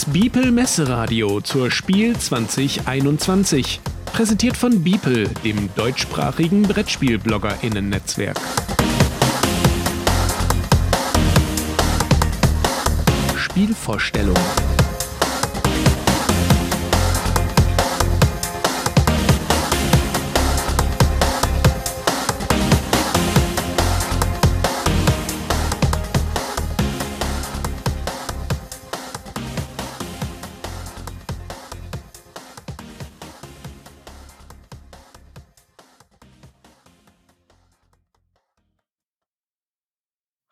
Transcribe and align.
Das 0.00 0.10
Biepel 0.14 0.50
Messeradio 0.50 1.42
zur 1.42 1.70
Spiel 1.70 2.16
2021. 2.16 3.82
Präsentiert 4.06 4.56
von 4.56 4.82
Biepel, 4.82 5.28
dem 5.44 5.68
deutschsprachigen 5.74 6.62
Brettspiel-BloggerInnen-Netzwerk. 6.62 8.40
Spielvorstellung. 13.36 14.38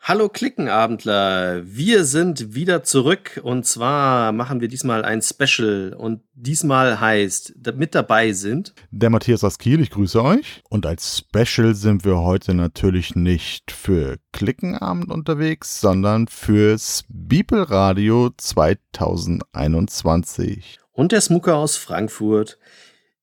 Hallo 0.08 0.28
Klickenabendler, 0.30 1.60
wir 1.66 2.06
sind 2.06 2.54
wieder 2.54 2.82
zurück 2.82 3.38
und 3.44 3.66
zwar 3.66 4.32
machen 4.32 4.62
wir 4.62 4.68
diesmal 4.68 5.04
ein 5.04 5.20
Special 5.20 5.94
und 5.94 6.22
diesmal 6.32 6.98
heißt, 6.98 7.56
mit 7.76 7.94
dabei 7.94 8.32
sind 8.32 8.72
der 8.90 9.10
Matthias 9.10 9.44
aus 9.44 9.58
Kiel, 9.58 9.82
ich 9.82 9.90
grüße 9.90 10.24
euch 10.24 10.62
und 10.70 10.86
als 10.86 11.18
Special 11.18 11.74
sind 11.74 12.06
wir 12.06 12.20
heute 12.20 12.54
natürlich 12.54 13.16
nicht 13.16 13.70
für 13.70 14.16
Klickenabend 14.32 15.10
unterwegs, 15.10 15.78
sondern 15.78 16.26
fürs 16.26 17.04
Beeple 17.10 17.68
Radio 17.68 18.30
2021. 18.34 20.78
Und 20.92 21.12
der 21.12 21.20
Smucker 21.20 21.56
aus 21.56 21.76
Frankfurt. 21.76 22.58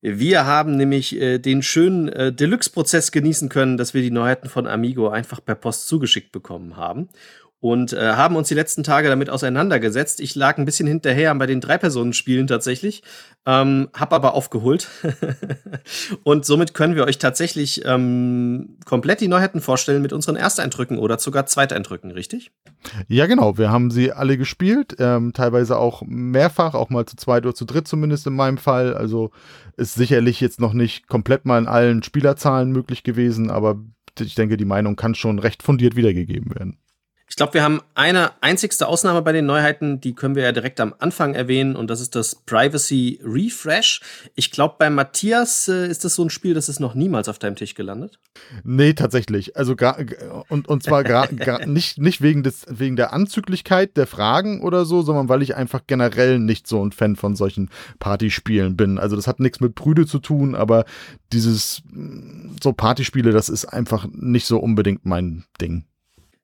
Wir 0.07 0.45
haben 0.45 0.77
nämlich 0.77 1.19
äh, 1.19 1.39
den 1.39 1.63
schönen 1.63 2.09
äh, 2.09 2.31
Deluxe-Prozess 2.31 3.11
genießen 3.11 3.49
können, 3.49 3.75
dass 3.75 3.95
wir 3.95 4.03
die 4.03 4.11
Neuheiten 4.11 4.49
von 4.49 4.67
Amigo 4.67 5.09
einfach 5.09 5.43
per 5.43 5.55
Post 5.55 5.87
zugeschickt 5.87 6.31
bekommen 6.31 6.77
haben 6.77 7.09
und 7.65 7.93
äh, 7.93 8.11
haben 8.11 8.35
uns 8.35 8.47
die 8.47 8.53
letzten 8.53 8.83
Tage 8.83 9.09
damit 9.09 9.31
auseinandergesetzt. 9.31 10.19
Ich 10.19 10.35
lag 10.35 10.59
ein 10.59 10.65
bisschen 10.65 10.85
hinterher 10.85 11.33
bei 11.33 11.47
den 11.47 11.61
Drei-Personen-Spielen 11.61 12.45
tatsächlich, 12.45 13.01
ähm, 13.47 13.89
hab 13.91 14.13
aber 14.13 14.35
aufgeholt. 14.35 14.87
und 16.23 16.45
somit 16.45 16.75
können 16.75 16.95
wir 16.95 17.05
euch 17.05 17.17
tatsächlich 17.17 17.83
ähm, 17.83 18.77
komplett 18.85 19.19
die 19.19 19.27
Neuheiten 19.27 19.61
vorstellen 19.61 20.03
mit 20.03 20.13
unseren 20.13 20.35
Ersteindrücken 20.35 20.99
oder 20.99 21.17
sogar 21.17 21.47
Zweiteindrücken, 21.47 22.11
richtig? 22.11 22.51
Ja, 23.07 23.25
genau. 23.25 23.57
Wir 23.57 23.71
haben 23.71 23.89
sie 23.89 24.11
alle 24.11 24.37
gespielt, 24.37 24.97
ähm, 24.99 25.33
teilweise 25.33 25.79
auch 25.79 26.03
mehrfach, 26.05 26.75
auch 26.75 26.91
mal 26.91 27.07
zu 27.07 27.15
zweit 27.15 27.47
oder 27.47 27.55
zu 27.55 27.65
dritt 27.65 27.87
zumindest 27.87 28.27
in 28.27 28.35
meinem 28.35 28.59
Fall. 28.59 28.93
Also 28.93 29.31
ist 29.75 29.95
sicherlich 29.95 30.39
jetzt 30.39 30.59
noch 30.59 30.73
nicht 30.73 31.07
komplett 31.07 31.45
mal 31.45 31.57
in 31.57 31.67
allen 31.67 32.03
Spielerzahlen 32.03 32.71
möglich 32.71 33.01
gewesen, 33.01 33.49
aber 33.49 33.79
ich 34.19 34.35
denke, 34.35 34.55
die 34.55 34.65
Meinung 34.65 34.95
kann 34.95 35.15
schon 35.15 35.39
recht 35.39 35.63
fundiert 35.63 35.95
wiedergegeben 35.95 36.53
werden. 36.53 36.77
Ich 37.27 37.35
glaube, 37.35 37.55
wir 37.55 37.63
haben 37.63 37.81
eine 37.95 38.31
einzigste 38.41 38.87
Ausnahme 38.87 39.23
bei 39.23 39.31
den 39.31 39.47
Neuheiten, 39.47 39.99
die 39.99 40.13
können 40.13 40.35
wir 40.35 40.43
ja 40.43 40.51
direkt 40.51 40.79
am 40.79 40.93
Anfang 40.99 41.33
erwähnen 41.33 41.75
und 41.75 41.89
das 41.89 41.99
ist 41.99 42.15
das 42.15 42.35
Privacy 42.35 43.19
Refresh. 43.23 44.01
Ich 44.35 44.51
glaube, 44.51 44.75
bei 44.77 44.91
Matthias 44.91 45.67
äh, 45.67 45.87
ist 45.87 46.05
das 46.05 46.15
so 46.15 46.23
ein 46.23 46.29
Spiel, 46.29 46.53
das 46.53 46.69
ist 46.69 46.79
noch 46.79 46.93
niemals 46.93 47.27
auf 47.27 47.39
deinem 47.39 47.55
Tisch 47.55 47.73
gelandet. 47.73 48.19
Nee, 48.63 48.93
tatsächlich. 48.93 49.57
Also 49.57 49.75
gar, 49.75 49.97
und, 50.49 50.67
und 50.67 50.83
zwar 50.83 51.03
gar, 51.03 51.27
gar 51.27 51.65
nicht, 51.65 51.97
nicht 51.97 52.21
wegen, 52.21 52.43
des, 52.43 52.67
wegen 52.69 52.95
der 52.95 53.11
Anzüglichkeit 53.11 53.97
der 53.97 54.05
Fragen 54.05 54.61
oder 54.61 54.85
so, 54.85 55.01
sondern 55.01 55.27
weil 55.27 55.41
ich 55.41 55.55
einfach 55.55 55.81
generell 55.87 56.37
nicht 56.37 56.67
so 56.67 56.85
ein 56.85 56.91
Fan 56.91 57.15
von 57.15 57.35
solchen 57.35 57.71
Partyspielen 57.97 58.77
bin. 58.77 58.99
Also 58.99 59.15
das 59.15 59.25
hat 59.25 59.39
nichts 59.39 59.59
mit 59.59 59.73
Brüde 59.73 60.05
zu 60.05 60.19
tun, 60.19 60.53
aber 60.53 60.85
dieses 61.33 61.81
so 62.61 62.71
Partyspiele, 62.71 63.31
das 63.31 63.49
ist 63.49 63.65
einfach 63.65 64.07
nicht 64.11 64.45
so 64.45 64.59
unbedingt 64.59 65.07
mein 65.07 65.45
Ding 65.59 65.85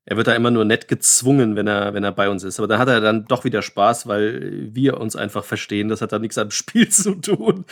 er 0.03 0.17
wird 0.17 0.25
da 0.25 0.33
immer 0.33 0.49
nur 0.49 0.65
nett 0.65 0.87
gezwungen, 0.87 1.55
wenn 1.55 1.67
er, 1.67 1.93
wenn 1.93 2.03
er 2.03 2.11
bei 2.11 2.27
uns 2.27 2.43
ist. 2.43 2.57
Aber 2.59 2.67
da 2.67 2.79
hat 2.79 2.87
er 2.87 3.01
dann 3.01 3.25
doch 3.25 3.43
wieder 3.43 3.61
Spaß, 3.61 4.07
weil 4.07 4.73
wir 4.73 4.99
uns 4.99 5.15
einfach 5.15 5.43
verstehen. 5.43 5.89
Das 5.89 6.01
hat 6.01 6.11
dann 6.11 6.21
nichts 6.21 6.39
am 6.39 6.49
Spiel 6.51 6.89
zu 6.89 7.13
tun. 7.15 7.65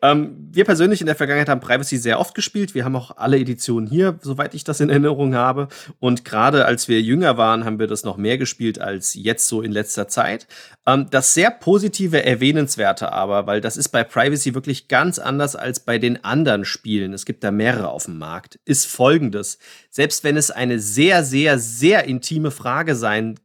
Ähm, 0.00 0.48
wir 0.50 0.64
persönlich 0.64 1.02
in 1.02 1.06
der 1.06 1.14
Vergangenheit 1.14 1.50
haben 1.50 1.60
Privacy 1.60 1.98
sehr 1.98 2.20
oft 2.20 2.34
gespielt. 2.34 2.74
Wir 2.74 2.86
haben 2.86 2.96
auch 2.96 3.18
alle 3.18 3.38
Editionen 3.38 3.86
hier, 3.86 4.18
soweit 4.22 4.54
ich 4.54 4.64
das 4.64 4.80
in 4.80 4.88
Erinnerung 4.88 5.34
habe. 5.34 5.68
Und 6.00 6.24
gerade 6.24 6.64
als 6.64 6.88
wir 6.88 7.02
jünger 7.02 7.36
waren, 7.36 7.66
haben 7.66 7.78
wir 7.78 7.86
das 7.86 8.02
noch 8.02 8.16
mehr 8.16 8.38
gespielt 8.38 8.80
als 8.80 9.12
jetzt 9.12 9.46
so 9.46 9.60
in 9.60 9.70
letzter 9.70 10.08
Zeit. 10.08 10.46
Ähm, 10.86 11.08
das 11.10 11.34
sehr 11.34 11.50
positive, 11.50 12.24
erwähnenswerte 12.24 13.12
aber, 13.12 13.46
weil 13.46 13.60
das 13.60 13.76
ist 13.76 13.90
bei 13.90 14.04
Privacy 14.04 14.54
wirklich 14.54 14.88
ganz 14.88 15.18
anders 15.18 15.54
als 15.54 15.80
bei 15.80 15.98
den 15.98 16.24
anderen 16.24 16.64
Spielen. 16.64 17.12
Es 17.12 17.26
gibt 17.26 17.44
da 17.44 17.50
mehrere 17.50 17.90
auf 17.90 18.06
dem 18.06 18.16
Markt, 18.16 18.58
ist 18.64 18.86
folgendes. 18.86 19.58
Selbst 19.90 20.24
wenn 20.24 20.38
es 20.38 20.50
eine 20.50 20.78
sehr, 20.78 21.22
sehr, 21.22 21.58
sehr 21.58 21.73
intime 22.04 22.50
Frage 22.50 22.94
sein 22.96 23.38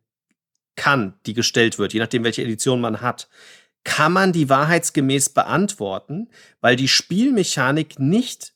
kann, 0.76 1.14
die 1.26 1.34
gestellt 1.34 1.78
wird, 1.78 1.94
je 1.94 2.00
nachdem, 2.00 2.24
welche 2.24 2.44
Edition 2.44 2.80
man 2.80 3.02
hat, 3.02 3.28
kann 3.84 4.14
man 4.14 4.34
die 4.34 4.50
wahrheitsgemäß 4.50 5.30
beantworten, 5.30 6.30
weil 6.62 6.76
die 6.76 6.88
Spielmechanik 6.88 8.00
nicht, 8.00 8.54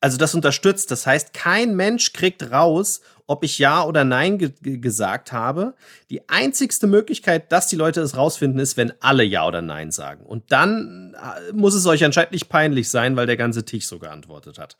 also 0.00 0.18
das 0.18 0.34
unterstützt. 0.34 0.90
Das 0.90 1.06
heißt, 1.06 1.34
kein 1.34 1.74
Mensch 1.74 2.12
kriegt 2.12 2.50
raus, 2.50 3.00
ob 3.26 3.42
ich 3.44 3.58
Ja 3.58 3.84
oder 3.84 4.04
Nein 4.04 4.38
ge 4.38 4.52
gesagt 4.78 5.32
habe. 5.32 5.74
Die 6.10 6.28
einzigste 6.28 6.86
Möglichkeit, 6.86 7.50
dass 7.50 7.68
die 7.68 7.76
Leute 7.76 8.00
es 8.00 8.16
rausfinden, 8.16 8.60
ist, 8.60 8.76
wenn 8.76 8.92
alle 9.00 9.24
Ja 9.24 9.46
oder 9.46 9.62
Nein 9.62 9.90
sagen. 9.90 10.24
Und 10.24 10.52
dann 10.52 11.14
äh, 11.14 11.52
muss 11.52 11.74
es 11.74 11.86
euch 11.86 12.04
anscheinend 12.04 12.32
nicht 12.32 12.48
peinlich 12.48 12.88
sein, 12.88 13.16
weil 13.16 13.26
der 13.26 13.36
ganze 13.36 13.64
Tisch 13.64 13.86
so 13.86 13.98
geantwortet 13.98 14.58
hat. 14.58 14.76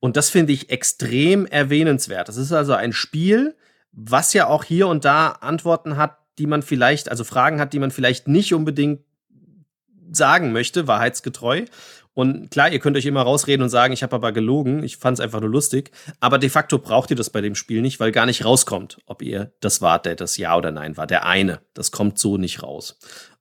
Und 0.00 0.16
das 0.16 0.30
finde 0.30 0.52
ich 0.52 0.70
extrem 0.70 1.46
erwähnenswert. 1.46 2.28
Das 2.28 2.36
ist 2.36 2.52
also 2.52 2.74
ein 2.74 2.92
Spiel, 2.92 3.56
was 3.92 4.32
ja 4.34 4.46
auch 4.46 4.64
hier 4.64 4.88
und 4.88 5.04
da 5.04 5.28
Antworten 5.28 5.96
hat, 5.96 6.18
die 6.38 6.46
man 6.46 6.62
vielleicht, 6.62 7.10
also 7.10 7.24
Fragen 7.24 7.60
hat, 7.60 7.72
die 7.72 7.78
man 7.78 7.90
vielleicht 7.90 8.28
nicht 8.28 8.52
unbedingt 8.52 9.00
sagen 10.12 10.52
möchte, 10.52 10.86
wahrheitsgetreu. 10.86 11.64
Und 12.12 12.50
klar, 12.50 12.70
ihr 12.70 12.78
könnt 12.78 12.96
euch 12.96 13.04
immer 13.04 13.22
rausreden 13.22 13.62
und 13.62 13.68
sagen, 13.68 13.92
ich 13.92 14.02
habe 14.02 14.16
aber 14.16 14.32
gelogen, 14.32 14.82
ich 14.82 14.96
fand 14.96 15.18
es 15.18 15.22
einfach 15.22 15.40
nur 15.40 15.50
lustig. 15.50 15.90
Aber 16.18 16.38
de 16.38 16.48
facto 16.48 16.78
braucht 16.78 17.10
ihr 17.10 17.16
das 17.16 17.28
bei 17.28 17.42
dem 17.42 17.54
Spiel 17.54 17.82
nicht, 17.82 18.00
weil 18.00 18.10
gar 18.10 18.24
nicht 18.24 18.44
rauskommt, 18.44 18.98
ob 19.04 19.20
ihr 19.20 19.52
das 19.60 19.82
wart, 19.82 20.06
der 20.06 20.16
das 20.16 20.38
Ja 20.38 20.56
oder 20.56 20.70
Nein 20.70 20.96
war. 20.96 21.06
Der 21.06 21.26
eine, 21.26 21.60
das 21.74 21.90
kommt 21.90 22.18
so 22.18 22.38
nicht 22.38 22.62
raus. 22.62 22.98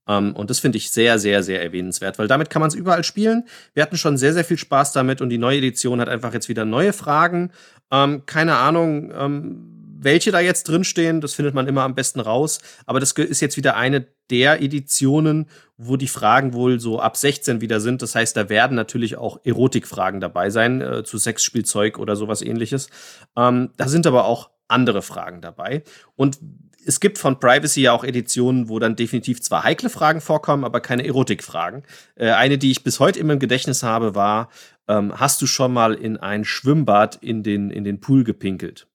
Ähm, 0.08 0.36
und 0.36 0.50
das 0.50 0.60
finde 0.60 0.78
ich 0.78 0.92
sehr, 0.92 1.20
sehr, 1.20 1.44
sehr 1.44 1.62
erwähnenswert, 1.62 2.20
weil 2.20 2.28
damit 2.28 2.50
kann 2.50 2.60
man 2.60 2.70
es 2.70 2.76
überall 2.76 3.04
spielen. 3.04 3.46
Wir 3.74 3.84
hatten 3.84 3.98
schon 3.98 4.18
sehr, 4.18 4.34
sehr 4.34 4.46
viel 4.46 4.58
Spaß 4.58 4.94
damit 4.94 5.22
und 5.22 5.30
die 5.30 5.38
neue 5.38 5.58
Edition 5.58 6.02
hat 6.02 6.10
einfach 6.10 6.34
jetzt 6.34 6.50
wieder 6.50 6.66
neue 6.66 6.94
Fragen. 6.94 7.52
Ähm, 7.92 8.24
keine 8.26 8.58
Ahnung, 8.58 9.12
ähm, 9.18 9.76
welche 10.06 10.32
da 10.32 10.40
jetzt 10.40 10.70
drinstehen, 10.70 11.20
das 11.20 11.34
findet 11.34 11.56
man 11.56 11.68
immer 11.68 11.82
am 11.82 11.96
besten 11.96 12.20
raus. 12.20 12.60
Aber 12.86 13.00
das 13.00 13.12
ist 13.14 13.42
jetzt 13.42 13.58
wieder 13.58 13.76
eine 13.76 14.06
der 14.30 14.62
Editionen, 14.62 15.48
wo 15.78 15.98
die 15.98 16.08
Fragen 16.08 16.54
wohl 16.54 16.80
so 16.80 17.00
ab 17.00 17.18
16 17.18 17.60
wieder 17.60 17.80
sind. 17.80 18.02
Das 18.02 18.14
heißt, 18.14 18.38
da 18.38 18.48
werden 18.48 18.76
natürlich 18.76 19.18
auch 19.18 19.40
Erotikfragen 19.44 20.20
dabei 20.20 20.50
sein, 20.52 20.82
äh, 20.82 21.04
zu 21.04 21.18
Sexspielzeug 21.18 21.98
oder 21.98 22.16
sowas 22.16 22.42
ähnliches. 22.42 22.90
Ähm, 23.36 23.72
da 23.78 23.88
sind 23.88 24.06
aber 24.06 24.26
auch 24.26 24.52
andere 24.68 25.02
Fragen 25.02 25.42
dabei. 25.42 25.84
Und 26.16 26.40
es 26.86 27.00
gibt 27.00 27.18
von 27.18 27.40
Privacy 27.40 27.82
ja 27.82 27.92
auch 27.92 28.04
Editionen, 28.04 28.70
wo 28.70 28.80
dann 28.80 28.96
definitiv 28.96 29.42
zwar 29.42 29.64
heikle 29.64 29.90
Fragen 29.90 30.22
vorkommen, 30.22 30.64
aber 30.64 30.80
keine 30.80 31.06
Erotikfragen. 31.06 31.84
Äh, 32.16 32.32
eine, 32.32 32.58
die 32.58 32.72
ich 32.72 32.84
bis 32.84 33.00
heute 33.00 33.20
immer 33.20 33.34
im 33.34 33.40
Gedächtnis 33.40 33.84
habe, 33.84 34.16
war, 34.16 34.50
ähm, 34.88 35.20
hast 35.20 35.42
du 35.42 35.48
schon 35.48 35.74
mal 35.74 35.96
in 35.96 36.18
ein 36.18 36.46
Schwimmbad 36.46 37.18
in 37.22 37.44
den, 37.44 37.72
in 37.72 37.84
den 37.84 38.00
Pool 38.00 38.24
gepinkelt? 38.24 38.88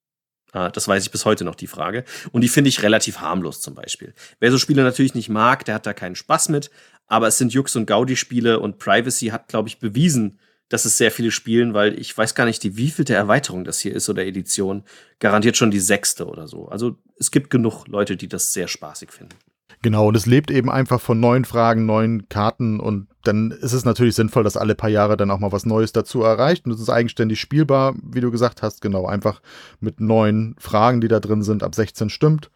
Äh, 0.53 0.71
das 0.71 0.87
weiß 0.87 1.03
ich 1.05 1.11
bis 1.11 1.25
heute 1.25 1.45
noch, 1.45 1.55
die 1.55 1.67
Frage. 1.67 2.05
Und 2.33 2.43
die 2.43 2.49
finde 2.49 2.69
ich 2.69 2.83
relativ 2.83 3.21
harmlos 3.21 3.61
zum 3.61 3.75
Beispiel. 3.75 4.15
Wer 4.39 4.51
so 4.51 4.59
Spiele 4.59 4.83
natürlich 4.83 5.15
nicht 5.15 5.29
mag, 5.29 5.65
der 5.65 5.75
hat 5.75 5.87
da 5.87 5.93
keinen 5.93 6.17
Spaß 6.17 6.49
mit. 6.49 6.71
Aber 7.07 7.27
es 7.27 7.39
sind 7.39 7.53
Jux- 7.53 7.77
und 7.77 7.87
Gaudi-Spiele 7.87 8.61
und 8.61 8.79
Privacy 8.79 9.27
hat, 9.29 9.49
glaube 9.49 9.69
ich, 9.69 9.81
bewiesen, 9.81 10.39
dass 10.71 10.87
es 10.87 10.97
sehr 10.97 11.11
viele 11.11 11.31
spielen, 11.31 11.75
weil 11.75 11.99
ich 12.01 12.17
weiß 12.17 12.35
gar 12.35 12.47
nicht, 12.47 12.63
die 12.63 12.77
wievielte 12.79 13.13
Erweiterung 13.13 13.65
das 13.65 13.81
hier 13.81 13.95
ist 13.95 14.09
oder 14.09 14.25
Edition. 14.25 14.85
Garantiert 15.19 15.59
schon 15.59 15.71
die 15.71 15.81
sechste 15.81 16.27
oder 16.27 16.49
so. 16.49 16.69
Also 16.69 16.97
es 17.19 17.31
gibt 17.31 17.51
genug 17.51 17.87
Leute, 17.87 18.17
die 18.17 18.29
das 18.29 18.55
sehr 18.55 18.69
spaßig 18.69 19.11
finden. 19.11 19.37
Genau, 19.83 20.09
und 20.09 20.17
es 20.17 20.27
lebt 20.27 20.51
eben 20.51 20.71
einfach 20.71 21.01
von 21.01 21.21
neuen 21.21 21.45
Fragen, 21.45 21.87
neuen 21.87 22.29
Karten 22.29 22.81
und 22.81 23.09
dann 23.25 23.51
ist 23.51 23.73
es 23.73 23.85
natürlich 23.85 24.15
sinnvoll, 24.15 24.45
dass 24.45 24.57
alle 24.57 24.75
paar 24.75 24.91
Jahre 24.91 25.17
dann 25.17 25.31
auch 25.31 25.39
mal 25.39 25.53
was 25.53 25.67
Neues 25.67 25.93
dazu 25.93 26.23
erreicht 26.23 26.67
und 26.67 26.73
es 26.73 26.81
ist 26.81 26.91
eigenständig 26.91 27.41
spielbar, 27.41 27.95
wie 28.03 28.21
du 28.21 28.31
gesagt 28.31 28.63
hast, 28.63 28.83
genau, 28.83 29.07
einfach 29.07 29.41
mit 29.81 30.01
neuen 30.01 30.55
Fragen, 30.59 31.01
die 31.01 31.09
da 31.09 31.19
drin 31.19 31.43
sind, 31.43 31.63
ab 31.63 31.75
16 31.75 32.11
stimmt. 32.11 32.51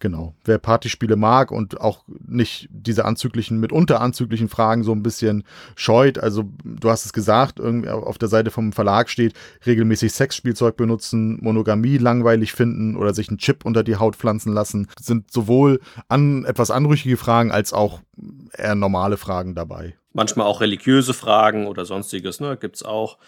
Genau. 0.00 0.34
Wer 0.44 0.58
Partyspiele 0.58 1.16
mag 1.16 1.50
und 1.50 1.80
auch 1.80 2.04
nicht 2.06 2.68
diese 2.70 3.04
anzüglichen, 3.04 3.58
mitunter 3.58 4.00
anzüglichen 4.00 4.48
Fragen 4.48 4.84
so 4.84 4.92
ein 4.92 5.02
bisschen 5.02 5.42
scheut, 5.74 6.18
also 6.18 6.44
du 6.64 6.88
hast 6.88 7.04
es 7.04 7.12
gesagt, 7.12 7.58
irgendwie 7.58 7.88
auf 7.88 8.16
der 8.16 8.28
Seite 8.28 8.52
vom 8.52 8.72
Verlag 8.72 9.10
steht, 9.10 9.34
regelmäßig 9.66 10.12
Sexspielzeug 10.12 10.76
benutzen, 10.76 11.38
Monogamie 11.42 11.98
langweilig 11.98 12.52
finden 12.52 12.96
oder 12.96 13.12
sich 13.12 13.28
einen 13.28 13.38
Chip 13.38 13.64
unter 13.64 13.82
die 13.82 13.96
Haut 13.96 14.14
pflanzen 14.14 14.52
lassen, 14.52 14.86
sind 15.00 15.32
sowohl 15.32 15.80
an 16.06 16.44
etwas 16.44 16.70
anrüchige 16.70 17.16
Fragen 17.16 17.50
als 17.50 17.72
auch 17.72 18.00
eher 18.56 18.76
normale 18.76 19.16
Fragen 19.16 19.56
dabei. 19.56 19.96
Manchmal 20.12 20.46
auch 20.46 20.60
religiöse 20.60 21.12
Fragen 21.12 21.66
oder 21.66 21.84
sonstiges, 21.84 22.40
ne? 22.40 22.56
Gibt's 22.56 22.84
auch. 22.84 23.18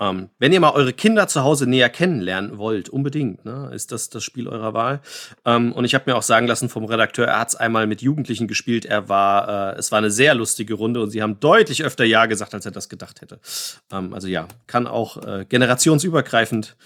Ähm, 0.00 0.30
wenn 0.38 0.52
ihr 0.52 0.60
mal 0.60 0.72
eure 0.72 0.94
Kinder 0.94 1.28
zu 1.28 1.44
Hause 1.44 1.66
näher 1.66 1.90
kennenlernen 1.90 2.56
wollt, 2.56 2.88
unbedingt, 2.88 3.44
ne, 3.44 3.70
ist 3.74 3.92
das 3.92 4.08
das 4.08 4.24
Spiel 4.24 4.48
eurer 4.48 4.72
Wahl. 4.72 5.00
Ähm, 5.44 5.72
und 5.72 5.84
ich 5.84 5.94
habe 5.94 6.10
mir 6.10 6.16
auch 6.16 6.22
sagen 6.22 6.46
lassen 6.46 6.70
vom 6.70 6.86
Redakteur, 6.86 7.26
er 7.26 7.40
hat 7.40 7.48
es 7.48 7.54
einmal 7.56 7.86
mit 7.86 8.00
Jugendlichen 8.00 8.48
gespielt. 8.48 8.86
Er 8.86 9.10
war, 9.10 9.74
äh, 9.74 9.78
es 9.78 9.92
war 9.92 9.98
eine 9.98 10.10
sehr 10.10 10.34
lustige 10.34 10.74
Runde 10.74 11.02
und 11.02 11.10
sie 11.10 11.22
haben 11.22 11.38
deutlich 11.38 11.84
öfter 11.84 12.04
Ja 12.04 12.24
gesagt, 12.24 12.54
als 12.54 12.64
er 12.64 12.72
das 12.72 12.88
gedacht 12.88 13.20
hätte. 13.20 13.40
Ähm, 13.92 14.14
also 14.14 14.26
ja, 14.26 14.48
kann 14.66 14.86
auch 14.86 15.22
äh, 15.22 15.44
generationsübergreifend 15.46 16.76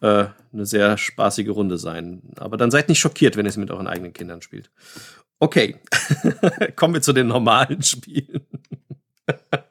äh, 0.00 0.24
eine 0.52 0.64
sehr 0.66 0.96
spaßige 0.96 1.50
Runde 1.50 1.76
sein. 1.76 2.22
Aber 2.36 2.56
dann 2.56 2.70
seid 2.70 2.88
nicht 2.88 3.00
schockiert, 3.00 3.36
wenn 3.36 3.44
ihr 3.44 3.50
es 3.50 3.58
mit 3.58 3.70
euren 3.70 3.86
eigenen 3.86 4.14
Kindern 4.14 4.40
spielt. 4.40 4.70
Okay, 5.38 5.76
kommen 6.76 6.94
wir 6.94 7.02
zu 7.02 7.12
den 7.12 7.26
normalen 7.26 7.82
Spielen. 7.82 8.46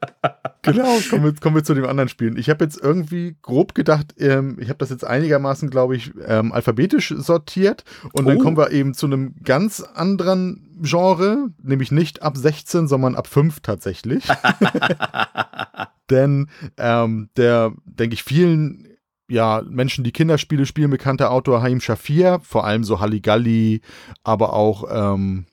genau, 0.62 0.98
kommen 1.10 1.24
wir, 1.24 1.34
kommen 1.34 1.56
wir 1.56 1.64
zu 1.64 1.74
den 1.74 1.86
anderen 1.86 2.10
Spielen. 2.10 2.38
Ich 2.38 2.50
habe 2.50 2.64
jetzt 2.64 2.80
irgendwie 2.82 3.36
grob 3.42 3.74
gedacht, 3.76 4.16
ähm, 4.18 4.58
ich 4.60 4.70
habe 4.70 4.78
das 4.78 4.90
jetzt 4.90 5.06
einigermaßen, 5.06 5.70
glaube 5.70 5.96
ich, 5.96 6.12
ähm, 6.26 6.52
alphabetisch 6.52 7.14
sortiert. 7.18 7.84
Und 8.14 8.26
oh. 8.26 8.30
dann 8.30 8.40
kommen 8.40 8.58
wir 8.58 8.72
eben 8.72 8.94
zu 8.94 9.06
einem 9.06 9.36
ganz 9.44 9.82
anderen 9.82 10.80
Genre, 10.82 11.50
nämlich 11.62 11.92
nicht 11.92 12.24
ab 12.24 12.38
16, 12.38 12.88
sondern 12.88 13.16
ab 13.16 13.28
5 13.28 13.60
tatsächlich. 13.62 14.26
Denn 16.10 16.50
ähm, 16.78 17.30
der, 17.38 17.74
denke 17.86 18.14
ich, 18.14 18.24
vielen 18.24 18.88
ja, 19.32 19.64
Menschen, 19.66 20.04
die 20.04 20.12
Kinderspiele 20.12 20.66
spielen, 20.66 20.90
bekannter 20.90 21.32
Autor 21.32 21.62
Haim 21.62 21.80
Shafir, 21.80 22.42
vor 22.44 22.66
allem 22.66 22.84
so 22.84 23.00
Halligalli, 23.00 23.80
aber 24.24 24.52
auch 24.54 24.84
ähm, 24.92 25.46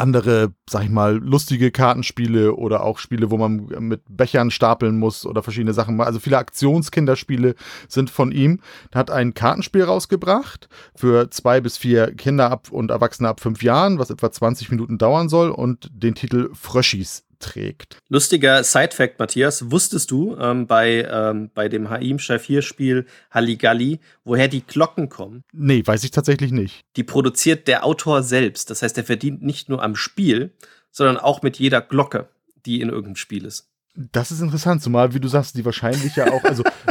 andere, 0.00 0.52
sag 0.68 0.84
ich 0.84 0.90
mal, 0.90 1.16
lustige 1.16 1.70
Kartenspiele 1.70 2.54
oder 2.54 2.82
auch 2.82 2.98
Spiele, 2.98 3.30
wo 3.30 3.36
man 3.36 3.66
mit 3.78 4.02
Bechern 4.08 4.50
stapeln 4.50 4.98
muss 4.98 5.26
oder 5.26 5.42
verschiedene 5.42 5.74
Sachen. 5.74 6.00
Also 6.00 6.18
viele 6.18 6.38
Aktionskinderspiele 6.38 7.54
sind 7.88 8.10
von 8.10 8.32
ihm. 8.32 8.60
Er 8.90 9.00
hat 9.00 9.10
ein 9.10 9.34
Kartenspiel 9.34 9.84
rausgebracht 9.84 10.68
für 10.94 11.30
zwei 11.30 11.60
bis 11.60 11.76
vier 11.76 12.14
Kinder 12.14 12.50
ab 12.50 12.68
und 12.70 12.90
Erwachsene 12.90 13.28
ab 13.28 13.40
fünf 13.40 13.62
Jahren, 13.62 13.98
was 13.98 14.10
etwa 14.10 14.30
20 14.30 14.70
Minuten 14.70 14.98
dauern 14.98 15.28
soll 15.28 15.50
und 15.50 15.90
den 15.92 16.14
Titel 16.14 16.50
Fröschis 16.54 17.24
trägt. 17.40 17.98
Lustiger 18.08 18.62
Side-Fact, 18.62 19.18
Matthias, 19.18 19.70
wusstest 19.70 20.10
du 20.10 20.36
ähm, 20.38 20.66
bei, 20.66 21.08
ähm, 21.10 21.50
bei 21.54 21.68
dem 21.68 21.90
Haim 21.90 22.18
Shafir-Spiel 22.18 23.06
Halligalli, 23.30 23.98
woher 24.24 24.48
die 24.48 24.64
Glocken 24.64 25.08
kommen? 25.08 25.42
Nee, 25.52 25.82
weiß 25.84 26.04
ich 26.04 26.12
tatsächlich 26.12 26.52
nicht. 26.52 26.84
Die 26.96 27.04
produziert 27.04 27.66
der 27.66 27.84
Autor 27.84 28.22
selbst. 28.22 28.70
Das 28.70 28.82
heißt, 28.82 28.96
er 28.98 29.04
verdient 29.04 29.42
nicht 29.42 29.68
nur 29.68 29.82
am 29.82 29.96
Spiel, 29.96 30.52
sondern 30.90 31.16
auch 31.16 31.42
mit 31.42 31.58
jeder 31.58 31.80
Glocke, 31.80 32.28
die 32.66 32.80
in 32.80 32.88
irgendeinem 32.88 33.16
Spiel 33.16 33.44
ist. 33.44 33.66
Das 33.94 34.30
ist 34.30 34.40
interessant, 34.40 34.82
zumal, 34.82 35.14
wie 35.14 35.20
du 35.20 35.28
sagst, 35.28 35.56
die 35.56 35.64
wahrscheinlich 35.64 36.14
ja 36.16 36.30
auch, 36.32 36.44
also 36.44 36.62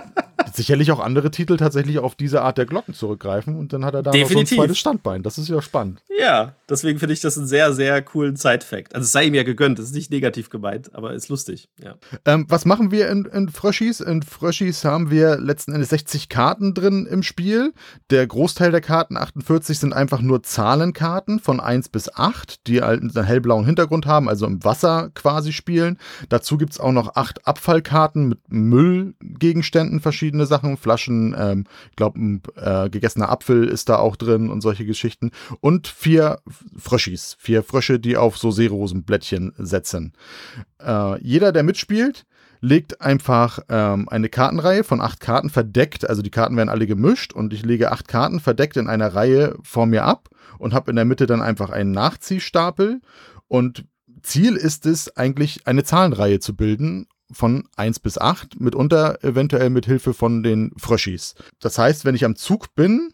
sicherlich 0.60 0.92
auch 0.92 1.00
andere 1.00 1.32
Titel 1.32 1.56
tatsächlich 1.56 2.00
auf 2.00 2.16
diese 2.16 2.42
Art 2.42 2.58
der 2.58 2.66
Glocken 2.66 2.94
zurückgreifen 2.94 3.56
und 3.56 3.72
dann 3.72 3.86
hat 3.86 3.94
er 3.94 4.04
da 4.04 4.12
noch 4.12 4.30
so 4.30 4.40
ein 4.40 4.46
zweites 4.46 4.78
Standbein. 4.78 5.24
Das 5.24 5.38
ist 5.38 5.48
ja 5.48 5.62
spannend. 5.62 6.02
Ja, 6.20 6.54
deswegen 6.70 7.00
finde 7.00 7.14
ich 7.14 7.22
das 7.22 7.38
einen 7.38 7.48
sehr, 7.48 7.74
sehr 7.74 8.02
coolen 8.02 8.36
Side-Fact. 8.36 8.94
Also 8.94 9.06
es 9.06 9.14
sei 9.14 9.26
ihm 9.26 9.36
ja 9.36 9.44
gegönnt, 9.44 9.80
das 9.80 9.86
ist 9.86 9.96
nicht 9.96 10.12
negativ 10.12 10.50
gemeint, 10.50 10.94
aber 10.94 11.14
ist 11.14 11.30
lustig. 11.30 11.70
Ja. 11.82 11.96
Ähm, 12.26 12.46
was 12.50 12.66
machen 12.66 12.92
wir 12.92 13.08
in, 13.08 13.24
in 13.24 13.48
Fröschis? 13.48 14.02
In 14.02 14.22
Fröschis 14.22 14.84
haben 14.84 15.12
wir 15.12 15.38
letzten 15.38 15.72
Endes 15.74 15.90
60 15.90 16.28
Karten 16.28 16.74
drin 16.74 17.08
im 17.10 17.24
Spiel. 17.24 17.74
Der 18.10 18.28
Großteil 18.28 18.72
der 18.72 18.82
Karten, 18.82 19.16
48, 19.16 19.80
sind 19.80 19.94
einfach 19.94 20.20
nur 20.20 20.44
Zahlenkarten 20.44 21.40
von 21.40 21.62
1 21.62 21.88
bis 21.88 22.14
8, 22.14 22.68
die 22.68 22.82
halt 22.82 23.02
einen 23.02 23.26
hellblauen 23.26 23.66
Hintergrund 23.66 24.06
haben, 24.06 24.28
also 24.28 24.46
im 24.46 24.64
Wasser 24.66 25.12
quasi 25.14 25.54
spielen. 25.54 25.98
Dazu 26.28 26.58
gibt 26.58 26.74
es 26.74 26.82
auch 26.82 26.92
noch 26.92 27.16
8 27.16 27.48
Abfallkarten 27.48 28.28
mit 28.28 28.40
Müllgegenständen, 28.50 30.02
verschiedene 30.02 30.49
Sachen, 30.50 30.76
Flaschen, 30.76 31.34
ähm, 31.38 31.64
ich 31.90 31.96
glaube, 31.96 32.20
ein 32.20 32.42
äh, 32.56 32.90
gegessener 32.90 33.30
Apfel 33.30 33.68
ist 33.68 33.88
da 33.88 33.98
auch 33.98 34.18
drin 34.18 34.50
und 34.50 34.62
solche 34.62 34.86
Geschichten. 34.86 35.32
Und 35.62 35.88
vier 35.88 36.42
Fröschis, 36.78 37.38
vier 37.40 37.64
Frösche, 37.64 38.00
die 38.00 38.18
auf 38.18 38.38
so 38.38 38.52
Seerosenblättchen 38.52 39.54
setzen. 39.58 40.14
Äh, 40.84 41.22
jeder, 41.22 41.54
der 41.54 41.64
mitspielt, 41.64 42.26
legt 42.62 43.02
einfach 43.02 43.60
ähm, 43.70 44.10
eine 44.10 44.30
Kartenreihe 44.30 44.84
von 44.84 45.02
acht 45.02 45.20
Karten 45.20 45.50
verdeckt, 45.50 46.10
also 46.10 46.22
die 46.22 46.32
Karten 46.32 46.58
werden 46.58 46.70
alle 46.70 46.88
gemischt 46.88 47.34
und 47.34 47.54
ich 47.54 47.64
lege 47.64 47.92
acht 47.92 48.08
Karten 48.08 48.40
verdeckt 48.40 48.78
in 48.78 48.90
einer 48.90 49.16
Reihe 49.16 49.56
vor 49.64 49.86
mir 49.86 50.04
ab 50.04 50.30
und 50.58 50.74
habe 50.74 50.92
in 50.92 50.96
der 50.96 51.06
Mitte 51.06 51.26
dann 51.26 51.42
einfach 51.42 51.70
einen 51.70 51.92
Nachziehstapel 51.92 53.00
und 53.48 53.86
Ziel 54.22 54.58
ist 54.58 54.86
es 54.86 55.16
eigentlich 55.16 55.66
eine 55.68 55.86
Zahlenreihe 55.86 56.40
zu 56.40 56.56
bilden 56.56 57.08
von 57.32 57.68
1 57.76 58.00
bis 58.00 58.18
8, 58.18 58.60
mitunter 58.60 59.24
eventuell 59.24 59.70
mit 59.70 59.86
Hilfe 59.86 60.14
von 60.14 60.44
den 60.44 60.72
Fröschis. 60.78 61.36
Das 61.60 61.78
heißt, 61.78 62.06
wenn 62.06 62.16
ich 62.16 62.26
am 62.26 62.36
Zug 62.36 62.76
bin, 62.76 63.14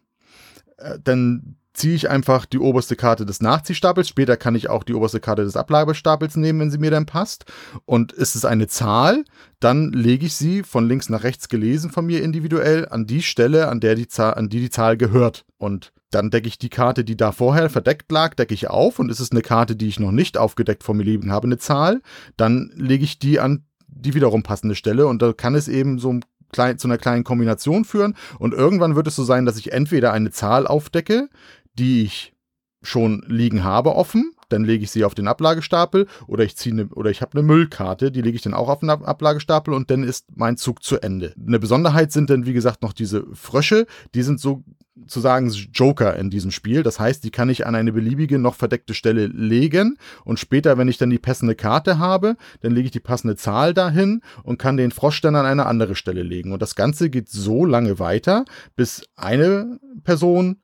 äh, 0.77 0.97
dann 1.03 1.57
ziehe 1.75 1.95
ich 1.95 2.09
einfach 2.09 2.45
die 2.45 2.57
oberste 2.57 2.95
Karte 2.95 3.25
des 3.25 3.41
Nachziehstapels. 3.41 4.07
Später 4.07 4.37
kann 4.37 4.55
ich 4.55 4.69
auch 4.69 4.83
die 4.83 4.93
oberste 4.93 5.19
Karte 5.19 5.43
des 5.43 5.57
Ablagestapels 5.57 6.37
nehmen, 6.37 6.59
wenn 6.59 6.71
sie 6.71 6.77
mir 6.77 6.91
dann 6.91 7.05
passt. 7.05 7.45
Und 7.85 8.13
ist 8.13 8.35
es 8.35 8.45
eine 8.45 8.67
Zahl, 8.67 9.25
dann 9.59 9.91
lege 9.91 10.25
ich 10.25 10.35
sie 10.35 10.63
von 10.63 10.87
links 10.87 11.09
nach 11.09 11.23
rechts 11.23 11.49
gelesen 11.49 11.91
von 11.91 12.05
mir 12.05 12.23
individuell 12.23 12.87
an 12.89 13.05
die 13.05 13.21
Stelle, 13.21 13.67
an 13.67 13.79
der 13.79 13.95
die 13.95 14.07
Zahl, 14.07 14.35
an 14.35 14.49
die 14.49 14.61
die 14.61 14.69
Zahl 14.69 14.97
gehört. 14.97 15.45
Und 15.57 15.91
dann 16.11 16.31
decke 16.31 16.47
ich 16.47 16.57
die 16.57 16.69
Karte, 16.69 17.03
die 17.03 17.17
da 17.17 17.31
vorher 17.31 17.69
verdeckt 17.69 18.09
lag, 18.11 18.35
decke 18.35 18.53
ich 18.53 18.69
auf. 18.69 18.99
Und 18.99 19.09
ist 19.09 19.19
es 19.19 19.31
eine 19.31 19.41
Karte, 19.41 19.75
die 19.75 19.87
ich 19.87 19.99
noch 19.99 20.11
nicht 20.11 20.37
aufgedeckt 20.37 20.83
vor 20.83 20.95
mir 20.95 21.03
liegen 21.03 21.31
habe, 21.31 21.47
eine 21.47 21.57
Zahl, 21.57 22.01
dann 22.37 22.71
lege 22.75 23.03
ich 23.03 23.19
die 23.19 23.39
an 23.39 23.65
die 23.95 24.13
wiederum 24.13 24.43
passende 24.43 24.75
Stelle. 24.75 25.07
Und 25.07 25.21
da 25.21 25.33
kann 25.33 25.55
es 25.55 25.67
eben 25.67 25.97
so 25.97 26.19
klein, 26.51 26.77
zu 26.77 26.87
einer 26.87 26.97
kleinen 26.97 27.23
Kombination 27.23 27.85
führen. 27.85 28.15
Und 28.37 28.53
irgendwann 28.53 28.95
wird 28.95 29.07
es 29.07 29.15
so 29.15 29.23
sein, 29.23 29.45
dass 29.45 29.57
ich 29.57 29.71
entweder 29.71 30.13
eine 30.13 30.31
Zahl 30.31 30.67
aufdecke, 30.67 31.29
die 31.73 32.03
ich 32.03 32.33
schon 32.81 33.23
liegen 33.27 33.63
habe 33.63 33.95
offen, 33.95 34.34
dann 34.49 34.63
lege 34.63 34.83
ich 34.83 34.91
sie 34.91 35.03
auf 35.05 35.15
den 35.15 35.27
Ablagestapel 35.27 36.07
oder 36.27 36.43
ich 36.43 36.55
ziehe 36.55 36.73
eine, 36.73 36.87
oder 36.87 37.09
ich 37.09 37.21
habe 37.21 37.37
eine 37.37 37.47
Müllkarte, 37.47 38.11
die 38.11 38.21
lege 38.21 38.35
ich 38.35 38.41
dann 38.41 38.53
auch 38.53 38.69
auf 38.69 38.79
den 38.79 38.89
Ablagestapel 38.89 39.73
und 39.73 39.91
dann 39.91 40.03
ist 40.03 40.25
mein 40.35 40.57
Zug 40.57 40.83
zu 40.83 40.99
Ende. 40.99 41.33
Eine 41.35 41.59
Besonderheit 41.59 42.11
sind 42.11 42.29
dann 42.29 42.45
wie 42.45 42.53
gesagt 42.53 42.81
noch 42.81 42.93
diese 42.93 43.25
Frösche, 43.33 43.85
die 44.13 44.23
sind 44.23 44.39
so 44.39 44.63
zu 45.07 45.19
sagen 45.19 45.49
Joker 45.73 46.15
in 46.15 46.29
diesem 46.29 46.51
Spiel. 46.51 46.83
Das 46.83 46.99
heißt, 46.99 47.23
die 47.23 47.31
kann 47.31 47.49
ich 47.49 47.67
an 47.67 47.75
eine 47.75 47.91
beliebige 47.91 48.39
noch 48.39 48.55
verdeckte 48.55 48.93
Stelle 48.93 49.27
legen 49.27 49.97
und 50.23 50.39
später, 50.39 50.77
wenn 50.77 50.87
ich 50.87 50.97
dann 50.97 51.09
die 51.09 51.19
passende 51.19 51.55
Karte 51.55 51.99
habe, 51.99 52.37
dann 52.61 52.71
lege 52.71 52.85
ich 52.85 52.91
die 52.91 52.99
passende 52.99 53.35
Zahl 53.35 53.73
dahin 53.73 54.21
und 54.43 54.57
kann 54.57 54.77
den 54.77 54.91
Frosch 54.91 55.21
dann 55.21 55.35
an 55.35 55.45
eine 55.45 55.65
andere 55.65 55.95
Stelle 55.95 56.23
legen. 56.23 56.53
Und 56.53 56.61
das 56.61 56.75
Ganze 56.75 57.09
geht 57.09 57.29
so 57.29 57.65
lange 57.65 57.99
weiter, 57.99 58.45
bis 58.75 59.03
eine 59.15 59.79
Person 60.03 60.57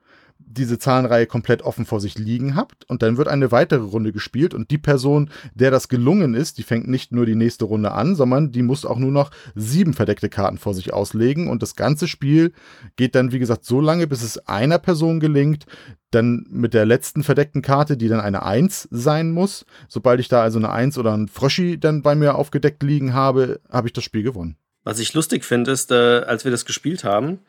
diese 0.53 0.79
Zahlenreihe 0.79 1.25
komplett 1.25 1.61
offen 1.61 1.85
vor 1.85 1.99
sich 1.99 2.17
liegen 2.17 2.55
habt 2.55 2.89
und 2.89 3.01
dann 3.01 3.17
wird 3.17 3.27
eine 3.27 3.51
weitere 3.51 3.83
Runde 3.83 4.11
gespielt 4.11 4.53
und 4.53 4.71
die 4.71 4.77
Person, 4.77 5.29
der 5.53 5.71
das 5.71 5.87
gelungen 5.87 6.33
ist, 6.33 6.57
die 6.57 6.63
fängt 6.63 6.87
nicht 6.87 7.11
nur 7.11 7.25
die 7.25 7.35
nächste 7.35 7.65
Runde 7.65 7.91
an, 7.91 8.15
sondern 8.15 8.51
die 8.51 8.63
muss 8.63 8.85
auch 8.85 8.97
nur 8.97 9.11
noch 9.11 9.31
sieben 9.55 9.93
verdeckte 9.93 10.29
Karten 10.29 10.57
vor 10.57 10.73
sich 10.73 10.93
auslegen 10.93 11.47
und 11.47 11.61
das 11.61 11.75
ganze 11.75 12.07
Spiel 12.07 12.53
geht 12.95 13.15
dann, 13.15 13.31
wie 13.31 13.39
gesagt, 13.39 13.65
so 13.65 13.81
lange, 13.81 14.07
bis 14.07 14.21
es 14.23 14.37
einer 14.47 14.79
Person 14.79 15.19
gelingt, 15.19 15.65
dann 16.11 16.45
mit 16.49 16.73
der 16.73 16.85
letzten 16.85 17.23
verdeckten 17.23 17.61
Karte, 17.61 17.97
die 17.97 18.09
dann 18.09 18.19
eine 18.19 18.43
Eins 18.43 18.87
sein 18.91 19.31
muss. 19.31 19.65
Sobald 19.87 20.19
ich 20.19 20.27
da 20.27 20.41
also 20.41 20.59
eine 20.59 20.71
Eins 20.71 20.97
oder 20.97 21.13
ein 21.13 21.27
Fröschi 21.27 21.79
dann 21.79 22.01
bei 22.01 22.15
mir 22.15 22.35
aufgedeckt 22.35 22.83
liegen 22.83 23.13
habe, 23.13 23.61
habe 23.69 23.87
ich 23.87 23.93
das 23.93 24.03
Spiel 24.03 24.23
gewonnen. 24.23 24.57
Was 24.83 24.99
ich 24.99 25.13
lustig 25.13 25.45
finde, 25.45 25.71
ist, 25.71 25.91
äh, 25.91 26.21
als 26.21 26.43
wir 26.43 26.51
das 26.51 26.65
gespielt 26.65 27.03
haben, 27.03 27.39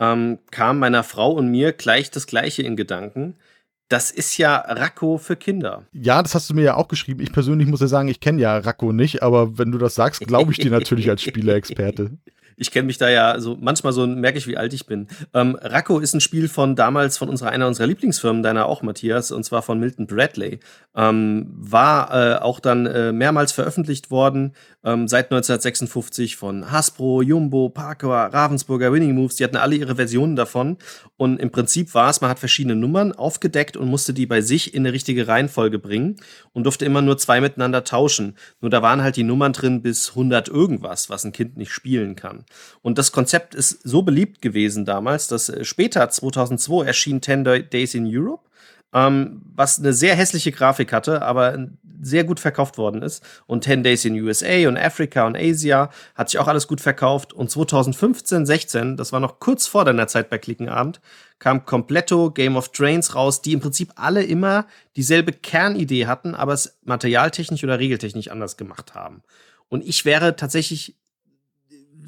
ähm, 0.00 0.38
kam 0.50 0.78
meiner 0.78 1.04
Frau 1.04 1.32
und 1.32 1.50
mir 1.50 1.72
gleich 1.72 2.10
das 2.10 2.26
Gleiche 2.26 2.62
in 2.62 2.74
Gedanken. 2.74 3.36
Das 3.88 4.10
ist 4.10 4.38
ja 4.38 4.56
Racco 4.56 5.18
für 5.18 5.36
Kinder. 5.36 5.84
Ja, 5.92 6.22
das 6.22 6.34
hast 6.34 6.48
du 6.48 6.54
mir 6.54 6.62
ja 6.62 6.74
auch 6.76 6.88
geschrieben. 6.88 7.20
Ich 7.20 7.32
persönlich 7.32 7.66
muss 7.68 7.80
ja 7.80 7.88
sagen, 7.88 8.08
ich 8.08 8.20
kenne 8.20 8.40
ja 8.40 8.56
Racco 8.58 8.92
nicht, 8.92 9.22
aber 9.22 9.58
wenn 9.58 9.72
du 9.72 9.78
das 9.78 9.96
sagst, 9.96 10.20
glaube 10.20 10.52
ich 10.52 10.58
dir 10.58 10.70
natürlich 10.70 11.10
als 11.10 11.22
Spieleexperte. 11.24 12.12
Ich 12.60 12.70
kenne 12.70 12.86
mich 12.86 12.98
da 12.98 13.08
ja 13.08 13.40
so, 13.40 13.56
manchmal 13.58 13.94
so 13.94 14.06
merke 14.06 14.36
ich, 14.36 14.46
wie 14.46 14.58
alt 14.58 14.74
ich 14.74 14.84
bin. 14.84 15.08
Ähm, 15.32 15.58
Racco 15.60 15.98
ist 15.98 16.14
ein 16.14 16.20
Spiel 16.20 16.46
von 16.46 16.76
damals 16.76 17.16
von 17.16 17.30
unserer, 17.30 17.48
einer 17.50 17.66
unserer 17.66 17.86
Lieblingsfirmen, 17.86 18.42
deiner 18.42 18.66
auch, 18.66 18.82
Matthias, 18.82 19.32
und 19.32 19.44
zwar 19.44 19.62
von 19.62 19.80
Milton 19.80 20.06
Bradley. 20.06 20.60
Ähm, 20.94 21.46
war 21.56 22.12
äh, 22.12 22.38
auch 22.38 22.60
dann 22.60 22.84
äh, 22.84 23.12
mehrmals 23.12 23.52
veröffentlicht 23.52 24.10
worden, 24.10 24.52
ähm, 24.84 25.08
seit 25.08 25.26
1956 25.26 26.36
von 26.36 26.70
Hasbro, 26.70 27.22
Jumbo, 27.22 27.70
Parker, 27.70 28.08
Ravensburger, 28.32 28.92
Winning 28.92 29.14
Moves. 29.14 29.36
Die 29.36 29.44
hatten 29.44 29.56
alle 29.56 29.76
ihre 29.76 29.96
Versionen 29.96 30.36
davon. 30.36 30.76
Und 31.16 31.40
im 31.40 31.50
Prinzip 31.50 31.94
war 31.94 32.10
es, 32.10 32.20
man 32.20 32.30
hat 32.30 32.38
verschiedene 32.38 32.76
Nummern 32.76 33.12
aufgedeckt 33.12 33.76
und 33.76 33.88
musste 33.88 34.12
die 34.12 34.26
bei 34.26 34.40
sich 34.42 34.74
in 34.74 34.82
eine 34.82 34.92
richtige 34.92 35.28
Reihenfolge 35.28 35.78
bringen 35.78 36.16
und 36.52 36.64
durfte 36.64 36.84
immer 36.84 37.02
nur 37.02 37.18
zwei 37.18 37.40
miteinander 37.40 37.84
tauschen. 37.84 38.36
Nur 38.60 38.70
da 38.70 38.82
waren 38.82 39.02
halt 39.02 39.16
die 39.16 39.22
Nummern 39.22 39.52
drin 39.52 39.82
bis 39.82 40.10
100 40.10 40.48
irgendwas, 40.48 41.08
was 41.08 41.24
ein 41.24 41.32
Kind 41.32 41.56
nicht 41.56 41.72
spielen 41.72 42.16
kann. 42.16 42.44
Und 42.82 42.98
das 42.98 43.12
Konzept 43.12 43.54
ist 43.54 43.80
so 43.82 44.02
beliebt 44.02 44.42
gewesen 44.42 44.84
damals, 44.84 45.26
dass 45.28 45.48
äh, 45.48 45.64
später, 45.64 46.08
2002, 46.08 46.86
erschien 46.86 47.22
10 47.22 47.44
Days 47.70 47.94
in 47.94 48.06
Europe. 48.06 48.44
ähm, 48.92 49.42
was 49.54 49.78
eine 49.78 49.92
sehr 49.92 50.16
hässliche 50.16 50.52
Grafik 50.52 50.92
hatte, 50.92 51.22
aber 51.22 51.68
sehr 52.02 52.24
gut 52.24 52.40
verkauft 52.40 52.78
worden 52.78 53.02
ist. 53.02 53.22
Und 53.46 53.64
10 53.64 53.82
Days 53.82 54.04
in 54.04 54.14
USA 54.20 54.68
und 54.68 54.76
Africa 54.76 55.26
und 55.26 55.36
Asia 55.36 55.90
hat 56.14 56.30
sich 56.30 56.40
auch 56.40 56.48
alles 56.48 56.66
gut 56.66 56.80
verkauft. 56.80 57.32
Und 57.32 57.50
2015, 57.50 58.46
16, 58.46 58.96
das 58.96 59.12
war 59.12 59.20
noch 59.20 59.38
kurz 59.38 59.66
vor 59.66 59.84
deiner 59.84 60.06
Zeit 60.08 60.30
bei 60.30 60.38
Klickenabend, 60.38 61.00
kam 61.38 61.64
Completo 61.64 62.30
Game 62.30 62.56
of 62.56 62.70
Trains 62.70 63.14
raus, 63.14 63.42
die 63.42 63.52
im 63.52 63.60
Prinzip 63.60 63.92
alle 63.96 64.24
immer 64.24 64.66
dieselbe 64.96 65.32
Kernidee 65.32 66.06
hatten, 66.06 66.34
aber 66.34 66.52
es 66.52 66.78
materialtechnisch 66.84 67.62
oder 67.64 67.78
regeltechnisch 67.78 68.28
anders 68.28 68.56
gemacht 68.56 68.94
haben. 68.94 69.22
Und 69.68 69.84
ich 69.86 70.04
wäre 70.04 70.36
tatsächlich 70.36 70.96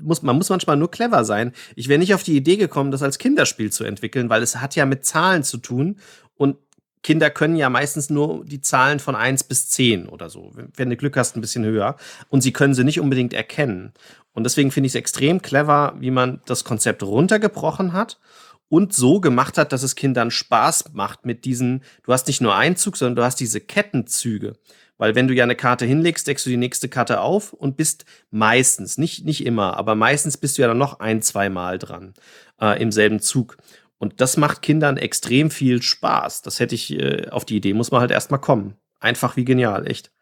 muss, 0.03 0.23
man 0.23 0.37
muss 0.37 0.51
manchmal 0.51 0.77
nur 0.77 0.91
clever 0.91 1.25
sein. 1.25 1.53
Ich 1.77 1.89
wäre 1.89 1.99
nicht 1.99 2.15
auf 2.15 2.23
die 2.23 2.37
Idee 2.37 2.57
gekommen, 2.57 2.91
das 2.91 3.03
als 3.03 3.19
Kinderspiel 3.19 3.73
zu 3.73 3.85
entwickeln, 3.85 4.29
weil 4.29 4.43
es 4.43 4.57
hat 4.57 4.77
ja 4.77 4.87
mit 4.87 5.05
Zahlen 5.05 5.43
zu 5.45 5.59
tun 5.59 5.99
und 6.37 6.57
Kinder 7.03 7.31
können 7.31 7.57
ja 7.57 7.69
meistens 7.69 8.11
nur 8.11 8.45
die 8.45 8.61
Zahlen 8.61 9.01
von 9.01 9.17
1 9.17 9.45
bis 9.45 9.69
10 9.71 10.09
oder 10.09 10.31
so. 10.31 10.53
Wenn 10.77 10.89
du 10.89 10.97
Glück 10.97 11.17
hast, 11.17 11.37
ein 11.37 11.41
bisschen 11.41 11.65
höher. 11.65 11.97
Und 12.29 12.43
sie 12.43 12.53
können 12.53 12.75
sie 12.75 12.85
nicht 12.85 13.01
unbedingt 13.01 13.35
erkennen. 13.35 13.93
Und 14.35 14.45
deswegen 14.45 14.71
finde 14.71 14.87
ich 14.87 14.93
es 14.93 14.99
extrem 14.99 15.43
clever, 15.43 15.95
wie 15.99 16.13
man 16.13 16.41
das 16.47 16.63
Konzept 16.65 17.03
runtergebrochen 17.03 17.93
hat 17.93 18.21
und 18.69 18.95
so 18.95 19.21
gemacht 19.21 19.59
hat, 19.59 19.73
dass 19.73 19.83
es 19.83 19.97
Kindern 19.97 20.31
Spaß 20.31 20.93
macht 20.95 21.27
mit 21.27 21.45
diesen, 21.45 21.83
du 22.05 22.13
hast 22.13 22.29
nicht 22.29 22.41
nur 22.41 22.55
Einzug, 22.55 22.97
sondern 22.97 23.17
du 23.17 23.25
hast 23.25 23.41
diese 23.41 23.61
Kettenzüge. 23.61 24.55
Weil 25.03 25.17
wenn 25.17 25.27
du 25.27 25.35
ja 25.35 25.43
eine 25.43 25.57
Karte 25.57 25.85
hinlegst, 25.85 26.29
deckst 26.29 26.47
du 26.47 26.51
die 26.51 26.57
nächste 26.57 26.89
Karte 26.89 27.23
auf 27.23 27.53
und 27.53 27.77
bist 27.77 28.05
meistens, 28.31 28.99
nicht, 28.99 29.25
nicht 29.25 29.45
immer, 29.45 29.77
aber 29.77 29.97
meistens 29.97 30.37
bist 30.37 30.57
du 30.57 30.63
ja 30.63 30.69
dann 30.69 30.79
noch 30.79 31.01
ein, 31.01 31.23
zwei 31.23 31.49
Mal 31.49 31.81
dran 31.81 32.15
äh, 32.61 32.81
im 32.81 32.93
selben 32.93 33.19
Zug. 33.19 33.57
Und 33.99 34.21
das 34.21 34.37
macht 34.37 34.63
Kindern 34.63 34.99
extrem 34.99 35.51
viel 35.51 35.83
Spaß. 35.83 36.43
Das 36.43 36.61
hätte 36.61 36.77
ich, 36.77 36.93
äh, 36.93 37.27
auf 37.31 37.45
die 37.45 37.57
Idee 37.57 37.75
muss 37.75 37.91
man 37.91 38.01
halt 38.01 38.13
erstmal 38.13 38.41
kommen. 38.41 38.77
Einfach 39.01 39.35
wie 39.35 39.45
genial, 39.45 39.89
echt. 39.89 40.13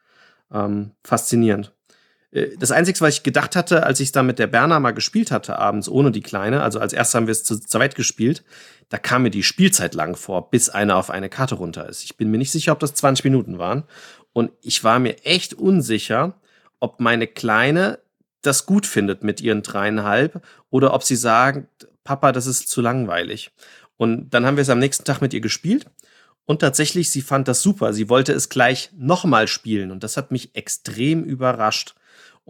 Ähm, 0.51 0.93
faszinierend. 1.05 1.75
Äh, 2.31 2.57
das 2.59 2.71
Einzige, 2.71 3.03
was 3.03 3.17
ich 3.17 3.23
gedacht 3.23 3.57
hatte, 3.57 3.85
als 3.85 4.01
ich 4.01 4.13
da 4.13 4.23
mit 4.23 4.39
der 4.39 4.47
Berner 4.47 4.81
mal 4.81 4.93
gespielt 4.93 5.31
hatte, 5.31 5.59
abends 5.59 5.91
ohne 5.91 6.11
die 6.11 6.23
Kleine, 6.23 6.63
also 6.63 6.79
als 6.79 6.95
erstes 6.95 7.15
haben 7.15 7.27
wir 7.27 7.33
es 7.33 7.45
zu 7.45 7.59
zweit 7.59 7.95
gespielt, 7.97 8.45
da 8.89 8.99
kam 8.99 9.23
mir 9.23 9.31
die 9.31 9.45
Spielzeit 9.45 9.95
lang 9.95 10.17
vor, 10.17 10.51
bis 10.51 10.69
einer 10.69 10.97
auf 10.97 11.11
eine 11.11 11.29
Karte 11.29 11.55
runter 11.55 11.89
ist. 11.89 12.03
Ich 12.03 12.17
bin 12.17 12.31
mir 12.31 12.39
nicht 12.39 12.51
sicher, 12.51 12.73
ob 12.73 12.81
das 12.81 12.95
20 12.95 13.25
Minuten 13.25 13.59
waren. 13.59 13.85
Und 14.33 14.53
ich 14.63 14.85
war 14.85 14.99
mir 14.99 15.25
echt 15.25 15.55
unsicher, 15.55 16.35
ob 16.79 17.01
meine 17.01 17.27
Kleine 17.27 17.99
das 18.43 18.67
gut 18.67 18.87
findet 18.87 19.23
mit 19.23 19.41
ihren 19.41 19.63
dreieinhalb 19.63 20.43
oder 20.71 20.95
ob 20.95 21.03
sie 21.03 21.17
sagt, 21.17 21.89
Papa, 22.05 22.33
das 22.33 22.47
ist 22.47 22.69
zu 22.69 22.81
langweilig. 22.81 23.51
Und 23.97 24.31
dann 24.31 24.47
haben 24.47 24.57
wir 24.57 24.63
es 24.63 24.71
am 24.71 24.79
nächsten 24.79 25.05
Tag 25.05 25.21
mit 25.21 25.35
ihr 25.35 25.41
gespielt. 25.41 25.87
Und 26.47 26.61
tatsächlich, 26.61 27.11
sie 27.11 27.21
fand 27.21 27.49
das 27.49 27.63
super. 27.63 27.93
Sie 27.93 28.09
wollte 28.09 28.33
es 28.33 28.49
gleich 28.49 28.91
nochmal 28.97 29.47
spielen. 29.47 29.91
Und 29.91 30.03
das 30.03 30.17
hat 30.17 30.31
mich 30.31 30.57
extrem 30.57 31.23
überrascht. 31.23 31.95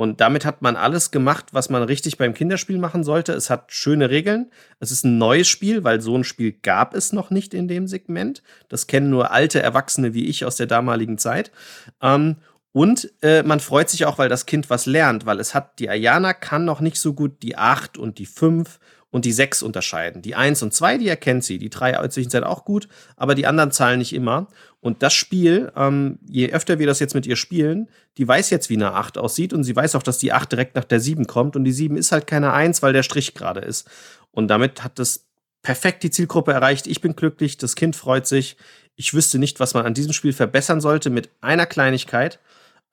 Und 0.00 0.22
damit 0.22 0.46
hat 0.46 0.62
man 0.62 0.76
alles 0.76 1.10
gemacht, 1.10 1.48
was 1.52 1.68
man 1.68 1.82
richtig 1.82 2.16
beim 2.16 2.32
Kinderspiel 2.32 2.78
machen 2.78 3.04
sollte. 3.04 3.34
Es 3.34 3.50
hat 3.50 3.70
schöne 3.70 4.08
Regeln. 4.08 4.50
Es 4.78 4.92
ist 4.92 5.04
ein 5.04 5.18
neues 5.18 5.46
Spiel, 5.46 5.84
weil 5.84 6.00
so 6.00 6.16
ein 6.16 6.24
Spiel 6.24 6.52
gab 6.52 6.94
es 6.94 7.12
noch 7.12 7.28
nicht 7.28 7.52
in 7.52 7.68
dem 7.68 7.86
Segment. 7.86 8.42
Das 8.70 8.86
kennen 8.86 9.10
nur 9.10 9.30
alte 9.30 9.60
Erwachsene 9.60 10.14
wie 10.14 10.24
ich 10.24 10.46
aus 10.46 10.56
der 10.56 10.66
damaligen 10.66 11.18
Zeit. 11.18 11.52
Ähm, 12.00 12.36
und 12.72 13.12
äh, 13.20 13.42
man 13.42 13.60
freut 13.60 13.90
sich 13.90 14.06
auch, 14.06 14.16
weil 14.16 14.30
das 14.30 14.46
Kind 14.46 14.70
was 14.70 14.86
lernt, 14.86 15.26
weil 15.26 15.38
es 15.38 15.54
hat, 15.54 15.78
die 15.78 15.90
Ayana 15.90 16.32
kann 16.32 16.64
noch 16.64 16.80
nicht 16.80 16.96
so 16.96 17.12
gut 17.12 17.42
die 17.42 17.58
8 17.58 17.98
und 17.98 18.16
die 18.16 18.24
5 18.24 18.78
und 19.10 19.24
die 19.24 19.32
6 19.32 19.62
unterscheiden. 19.62 20.22
Die 20.22 20.34
1 20.34 20.62
und 20.62 20.72
2, 20.72 20.98
die 20.98 21.08
erkennt 21.08 21.44
sie. 21.44 21.58
Die 21.58 21.70
3 21.70 22.06
Zwischenzeit 22.08 22.44
auch 22.44 22.64
gut, 22.64 22.88
aber 23.16 23.34
die 23.34 23.46
anderen 23.46 23.72
Zahlen 23.72 23.98
nicht 23.98 24.12
immer. 24.12 24.48
Und 24.80 25.02
das 25.02 25.12
Spiel, 25.12 25.72
ähm, 25.76 26.18
je 26.28 26.50
öfter 26.52 26.78
wir 26.78 26.86
das 26.86 27.00
jetzt 27.00 27.14
mit 27.14 27.26
ihr 27.26 27.36
spielen, 27.36 27.88
die 28.16 28.26
weiß 28.26 28.50
jetzt, 28.50 28.70
wie 28.70 28.76
eine 28.76 28.92
8 28.92 29.18
aussieht 29.18 29.52
und 29.52 29.64
sie 29.64 29.74
weiß 29.74 29.94
auch, 29.96 30.02
dass 30.02 30.18
die 30.18 30.32
8 30.32 30.52
direkt 30.52 30.74
nach 30.76 30.84
der 30.84 31.00
7 31.00 31.26
kommt 31.26 31.56
und 31.56 31.64
die 31.64 31.72
7 31.72 31.96
ist 31.96 32.12
halt 32.12 32.26
keine 32.26 32.52
1, 32.52 32.82
weil 32.82 32.92
der 32.92 33.02
Strich 33.02 33.34
gerade 33.34 33.60
ist. 33.60 33.88
Und 34.30 34.48
damit 34.48 34.84
hat 34.84 34.98
das 34.98 35.24
perfekt 35.62 36.02
die 36.02 36.10
Zielgruppe 36.10 36.52
erreicht. 36.52 36.86
Ich 36.86 37.00
bin 37.00 37.16
glücklich, 37.16 37.58
das 37.58 37.76
Kind 37.76 37.96
freut 37.96 38.26
sich. 38.26 38.56
Ich 38.96 39.12
wüsste 39.12 39.38
nicht, 39.38 39.60
was 39.60 39.74
man 39.74 39.86
an 39.86 39.94
diesem 39.94 40.12
Spiel 40.12 40.32
verbessern 40.32 40.80
sollte 40.80 41.10
mit 41.10 41.30
einer 41.40 41.66
Kleinigkeit. 41.66 42.38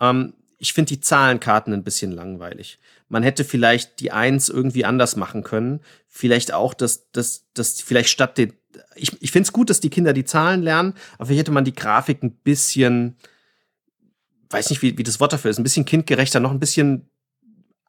Ähm, 0.02 0.34
ich 0.58 0.74
finde 0.74 0.90
die 0.90 1.02
Zahlenkarten 1.02 1.74
ein 1.74 1.84
bisschen 1.84 2.12
langweilig. 2.12 2.80
Man 3.10 3.24
hätte 3.24 3.44
vielleicht 3.44 4.00
die 4.00 4.12
Eins 4.12 4.50
irgendwie 4.50 4.86
anders 4.86 5.16
machen 5.16 5.44
können. 5.44 5.82
Vielleicht 6.08 6.54
auch, 6.54 6.74
dass, 6.74 7.10
dass, 7.12 7.46
dass 7.54 7.80
vielleicht 7.82 8.10
statt 8.10 8.38
den. 8.38 8.54
Ich, 8.96 9.22
ich 9.22 9.32
finde 9.32 9.48
es 9.48 9.54
gut, 9.54 9.70
dass 9.70 9.80
die 9.80 9.90
Kinder 9.90 10.14
die 10.14 10.26
Zahlen 10.26 10.62
lernen, 10.62 10.94
aber 11.16 11.28
vielleicht 11.28 11.40
hätte 11.40 11.52
man 11.52 11.66
die 11.66 11.74
Grafik 11.74 12.22
ein 12.22 12.36
bisschen, 12.36 13.16
weiß 14.50 14.70
nicht, 14.70 14.82
wie, 14.82 14.98
wie 14.98 15.04
das 15.04 15.20
Wort 15.20 15.34
dafür 15.34 15.50
ist, 15.50 15.58
ein 15.58 15.64
bisschen 15.64 15.86
kindgerechter, 15.86 16.40
noch 16.40 16.52
ein 16.52 16.60
bisschen 16.60 17.10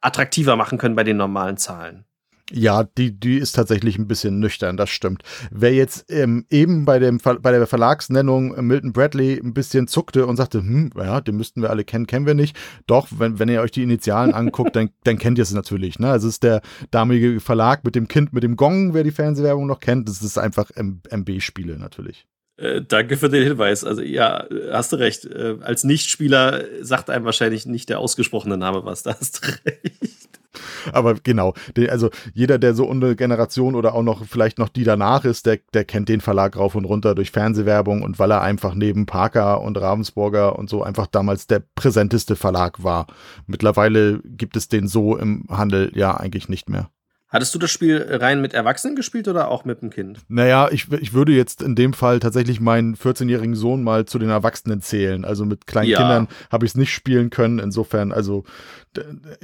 attraktiver 0.01 0.55
machen 0.55 0.77
können 0.77 0.95
bei 0.95 1.03
den 1.03 1.17
normalen 1.17 1.57
Zahlen. 1.57 2.05
Ja, 2.51 2.83
die, 2.83 3.11
die 3.11 3.37
ist 3.37 3.53
tatsächlich 3.53 3.97
ein 3.97 4.07
bisschen 4.07 4.39
nüchtern, 4.39 4.75
das 4.75 4.89
stimmt. 4.89 5.23
Wer 5.51 5.73
jetzt 5.73 6.11
ähm, 6.11 6.45
eben 6.49 6.85
bei, 6.85 6.97
dem, 6.97 7.19
bei 7.19 7.51
der 7.51 7.67
Verlagsnennung 7.67 8.65
Milton 8.65 8.91
Bradley 8.91 9.39
ein 9.39 9.53
bisschen 9.53 9.87
zuckte 9.87 10.25
und 10.25 10.35
sagte, 10.37 10.59
hm, 10.59 10.91
ja, 10.97 11.21
den 11.21 11.37
müssten 11.37 11.61
wir 11.61 11.69
alle 11.69 11.83
kennen, 11.83 12.07
kennen 12.07 12.25
wir 12.25 12.33
nicht. 12.33 12.57
Doch, 12.87 13.07
wenn, 13.17 13.37
wenn 13.39 13.49
ihr 13.49 13.61
euch 13.61 13.71
die 13.71 13.83
Initialen 13.83 14.33
anguckt, 14.33 14.75
dann, 14.75 14.89
dann 15.03 15.17
kennt 15.17 15.37
ihr 15.37 15.43
es 15.43 15.53
natürlich. 15.53 15.99
Ne? 15.99 16.09
Also 16.09 16.27
es 16.27 16.35
ist 16.35 16.43
der 16.43 16.61
damalige 16.91 17.39
Verlag 17.39 17.83
mit 17.83 17.95
dem 17.95 18.07
Kind 18.07 18.33
mit 18.33 18.43
dem 18.43 18.55
Gong, 18.55 18.93
wer 18.93 19.03
die 19.03 19.11
Fernsehwerbung 19.11 19.67
noch 19.67 19.79
kennt. 19.79 20.09
Das 20.09 20.21
ist 20.21 20.37
einfach 20.37 20.71
MB-Spiele 20.75 21.77
natürlich. 21.77 22.25
Äh, 22.57 22.81
danke 22.81 23.15
für 23.15 23.29
den 23.29 23.43
Hinweis. 23.43 23.83
Also 23.83 24.01
ja, 24.01 24.45
hast 24.71 24.91
du 24.91 24.97
recht. 24.97 25.25
Äh, 25.25 25.57
als 25.61 25.83
Nichtspieler 25.83 26.63
sagt 26.81 27.09
einem 27.09 27.25
wahrscheinlich 27.25 27.65
nicht 27.65 27.89
der 27.89 27.99
ausgesprochene 27.99 28.57
Name 28.57 28.83
was. 28.83 29.03
Da 29.03 29.15
hast 29.17 29.43
du 29.43 29.47
recht. 29.65 30.28
Aber 30.93 31.15
genau, 31.15 31.53
also 31.89 32.09
jeder, 32.33 32.57
der 32.57 32.73
so 32.73 32.89
eine 32.89 33.15
Generation 33.15 33.75
oder 33.75 33.93
auch 33.93 34.03
noch 34.03 34.25
vielleicht 34.25 34.59
noch 34.59 34.69
die 34.69 34.83
danach 34.83 35.25
ist, 35.25 35.45
der, 35.45 35.59
der 35.73 35.85
kennt 35.85 36.09
den 36.09 36.21
Verlag 36.21 36.57
rauf 36.57 36.75
und 36.75 36.85
runter 36.85 37.15
durch 37.15 37.31
Fernsehwerbung 37.31 38.01
und 38.01 38.19
weil 38.19 38.31
er 38.31 38.41
einfach 38.41 38.75
neben 38.75 39.05
Parker 39.05 39.61
und 39.61 39.79
Ravensburger 39.79 40.57
und 40.57 40.69
so 40.69 40.83
einfach 40.83 41.07
damals 41.07 41.47
der 41.47 41.63
präsenteste 41.75 42.35
Verlag 42.35 42.83
war. 42.83 43.07
Mittlerweile 43.47 44.19
gibt 44.23 44.55
es 44.55 44.67
den 44.67 44.87
so 44.87 45.17
im 45.17 45.45
Handel 45.49 45.91
ja 45.95 46.15
eigentlich 46.15 46.49
nicht 46.49 46.69
mehr. 46.69 46.89
Hattest 47.29 47.53
du 47.53 47.59
das 47.59 47.69
Spiel 47.69 48.03
rein 48.09 48.41
mit 48.41 48.55
Erwachsenen 48.55 48.95
gespielt 48.95 49.27
oder 49.27 49.49
auch 49.49 49.63
mit 49.63 49.83
dem 49.83 49.91
Kind? 49.91 50.19
Naja, 50.29 50.67
ich, 50.71 50.91
ich 50.91 51.13
würde 51.13 51.31
jetzt 51.31 51.61
in 51.61 51.75
dem 51.75 51.93
Fall 51.93 52.19
tatsächlich 52.19 52.59
meinen 52.59 52.95
14-jährigen 52.95 53.55
Sohn 53.55 53.83
mal 53.83 54.05
zu 54.05 54.17
den 54.17 54.29
Erwachsenen 54.29 54.81
zählen. 54.81 55.23
Also 55.23 55.45
mit 55.45 55.67
kleinen 55.67 55.89
ja. 55.89 55.99
Kindern 55.99 56.27
habe 56.51 56.65
ich 56.65 56.71
es 56.71 56.75
nicht 56.75 56.91
spielen 56.91 57.29
können. 57.29 57.59
Insofern, 57.59 58.11
also 58.11 58.45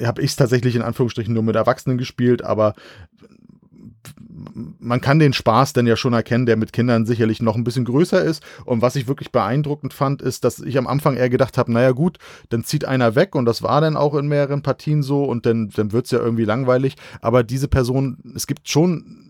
habe 0.04 0.22
ich 0.24 0.32
es 0.32 0.36
tatsächlich 0.36 0.76
in 0.76 0.82
Anführungsstrichen 0.82 1.34
nur 1.34 1.44
mit 1.44 1.56
Erwachsenen 1.56 2.00
gespielt, 2.00 2.44
aber 2.44 2.74
man 4.80 5.02
kann 5.02 5.20
den 5.20 5.34
Spaß 5.34 5.74
denn 5.74 5.88
ja 5.88 5.96
schon 5.96 6.14
erkennen, 6.14 6.46
der 6.46 6.58
mit 6.58 6.74
Kindern 6.74 7.06
sicherlich 7.06 7.42
noch 7.42 7.56
ein 7.56 7.64
bisschen 7.64 7.86
größer 7.86 8.24
ist. 8.24 8.44
Und 8.66 8.82
was 8.82 8.96
ich 8.96 9.08
wirklich 9.08 9.32
beeindruckend 9.32 9.94
fand, 9.94 10.22
ist, 10.22 10.44
dass 10.44 10.60
ich 10.60 10.78
am 10.78 10.88
Anfang 10.88 11.16
eher 11.16 11.30
gedacht 11.30 11.58
habe, 11.58 11.72
naja 11.72 11.92
gut, 11.92 12.18
dann 12.50 12.64
zieht 12.64 12.86
einer 12.86 13.16
weg 13.16 13.36
und 13.36 13.46
das 13.46 13.64
war 13.64 13.82
dann 13.82 13.98
auch 13.98 14.16
in 14.16 14.28
mehreren 14.28 14.62
Partien 14.62 15.04
so 15.04 15.24
und 15.24 15.46
dann, 15.46 15.70
dann 15.76 15.92
wird 15.92 16.06
es 16.06 16.12
ja 16.12 16.20
irgendwie 16.20 16.46
langweilig. 16.46 16.96
Aber 17.22 17.44
diese 17.44 17.68
Person, 17.68 18.18
es 18.36 18.48
gibt 18.48 18.70
schon 18.70 19.25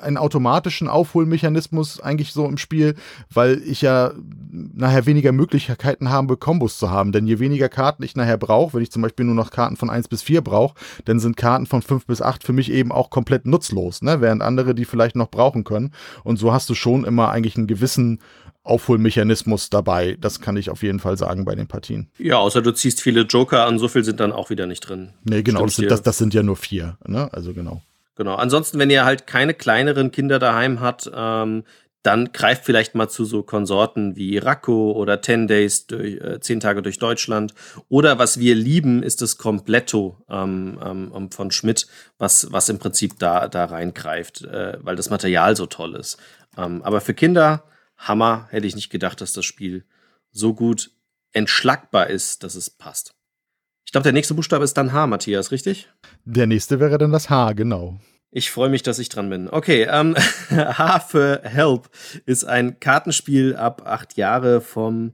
einen 0.00 0.16
automatischen 0.16 0.88
Aufholmechanismus 0.88 2.00
eigentlich 2.00 2.32
so 2.32 2.46
im 2.46 2.58
Spiel, 2.58 2.94
weil 3.32 3.62
ich 3.64 3.82
ja 3.82 4.12
nachher 4.50 5.06
weniger 5.06 5.32
Möglichkeiten 5.32 6.10
habe, 6.10 6.36
Kombos 6.36 6.78
zu 6.78 6.90
haben. 6.90 7.12
Denn 7.12 7.26
je 7.26 7.38
weniger 7.38 7.68
Karten 7.68 8.02
ich 8.02 8.16
nachher 8.16 8.38
brauche, 8.38 8.74
wenn 8.74 8.82
ich 8.82 8.90
zum 8.90 9.02
Beispiel 9.02 9.26
nur 9.26 9.34
noch 9.34 9.50
Karten 9.50 9.76
von 9.76 9.90
1 9.90 10.08
bis 10.08 10.22
4 10.22 10.40
brauche, 10.40 10.74
dann 11.04 11.20
sind 11.20 11.36
Karten 11.36 11.66
von 11.66 11.82
5 11.82 12.06
bis 12.06 12.22
8 12.22 12.44
für 12.44 12.52
mich 12.52 12.70
eben 12.70 12.92
auch 12.92 13.10
komplett 13.10 13.46
nutzlos, 13.46 14.02
ne? 14.02 14.20
während 14.20 14.42
andere 14.42 14.74
die 14.74 14.84
vielleicht 14.84 15.16
noch 15.16 15.30
brauchen 15.30 15.64
können. 15.64 15.92
Und 16.24 16.38
so 16.38 16.52
hast 16.52 16.68
du 16.70 16.74
schon 16.74 17.04
immer 17.04 17.30
eigentlich 17.30 17.56
einen 17.56 17.66
gewissen 17.66 18.20
Aufholmechanismus 18.66 19.70
dabei. 19.70 20.16
Das 20.20 20.40
kann 20.40 20.56
ich 20.56 20.70
auf 20.70 20.82
jeden 20.82 20.98
Fall 20.98 21.16
sagen 21.16 21.44
bei 21.44 21.54
den 21.54 21.68
Partien. 21.68 22.08
Ja, 22.18 22.38
außer 22.38 22.62
du 22.62 22.72
ziehst 22.72 23.00
viele 23.00 23.22
Joker 23.22 23.64
an, 23.64 23.78
so 23.78 23.88
viel 23.88 24.04
sind 24.04 24.20
dann 24.20 24.32
auch 24.32 24.50
wieder 24.50 24.66
nicht 24.66 24.80
drin. 24.80 25.10
Nee, 25.24 25.42
genau, 25.42 25.64
das 25.64 25.76
sind, 25.76 25.90
das, 25.90 26.02
das 26.02 26.18
sind, 26.18 26.34
ja 26.34 26.42
nur 26.42 26.56
vier. 26.56 26.98
Ne? 27.06 27.32
Also 27.32 27.54
genau. 27.54 27.82
Genau. 28.16 28.34
Ansonsten, 28.34 28.78
wenn 28.78 28.90
ihr 28.90 29.04
halt 29.04 29.26
keine 29.26 29.54
kleineren 29.54 30.10
Kinder 30.10 30.38
daheim 30.38 30.80
habt, 30.80 31.10
ähm, 31.14 31.64
dann 32.06 32.32
greift 32.32 32.64
vielleicht 32.64 32.94
mal 32.94 33.08
zu 33.08 33.24
so 33.24 33.42
Konsorten 33.42 34.14
wie 34.14 34.38
Racco 34.38 34.92
oder 34.92 35.20
10 35.20 35.48
Days, 35.48 35.88
durch, 35.88 36.20
äh, 36.20 36.38
10 36.40 36.60
Tage 36.60 36.80
durch 36.80 36.98
Deutschland. 36.98 37.52
Oder 37.88 38.18
was 38.18 38.38
wir 38.38 38.54
lieben, 38.54 39.02
ist 39.02 39.22
das 39.22 39.38
Completto 39.38 40.16
ähm, 40.28 40.78
ähm, 40.84 41.30
von 41.32 41.50
Schmidt, 41.50 41.88
was, 42.16 42.52
was 42.52 42.68
im 42.68 42.78
Prinzip 42.78 43.18
da, 43.18 43.48
da 43.48 43.64
reingreift, 43.64 44.44
äh, 44.44 44.78
weil 44.80 44.94
das 44.94 45.10
Material 45.10 45.56
so 45.56 45.66
toll 45.66 45.96
ist. 45.96 46.16
Ähm, 46.56 46.80
aber 46.82 47.00
für 47.00 47.12
Kinder, 47.12 47.64
Hammer, 47.96 48.46
hätte 48.50 48.68
ich 48.68 48.76
nicht 48.76 48.90
gedacht, 48.90 49.20
dass 49.20 49.32
das 49.32 49.44
Spiel 49.44 49.84
so 50.30 50.54
gut 50.54 50.92
entschlagbar 51.32 52.08
ist, 52.08 52.44
dass 52.44 52.54
es 52.54 52.70
passt. 52.70 53.15
Ich 53.86 53.92
glaube, 53.92 54.02
der 54.02 54.12
nächste 54.12 54.34
Buchstabe 54.34 54.64
ist 54.64 54.76
dann 54.76 54.92
H, 54.92 55.06
Matthias, 55.06 55.52
richtig? 55.52 55.88
Der 56.24 56.46
nächste 56.46 56.80
wäre 56.80 56.98
dann 56.98 57.12
das 57.12 57.30
H, 57.30 57.52
genau. 57.52 57.98
Ich 58.32 58.50
freue 58.50 58.68
mich, 58.68 58.82
dass 58.82 58.98
ich 58.98 59.08
dran 59.08 59.30
bin. 59.30 59.48
Okay, 59.48 59.86
ähm, 59.90 60.16
H 60.50 61.00
für 61.00 61.40
Help 61.44 61.88
ist 62.26 62.44
ein 62.44 62.80
Kartenspiel 62.80 63.54
ab 63.56 63.82
acht 63.86 64.16
Jahre 64.16 64.60
vom 64.60 65.12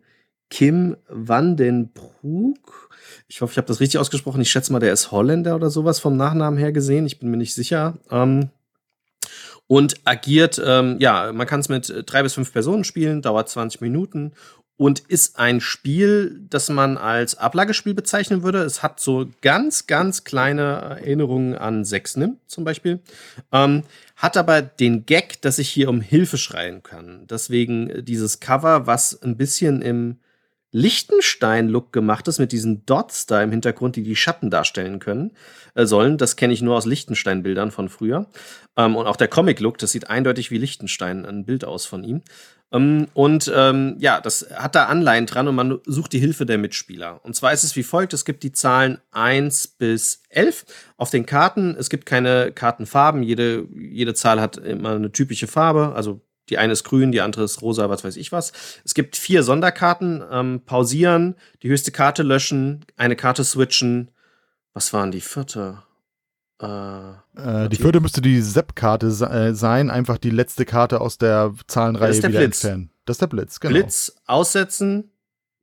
Kim 0.48 0.96
Vandenbroek. 1.08 2.90
Ich 3.28 3.42
hoffe, 3.42 3.52
ich 3.52 3.58
habe 3.58 3.68
das 3.68 3.80
richtig 3.80 4.00
ausgesprochen. 4.00 4.40
Ich 4.40 4.50
schätze 4.50 4.72
mal, 4.72 4.80
der 4.80 4.92
ist 4.92 5.12
Holländer 5.12 5.54
oder 5.54 5.70
sowas 5.70 6.00
vom 6.00 6.16
Nachnamen 6.16 6.58
her 6.58 6.72
gesehen. 6.72 7.06
Ich 7.06 7.18
bin 7.18 7.30
mir 7.30 7.36
nicht 7.36 7.54
sicher. 7.54 7.98
Ähm, 8.10 8.50
und 9.66 9.94
agiert, 10.04 10.60
ähm, 10.64 10.96
ja, 10.98 11.32
man 11.32 11.46
kann 11.46 11.60
es 11.60 11.68
mit 11.68 11.92
drei 12.06 12.22
bis 12.22 12.34
fünf 12.34 12.52
Personen 12.52 12.84
spielen, 12.84 13.22
dauert 13.22 13.48
20 13.48 13.80
Minuten 13.80 14.32
und 14.82 14.98
ist 14.98 15.38
ein 15.38 15.60
Spiel, 15.60 16.40
das 16.50 16.68
man 16.68 16.98
als 16.98 17.36
Ablagespiel 17.36 17.94
bezeichnen 17.94 18.42
würde. 18.42 18.64
Es 18.64 18.82
hat 18.82 18.98
so 18.98 19.28
ganz, 19.40 19.86
ganz 19.86 20.24
kleine 20.24 20.62
Erinnerungen 20.62 21.54
an 21.54 21.84
Sechsnim 21.84 22.38
zum 22.48 22.64
Beispiel. 22.64 22.98
Ähm, 23.52 23.84
hat 24.16 24.36
aber 24.36 24.60
den 24.60 25.06
Gag, 25.06 25.40
dass 25.40 25.60
ich 25.60 25.68
hier 25.68 25.88
um 25.88 26.00
Hilfe 26.00 26.36
schreien 26.36 26.82
kann. 26.82 27.28
Deswegen 27.30 28.04
dieses 28.04 28.40
Cover, 28.40 28.88
was 28.88 29.22
ein 29.22 29.36
bisschen 29.36 29.82
im 29.82 30.16
Lichtenstein-Look 30.72 31.92
gemacht 31.92 32.26
ist, 32.28 32.38
mit 32.38 32.50
diesen 32.50 32.84
Dots 32.86 33.26
da 33.26 33.42
im 33.42 33.50
Hintergrund, 33.50 33.96
die 33.96 34.02
die 34.02 34.16
Schatten 34.16 34.50
darstellen 34.50 34.98
können, 34.98 35.32
äh, 35.74 35.84
sollen. 35.86 36.18
Das 36.18 36.36
kenne 36.36 36.54
ich 36.54 36.62
nur 36.62 36.76
aus 36.76 36.86
Lichtenstein-Bildern 36.86 37.70
von 37.70 37.88
früher. 37.88 38.26
Ähm, 38.76 38.96
und 38.96 39.06
auch 39.06 39.16
der 39.16 39.28
Comic-Look, 39.28 39.78
das 39.78 39.92
sieht 39.92 40.08
eindeutig 40.08 40.50
wie 40.50 40.58
Lichtenstein, 40.58 41.26
ein 41.26 41.44
Bild 41.44 41.64
aus 41.64 41.84
von 41.84 42.02
ihm. 42.02 42.22
Ähm, 42.72 43.08
und 43.12 43.52
ähm, 43.54 43.96
ja, 43.98 44.20
das 44.20 44.46
hat 44.54 44.74
da 44.74 44.86
Anleihen 44.86 45.26
dran 45.26 45.46
und 45.46 45.54
man 45.54 45.78
sucht 45.84 46.14
die 46.14 46.18
Hilfe 46.18 46.46
der 46.46 46.56
Mitspieler. 46.58 47.20
Und 47.22 47.36
zwar 47.36 47.52
ist 47.52 47.64
es 47.64 47.76
wie 47.76 47.82
folgt: 47.82 48.14
Es 48.14 48.24
gibt 48.24 48.42
die 48.42 48.52
Zahlen 48.52 48.98
1 49.10 49.68
bis 49.68 50.22
11 50.30 50.64
auf 50.96 51.10
den 51.10 51.26
Karten. 51.26 51.76
Es 51.78 51.90
gibt 51.90 52.06
keine 52.06 52.50
Kartenfarben. 52.50 53.22
Jede, 53.22 53.68
jede 53.74 54.14
Zahl 54.14 54.40
hat 54.40 54.56
immer 54.56 54.94
eine 54.94 55.12
typische 55.12 55.46
Farbe. 55.46 55.92
Also 55.94 56.22
die 56.52 56.58
eine 56.58 56.74
ist 56.74 56.84
grün, 56.84 57.12
die 57.12 57.22
andere 57.22 57.44
ist 57.44 57.62
rosa, 57.62 57.88
was 57.88 58.04
weiß 58.04 58.16
ich 58.16 58.30
was. 58.30 58.52
Es 58.84 58.92
gibt 58.92 59.16
vier 59.16 59.42
Sonderkarten. 59.42 60.22
Ähm, 60.30 60.60
pausieren, 60.66 61.34
die 61.62 61.70
höchste 61.70 61.92
Karte 61.92 62.22
löschen, 62.22 62.84
eine 62.98 63.16
Karte 63.16 63.42
switchen. 63.42 64.10
Was 64.74 64.92
waren 64.92 65.10
die 65.10 65.22
vierte? 65.22 65.82
Äh, 66.60 67.12
äh, 67.36 67.68
die 67.70 67.76
vierte 67.76 68.00
müsste 68.00 68.20
die 68.20 68.42
Sepp-Karte 68.42 69.06
äh, 69.06 69.54
sein, 69.54 69.88
einfach 69.90 70.18
die 70.18 70.28
letzte 70.28 70.66
Karte 70.66 71.00
aus 71.00 71.16
der 71.16 71.54
Zahlenreihe 71.68 72.08
das 72.08 72.16
ist 72.18 72.22
der 72.22 72.30
wieder 72.30 72.40
Blitz. 72.40 72.64
entfernen. 72.64 72.90
Das 73.06 73.14
ist 73.14 73.20
der 73.22 73.26
Blitz, 73.28 73.58
genau. 73.58 73.72
Blitz 73.72 74.14
aussetzen, 74.26 75.10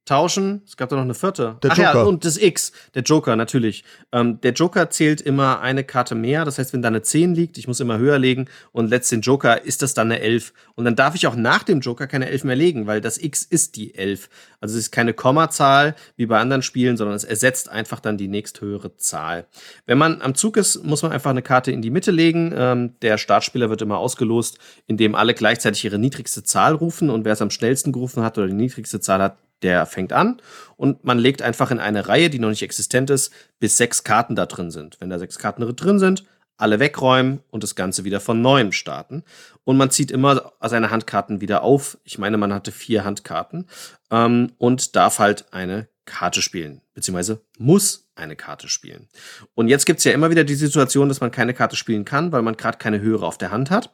tauschen. 0.09 0.63
Es 0.65 0.75
gab 0.75 0.89
da 0.89 0.95
noch 0.95 1.03
eine 1.03 1.13
vierte. 1.13 1.57
Der 1.61 1.71
Ach 1.71 1.77
ja, 1.77 1.93
Joker. 1.93 2.07
und 2.07 2.25
das 2.25 2.37
X, 2.37 2.71
der 2.95 3.03
Joker, 3.03 3.35
natürlich. 3.35 3.83
Ähm, 4.11 4.41
der 4.41 4.53
Joker 4.53 4.89
zählt 4.89 5.21
immer 5.21 5.61
eine 5.61 5.83
Karte 5.83 6.15
mehr. 6.15 6.45
Das 6.45 6.57
heißt, 6.57 6.73
wenn 6.73 6.81
da 6.81 6.87
eine 6.87 7.03
10 7.03 7.35
liegt, 7.35 7.57
ich 7.59 7.67
muss 7.67 7.79
immer 7.79 7.99
höher 7.99 8.17
legen 8.17 8.47
und 8.71 8.89
letzt 8.89 9.11
den 9.11 9.21
Joker, 9.21 9.63
ist 9.63 9.83
das 9.83 9.93
dann 9.93 10.11
eine 10.11 10.19
11. 10.19 10.53
Und 10.73 10.85
dann 10.85 10.95
darf 10.95 11.13
ich 11.13 11.27
auch 11.27 11.35
nach 11.35 11.63
dem 11.63 11.81
Joker 11.81 12.07
keine 12.07 12.27
11 12.27 12.43
mehr 12.43 12.55
legen, 12.55 12.87
weil 12.87 13.01
das 13.01 13.19
X 13.19 13.43
ist 13.43 13.75
die 13.75 13.93
11. 13.93 14.29
Also 14.61 14.75
es 14.75 14.85
ist 14.85 14.91
keine 14.91 15.13
Kommazahl 15.13 15.95
wie 16.15 16.25
bei 16.25 16.39
anderen 16.39 16.61
Spielen, 16.61 16.97
sondern 16.97 17.15
es 17.15 17.23
ersetzt 17.23 17.69
einfach 17.69 17.99
dann 17.99 18.17
die 18.17 18.27
nächsthöhere 18.27 18.95
Zahl. 18.97 19.47
Wenn 19.85 19.97
man 19.97 20.21
am 20.21 20.35
Zug 20.35 20.57
ist, 20.57 20.83
muss 20.83 21.01
man 21.01 21.11
einfach 21.11 21.31
eine 21.31 21.41
Karte 21.41 21.71
in 21.71 21.81
die 21.81 21.89
Mitte 21.91 22.11
legen. 22.11 22.53
Ähm, 22.55 22.95
der 23.01 23.17
Startspieler 23.17 23.69
wird 23.69 23.81
immer 23.81 23.97
ausgelost, 23.97 24.59
indem 24.87 25.15
alle 25.15 25.33
gleichzeitig 25.33 25.85
ihre 25.85 25.99
niedrigste 25.99 26.43
Zahl 26.43 26.75
rufen 26.75 27.09
und 27.09 27.25
wer 27.25 27.33
es 27.33 27.41
am 27.41 27.51
schnellsten 27.51 27.91
gerufen 27.91 28.23
hat 28.23 28.37
oder 28.37 28.47
die 28.47 28.53
niedrigste 28.53 28.99
Zahl 28.99 29.21
hat, 29.21 29.37
der 29.61 29.85
fängt 29.85 30.13
an 30.13 30.41
und 30.77 31.03
man 31.03 31.19
legt 31.19 31.41
einfach 31.41 31.71
in 31.71 31.79
eine 31.79 32.07
Reihe, 32.07 32.29
die 32.29 32.39
noch 32.39 32.49
nicht 32.49 32.61
existent 32.61 33.09
ist, 33.09 33.33
bis 33.59 33.77
sechs 33.77 34.03
Karten 34.03 34.35
da 34.35 34.45
drin 34.45 34.71
sind. 34.71 34.97
Wenn 34.99 35.09
da 35.09 35.19
sechs 35.19 35.37
Karten 35.37 35.75
drin 35.75 35.99
sind, 35.99 36.23
alle 36.59 36.79
wegräumen 36.79 37.41
und 37.49 37.63
das 37.63 37.75
Ganze 37.75 38.03
wieder 38.03 38.19
von 38.19 38.41
neuem 38.41 38.71
starten. 38.71 39.23
Und 39.63 39.77
man 39.77 39.91
zieht 39.91 40.11
immer 40.11 40.51
seine 40.61 40.91
Handkarten 40.91 41.41
wieder 41.41 41.63
auf. 41.63 41.97
Ich 42.03 42.17
meine, 42.17 42.37
man 42.37 42.53
hatte 42.53 42.71
vier 42.71 43.05
Handkarten 43.05 43.65
ähm, 44.11 44.51
und 44.57 44.95
darf 44.95 45.19
halt 45.19 45.53
eine 45.53 45.87
Karte 46.05 46.41
spielen, 46.41 46.81
beziehungsweise 46.93 47.41
muss 47.57 48.09
eine 48.15 48.35
Karte 48.35 48.67
spielen. 48.67 49.07
Und 49.55 49.69
jetzt 49.69 49.85
gibt 49.85 49.99
es 49.99 50.03
ja 50.03 50.11
immer 50.11 50.31
wieder 50.31 50.43
die 50.43 50.55
Situation, 50.55 51.07
dass 51.07 51.21
man 51.21 51.31
keine 51.31 51.53
Karte 51.53 51.77
spielen 51.77 52.03
kann, 52.03 52.31
weil 52.31 52.41
man 52.41 52.57
gerade 52.57 52.77
keine 52.77 52.99
höhere 52.99 53.25
auf 53.25 53.37
der 53.37 53.51
Hand 53.51 53.71
hat. 53.71 53.93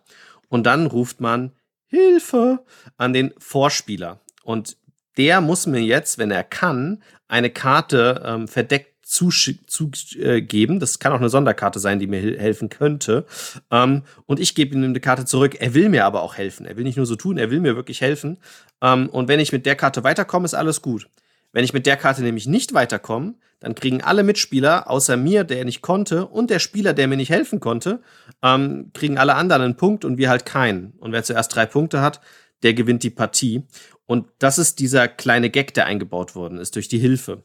Und 0.49 0.63
dann 0.63 0.88
ruft 0.88 1.21
man 1.21 1.51
Hilfe 1.86 2.65
an 2.97 3.13
den 3.13 3.34
Vorspieler. 3.38 4.21
Und 4.43 4.78
der 5.17 5.39
muss 5.41 5.67
mir 5.67 5.82
jetzt, 5.82 6.17
wenn 6.17 6.32
er 6.32 6.43
kann, 6.43 7.04
eine 7.28 7.51
Karte 7.51 8.23
ähm, 8.25 8.47
verdeckt 8.47 8.95
zugeben. 9.06 10.80
das 10.80 11.00
kann 11.00 11.13
auch 11.13 11.20
eine 11.20 11.30
Sonderkarte 11.30 11.80
sein, 11.80 12.00
die 12.00 12.08
mir 12.08 12.20
helfen 12.39 12.70
könnte. 12.70 13.26
Ähm, 13.72 14.02
und 14.26 14.39
ich 14.39 14.56
gebe 14.56 14.76
ihm 14.76 14.84
eine 14.84 15.00
Karte 15.00 15.26
zurück. 15.26 15.56
Er 15.60 15.74
will 15.76 15.89
mir 15.89 16.06
aber 16.06 16.24
auch 16.24 16.36
helfen. 16.36 16.65
Er 16.65 16.76
will 16.76 16.84
nicht 16.84 16.98
nur 16.98 17.06
so 17.06 17.15
tun, 17.15 17.38
er 17.38 17.52
will 17.52 17.60
mir 17.60 17.76
wirklich 17.76 18.02
helfen. 18.02 18.38
Ähm, 18.82 19.08
und 19.10 19.28
wenn 19.28 19.39
ich 19.39 19.52
mit 19.52 19.65
der 19.65 19.76
Karte 19.76 20.04
weiterkomme, 20.04 20.46
ist 20.46 20.56
alles 20.56 20.82
gut. 20.82 21.08
Wenn 21.52 21.63
ich 21.63 21.72
mit 21.72 21.86
der 21.86 21.98
Karte 21.98 22.22
nämlich 22.22 22.48
nicht 22.48 22.74
weiterkomme, 22.74 23.36
dann 23.60 23.76
kriegen 23.76 24.02
alle 24.02 24.24
Mitspieler, 24.24 24.89
außer 24.89 25.15
mir, 25.15 25.44
der 25.44 25.63
nicht 25.65 25.82
konnte, 25.82 26.26
und 26.26 26.50
der 26.50 26.60
Spieler, 26.60 26.94
der 26.94 27.08
mir 27.08 27.15
nicht 27.15 27.30
helfen 27.30 27.60
konnte, 27.60 28.02
ähm, 28.44 28.91
kriegen 28.94 29.18
alle 29.18 29.36
anderen 29.36 29.62
einen 29.62 29.78
Punkt 29.78 30.04
und 30.04 30.18
wir 30.18 30.30
halt 30.30 30.46
keinen. 30.46 30.94
Und 30.98 31.13
wer 31.13 31.24
zuerst 31.24 31.56
drei 31.56 31.65
Punkte 31.65 32.02
hat, 32.02 32.20
der 32.63 32.74
gewinnt 32.74 33.04
die 33.04 33.10
Partie. 33.10 33.63
Und 34.06 34.28
das 34.39 34.58
ist 34.58 34.80
dieser 34.80 35.08
kleine 35.08 35.50
Gag, 35.50 35.74
der 35.74 35.86
eingebaut 35.86 36.36
worden 36.36 36.58
ist 36.58 36.76
durch 36.76 36.88
die 36.88 37.00
Hilfe. 37.00 37.44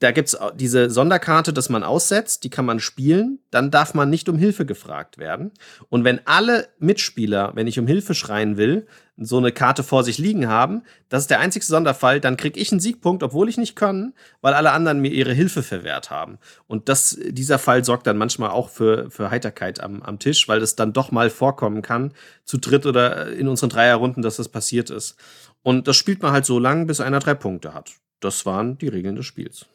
Da 0.00 0.12
gibt's 0.12 0.36
diese 0.54 0.88
Sonderkarte, 0.88 1.52
dass 1.52 1.68
man 1.68 1.84
aussetzt, 1.84 2.44
die 2.44 2.50
kann 2.50 2.64
man 2.64 2.80
spielen, 2.80 3.38
dann 3.50 3.70
darf 3.70 3.92
man 3.92 4.08
nicht 4.08 4.30
um 4.30 4.38
Hilfe 4.38 4.64
gefragt 4.64 5.18
werden. 5.18 5.52
Und 5.90 6.04
wenn 6.04 6.26
alle 6.26 6.68
Mitspieler, 6.78 7.52
wenn 7.54 7.66
ich 7.66 7.78
um 7.78 7.86
Hilfe 7.86 8.14
schreien 8.14 8.56
will, 8.56 8.86
so 9.18 9.36
eine 9.36 9.52
Karte 9.52 9.82
vor 9.82 10.02
sich 10.02 10.16
liegen 10.16 10.48
haben, 10.48 10.84
das 11.10 11.24
ist 11.24 11.30
der 11.30 11.40
einzige 11.40 11.66
Sonderfall, 11.66 12.18
dann 12.18 12.38
krieg 12.38 12.56
ich 12.56 12.72
einen 12.72 12.80
Siegpunkt, 12.80 13.22
obwohl 13.22 13.50
ich 13.50 13.58
nicht 13.58 13.76
kann, 13.76 14.14
weil 14.40 14.54
alle 14.54 14.72
anderen 14.72 15.00
mir 15.00 15.12
ihre 15.12 15.34
Hilfe 15.34 15.62
verwehrt 15.62 16.10
haben. 16.10 16.38
Und 16.66 16.88
das, 16.88 17.18
dieser 17.22 17.58
Fall 17.58 17.84
sorgt 17.84 18.06
dann 18.06 18.16
manchmal 18.16 18.48
auch 18.50 18.70
für, 18.70 19.10
für 19.10 19.30
Heiterkeit 19.30 19.80
am, 19.80 20.02
am 20.02 20.18
Tisch, 20.18 20.48
weil 20.48 20.62
es 20.62 20.76
dann 20.76 20.94
doch 20.94 21.12
mal 21.12 21.28
vorkommen 21.28 21.82
kann, 21.82 22.14
zu 22.46 22.56
dritt 22.56 22.86
oder 22.86 23.30
in 23.32 23.48
unseren 23.48 23.68
Dreierrunden, 23.68 24.22
dass 24.22 24.36
das 24.36 24.48
passiert 24.48 24.88
ist. 24.88 25.16
Und 25.62 25.88
das 25.88 25.96
spielt 25.96 26.22
man 26.22 26.32
halt 26.32 26.46
so 26.46 26.58
lange, 26.58 26.86
bis 26.86 27.00
einer 27.00 27.18
drei 27.18 27.34
Punkte 27.34 27.74
hat. 27.74 27.90
Das 28.20 28.46
waren 28.46 28.78
die 28.78 28.88
Regeln 28.88 29.16
des 29.16 29.26
Spiels. 29.26 29.66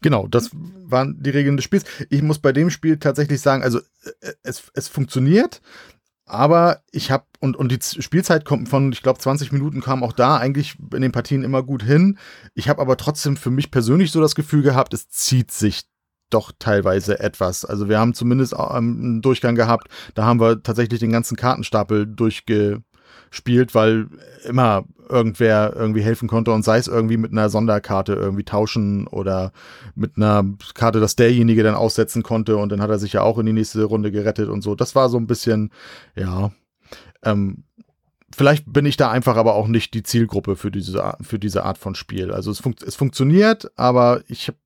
Genau, 0.00 0.26
das 0.26 0.50
waren 0.52 1.22
die 1.22 1.30
Regeln 1.30 1.56
des 1.56 1.64
Spiels. 1.64 1.84
Ich 2.10 2.22
muss 2.22 2.38
bei 2.38 2.52
dem 2.52 2.70
Spiel 2.70 2.98
tatsächlich 2.98 3.40
sagen, 3.40 3.62
also 3.62 3.78
äh, 4.20 4.32
es, 4.42 4.70
es 4.74 4.88
funktioniert, 4.88 5.60
aber 6.26 6.80
ich 6.90 7.10
habe, 7.10 7.24
und, 7.40 7.56
und 7.56 7.70
die 7.70 8.02
Spielzeit 8.02 8.44
kommt 8.44 8.68
von, 8.68 8.92
ich 8.92 9.02
glaube, 9.02 9.18
20 9.18 9.52
Minuten 9.52 9.82
kam 9.82 10.02
auch 10.02 10.12
da 10.12 10.38
eigentlich 10.38 10.76
in 10.94 11.02
den 11.02 11.12
Partien 11.12 11.42
immer 11.42 11.62
gut 11.62 11.82
hin. 11.82 12.18
Ich 12.54 12.68
habe 12.68 12.80
aber 12.80 12.96
trotzdem 12.96 13.36
für 13.36 13.50
mich 13.50 13.70
persönlich 13.70 14.10
so 14.10 14.20
das 14.20 14.34
Gefühl 14.34 14.62
gehabt, 14.62 14.94
es 14.94 15.08
zieht 15.08 15.50
sich 15.50 15.82
doch 16.30 16.52
teilweise 16.58 17.20
etwas. 17.20 17.64
Also 17.64 17.88
wir 17.88 17.98
haben 17.98 18.14
zumindest 18.14 18.56
einen 18.56 19.20
Durchgang 19.20 19.54
gehabt, 19.54 19.88
da 20.14 20.24
haben 20.24 20.40
wir 20.40 20.62
tatsächlich 20.62 21.00
den 21.00 21.12
ganzen 21.12 21.36
Kartenstapel 21.36 22.06
durchge 22.06 22.82
spielt, 23.30 23.74
weil 23.74 24.08
immer 24.44 24.84
irgendwer 25.08 25.74
irgendwie 25.76 26.02
helfen 26.02 26.28
konnte 26.28 26.52
und 26.52 26.64
sei 26.64 26.78
es 26.78 26.88
irgendwie 26.88 27.16
mit 27.16 27.32
einer 27.32 27.48
Sonderkarte 27.48 28.14
irgendwie 28.14 28.44
tauschen 28.44 29.06
oder 29.06 29.52
mit 29.94 30.16
einer 30.16 30.44
Karte, 30.74 31.00
dass 31.00 31.16
derjenige 31.16 31.62
dann 31.62 31.74
aussetzen 31.74 32.22
konnte 32.22 32.56
und 32.56 32.70
dann 32.70 32.80
hat 32.80 32.90
er 32.90 32.98
sich 32.98 33.12
ja 33.12 33.22
auch 33.22 33.38
in 33.38 33.46
die 33.46 33.52
nächste 33.52 33.84
Runde 33.84 34.10
gerettet 34.10 34.48
und 34.48 34.62
so. 34.62 34.74
Das 34.74 34.94
war 34.94 35.08
so 35.08 35.18
ein 35.18 35.26
bisschen, 35.26 35.70
ja, 36.16 36.52
ähm, 37.22 37.64
vielleicht 38.34 38.72
bin 38.72 38.86
ich 38.86 38.96
da 38.96 39.10
einfach 39.10 39.36
aber 39.36 39.54
auch 39.54 39.68
nicht 39.68 39.94
die 39.94 40.02
Zielgruppe 40.02 40.56
für 40.56 40.70
diese, 40.70 41.16
für 41.20 41.38
diese 41.38 41.64
Art 41.64 41.78
von 41.78 41.94
Spiel. 41.94 42.30
Also 42.30 42.50
es, 42.50 42.60
fun 42.60 42.74
es 42.84 42.96
funktioniert, 42.96 43.70
aber 43.76 44.22
ich 44.28 44.48
habe 44.48 44.58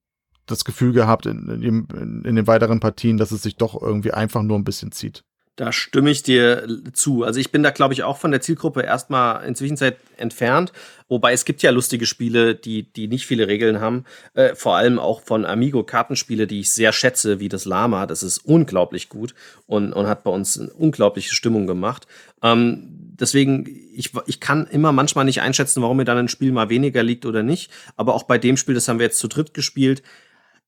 das 0.46 0.64
Gefühl 0.64 0.92
gehabt 0.92 1.26
in, 1.26 1.48
in, 1.62 2.22
in 2.24 2.36
den 2.36 2.46
weiteren 2.46 2.80
Partien, 2.80 3.18
dass 3.18 3.32
es 3.32 3.42
sich 3.42 3.56
doch 3.56 3.80
irgendwie 3.80 4.12
einfach 4.12 4.42
nur 4.42 4.58
ein 4.58 4.64
bisschen 4.64 4.92
zieht. 4.92 5.24
Da 5.58 5.72
stimme 5.72 6.12
ich 6.12 6.22
dir 6.22 6.68
zu. 6.92 7.24
Also 7.24 7.40
ich 7.40 7.50
bin 7.50 7.64
da, 7.64 7.70
glaube 7.70 7.92
ich, 7.92 8.04
auch 8.04 8.16
von 8.16 8.30
der 8.30 8.40
Zielgruppe 8.40 8.82
erstmal 8.82 9.44
inzwischen 9.44 9.76
entfernt. 10.16 10.72
Wobei 11.08 11.32
es 11.32 11.44
gibt 11.44 11.62
ja 11.62 11.72
lustige 11.72 12.06
Spiele, 12.06 12.54
die, 12.54 12.84
die 12.84 13.08
nicht 13.08 13.26
viele 13.26 13.48
Regeln 13.48 13.80
haben. 13.80 14.04
Äh, 14.34 14.54
vor 14.54 14.76
allem 14.76 15.00
auch 15.00 15.20
von 15.20 15.44
Amigo 15.44 15.82
Kartenspiele, 15.82 16.46
die 16.46 16.60
ich 16.60 16.70
sehr 16.70 16.92
schätze, 16.92 17.40
wie 17.40 17.48
das 17.48 17.64
Lama. 17.64 18.06
Das 18.06 18.22
ist 18.22 18.38
unglaublich 18.38 19.08
gut 19.08 19.34
und, 19.66 19.92
und 19.92 20.06
hat 20.06 20.22
bei 20.22 20.30
uns 20.30 20.60
eine 20.60 20.70
unglaubliche 20.70 21.34
Stimmung 21.34 21.66
gemacht. 21.66 22.06
Ähm, 22.40 23.16
deswegen, 23.18 23.66
ich, 23.92 24.12
ich 24.26 24.38
kann 24.38 24.68
immer 24.68 24.92
manchmal 24.92 25.24
nicht 25.24 25.40
einschätzen, 25.40 25.82
warum 25.82 25.96
mir 25.96 26.04
dann 26.04 26.18
ein 26.18 26.28
Spiel 26.28 26.52
mal 26.52 26.68
weniger 26.68 27.02
liegt 27.02 27.26
oder 27.26 27.42
nicht. 27.42 27.68
Aber 27.96 28.14
auch 28.14 28.22
bei 28.22 28.38
dem 28.38 28.56
Spiel, 28.56 28.76
das 28.76 28.86
haben 28.86 29.00
wir 29.00 29.06
jetzt 29.06 29.18
zu 29.18 29.26
dritt 29.26 29.54
gespielt, 29.54 30.04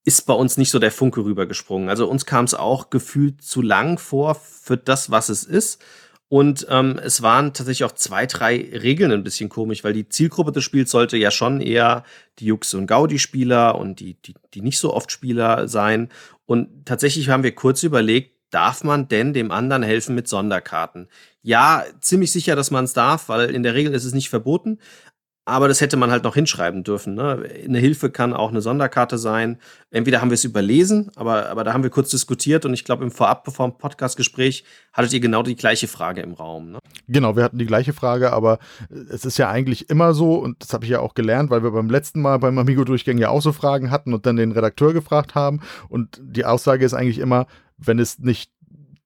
ist 0.05 0.27
bei 0.27 0.35
uns 0.35 0.57
nicht 0.57 0.71
so 0.71 0.79
der 0.79 0.93
Funke 0.93 1.25
rübergesprungen. 1.25 1.89
Also 1.89 2.09
uns 2.09 2.27
kam 2.27 2.45
es 2.45 2.55
auch 2.55 2.91
gefühlt 2.91 3.43
zu 3.43 3.63
lang 3.63 3.99
vor 3.99 4.35
für 4.35 4.77
das, 4.77 5.11
was 5.11 5.29
es 5.29 5.45
ist. 5.45 5.83
Und 6.29 6.65
ähm, 6.71 7.01
es 7.03 7.23
waren 7.23 7.53
tatsächlich 7.53 7.85
auch 7.85 7.95
zwei, 7.95 8.25
drei 8.25 8.57
Regeln 8.73 9.11
ein 9.11 9.25
bisschen 9.25 9.49
komisch, 9.49 9.83
weil 9.83 9.93
die 9.93 10.09
Zielgruppe 10.09 10.53
des 10.53 10.63
Spiels 10.63 10.93
sollte 10.93 11.17
ja 11.17 11.33
schon 11.33 11.61
eher 11.61 12.05
die 12.39 12.47
Jux- 12.47 12.73
und 12.73 12.87
Gaudi-Spieler 12.87 13.77
und 13.77 13.99
die, 13.99 14.15
die, 14.15 14.35
die 14.55 14.61
nicht 14.61 14.79
so 14.79 14.95
oft 14.95 15.11
Spieler 15.11 15.67
sein. 15.67 16.09
Und 16.47 16.87
tatsächlich 16.87 17.31
haben 17.31 17.43
wir 17.43 17.55
kurz 17.55 17.83
überlegt, 17.83 18.37
darf 18.51 18.85
man 18.85 19.09
denn 19.09 19.33
dem 19.33 19.51
anderen 19.51 19.83
helfen 19.83 20.15
mit 20.15 20.29
Sonderkarten? 20.29 21.09
Ja, 21.43 21.85
ziemlich 22.01 22.31
sicher, 22.31 22.55
dass 22.55 22.71
man 22.71 22.85
es 22.85 22.93
darf, 22.93 23.29
weil 23.29 23.51
in 23.51 23.65
der 23.65 23.75
Regel 23.75 23.93
ist 23.93 24.05
es 24.05 24.15
nicht 24.15 24.31
verboten. 24.31 24.79
Aber 25.51 25.67
das 25.67 25.81
hätte 25.81 25.97
man 25.97 26.13
halt 26.13 26.23
noch 26.23 26.37
hinschreiben 26.37 26.85
dürfen. 26.85 27.15
Ne? 27.15 27.43
Eine 27.65 27.81
Hilfe 27.81 28.09
kann 28.09 28.33
auch 28.33 28.51
eine 28.51 28.61
Sonderkarte 28.61 29.19
sein. 29.19 29.59
Entweder 29.91 30.21
haben 30.21 30.31
wir 30.31 30.37
es 30.37 30.45
überlesen, 30.45 31.11
aber, 31.17 31.49
aber 31.49 31.65
da 31.65 31.73
haben 31.73 31.83
wir 31.83 31.91
kurz 31.91 32.09
diskutiert 32.11 32.65
und 32.65 32.73
ich 32.73 32.85
glaube, 32.85 33.03
im 33.03 33.11
Vorab, 33.11 33.43
bevor 33.43 33.67
im 33.67 33.77
Podcast-Gespräch, 33.77 34.63
hattet 34.93 35.13
ihr 35.13 35.19
genau 35.19 35.43
die 35.43 35.57
gleiche 35.57 35.89
Frage 35.89 36.21
im 36.21 36.35
Raum. 36.35 36.71
Ne? 36.71 36.79
Genau, 37.09 37.35
wir 37.35 37.43
hatten 37.43 37.59
die 37.59 37.67
gleiche 37.67 37.93
Frage, 37.93 38.33
aber 38.33 38.61
es 39.11 39.25
ist 39.25 39.39
ja 39.39 39.51
eigentlich 39.51 39.91
immer 39.91 40.15
so, 40.15 40.37
und 40.37 40.63
das 40.63 40.73
habe 40.73 40.85
ich 40.85 40.91
ja 40.93 41.01
auch 41.01 41.15
gelernt, 41.15 41.51
weil 41.51 41.65
wir 41.65 41.73
beim 41.73 41.91
letzten 41.91 42.21
Mal 42.23 42.39
beim 42.39 42.57
Amigo-Durchgang 42.57 43.19
ja 43.19 43.31
auch 43.31 43.43
so 43.43 43.51
Fragen 43.51 43.91
hatten 43.91 44.15
und 44.15 44.27
dann 44.27 44.37
den 44.37 44.53
Redakteur 44.53 44.93
gefragt 44.93 45.35
haben. 45.35 45.63
Und 45.89 46.21
die 46.23 46.45
Aussage 46.45 46.85
ist 46.85 46.95
eigentlich 46.95 47.19
immer, 47.19 47.47
wenn 47.77 47.99
es 47.99 48.21
nicht, 48.21 48.53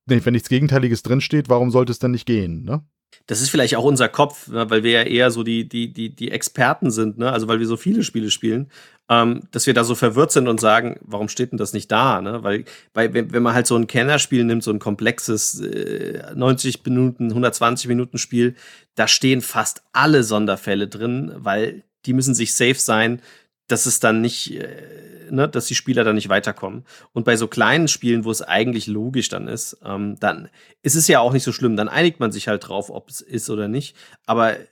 wenn 0.05 0.21
nichts 0.35 0.51
Gegenteiliges 0.51 1.03
drinsteht, 1.03 1.49
warum 1.49 1.71
sollte 1.71 1.91
es 1.91 2.01
denn 2.01 2.11
nicht 2.11 2.27
gehen? 2.27 2.65
Ne? 2.65 2.85
Das 3.27 3.41
ist 3.41 3.51
vielleicht 3.51 3.77
auch 3.77 3.85
unser 3.85 4.09
Kopf, 4.09 4.49
ne, 4.49 4.69
weil 4.71 4.83
wir 4.83 4.91
ja 4.91 5.03
eher 5.03 5.31
so 5.31 5.43
die, 5.43 5.69
die, 5.69 5.93
die, 5.93 6.15
die 6.15 6.31
Experten 6.31 6.91
sind, 6.91 7.19
ne? 7.19 7.33
also 7.33 7.49
weil 7.49 7.61
wir 7.61 7.67
so 7.67 7.77
viele 7.77 8.03
Spiele 8.03 8.31
spielen, 8.31 8.71
ähm, 9.09 9.43
dass 9.51 9.67
wir 9.67 9.75
da 9.75 9.85
so 9.85 9.95
verwirrt 9.95 10.33
sind 10.33 10.49
und 10.49 10.61
sagen, 10.61 10.99
warum 11.03 11.29
steht 11.29 11.53
denn 11.53 11.59
das 11.59 11.73
nicht 11.73 11.91
da? 11.91 12.21
Ne? 12.21 12.43
Weil, 12.43 12.65
weil 12.95 13.13
wenn 13.15 13.43
man 13.43 13.55
halt 13.55 13.67
so 13.67 13.77
ein 13.77 13.87
Kennerspiel 13.87 14.45
nimmt, 14.45 14.63
so 14.63 14.71
ein 14.71 14.79
komplexes 14.79 15.61
äh, 15.61 16.35
90 16.35 16.85
Minuten, 16.85 17.29
120 17.29 17.89
Minuten 17.89 18.19
Spiel, 18.19 18.55
da 18.95 19.09
stehen 19.09 19.43
fast 19.43 19.83
alle 19.93 20.23
Sonderfälle 20.23 20.89
drin, 20.89 21.33
weil 21.37 21.83
die 22.07 22.13
müssen 22.13 22.35
sich 22.35 22.55
safe 22.55 22.75
sein, 22.75 23.21
dass 23.69 23.87
es 23.87 24.01
dann 24.01 24.21
nicht, 24.21 24.53
äh, 24.53 25.31
ne, 25.31 25.49
dass 25.49 25.67
die 25.67 25.75
Spieler 25.75 26.05
dann 26.05 26.17
nicht 26.17 26.29
weiterkommen. 26.29 26.85
Und 27.13 27.25
bei 27.25 27.37
so 27.37 27.49
kleinen 27.49 27.89
Spielen, 27.89 28.25
wo 28.25 28.31
es 28.31 28.43
eigentlich 28.43 28.87
logisch 28.87 29.29
dann 29.29 29.49
ist, 29.49 29.79
ähm, 29.85 30.17
dann 30.21 30.49
ist 30.83 30.97
es 30.97 31.09
ja 31.09 31.21
auch 31.21 31.33
nicht 31.33 31.45
so 31.45 31.53
schlimm. 31.53 31.77
Dann 31.77 31.89
einigt 31.89 32.21
man 32.21 32.33
sich 32.33 32.49
halt 32.49 32.69
drauf, 32.69 32.91
ob 32.91 33.09
es 33.09 33.21
ist 33.21 33.49
oder 33.51 33.69
nicht. 33.69 33.97
Aber 34.27 34.59
äh, 34.59 34.65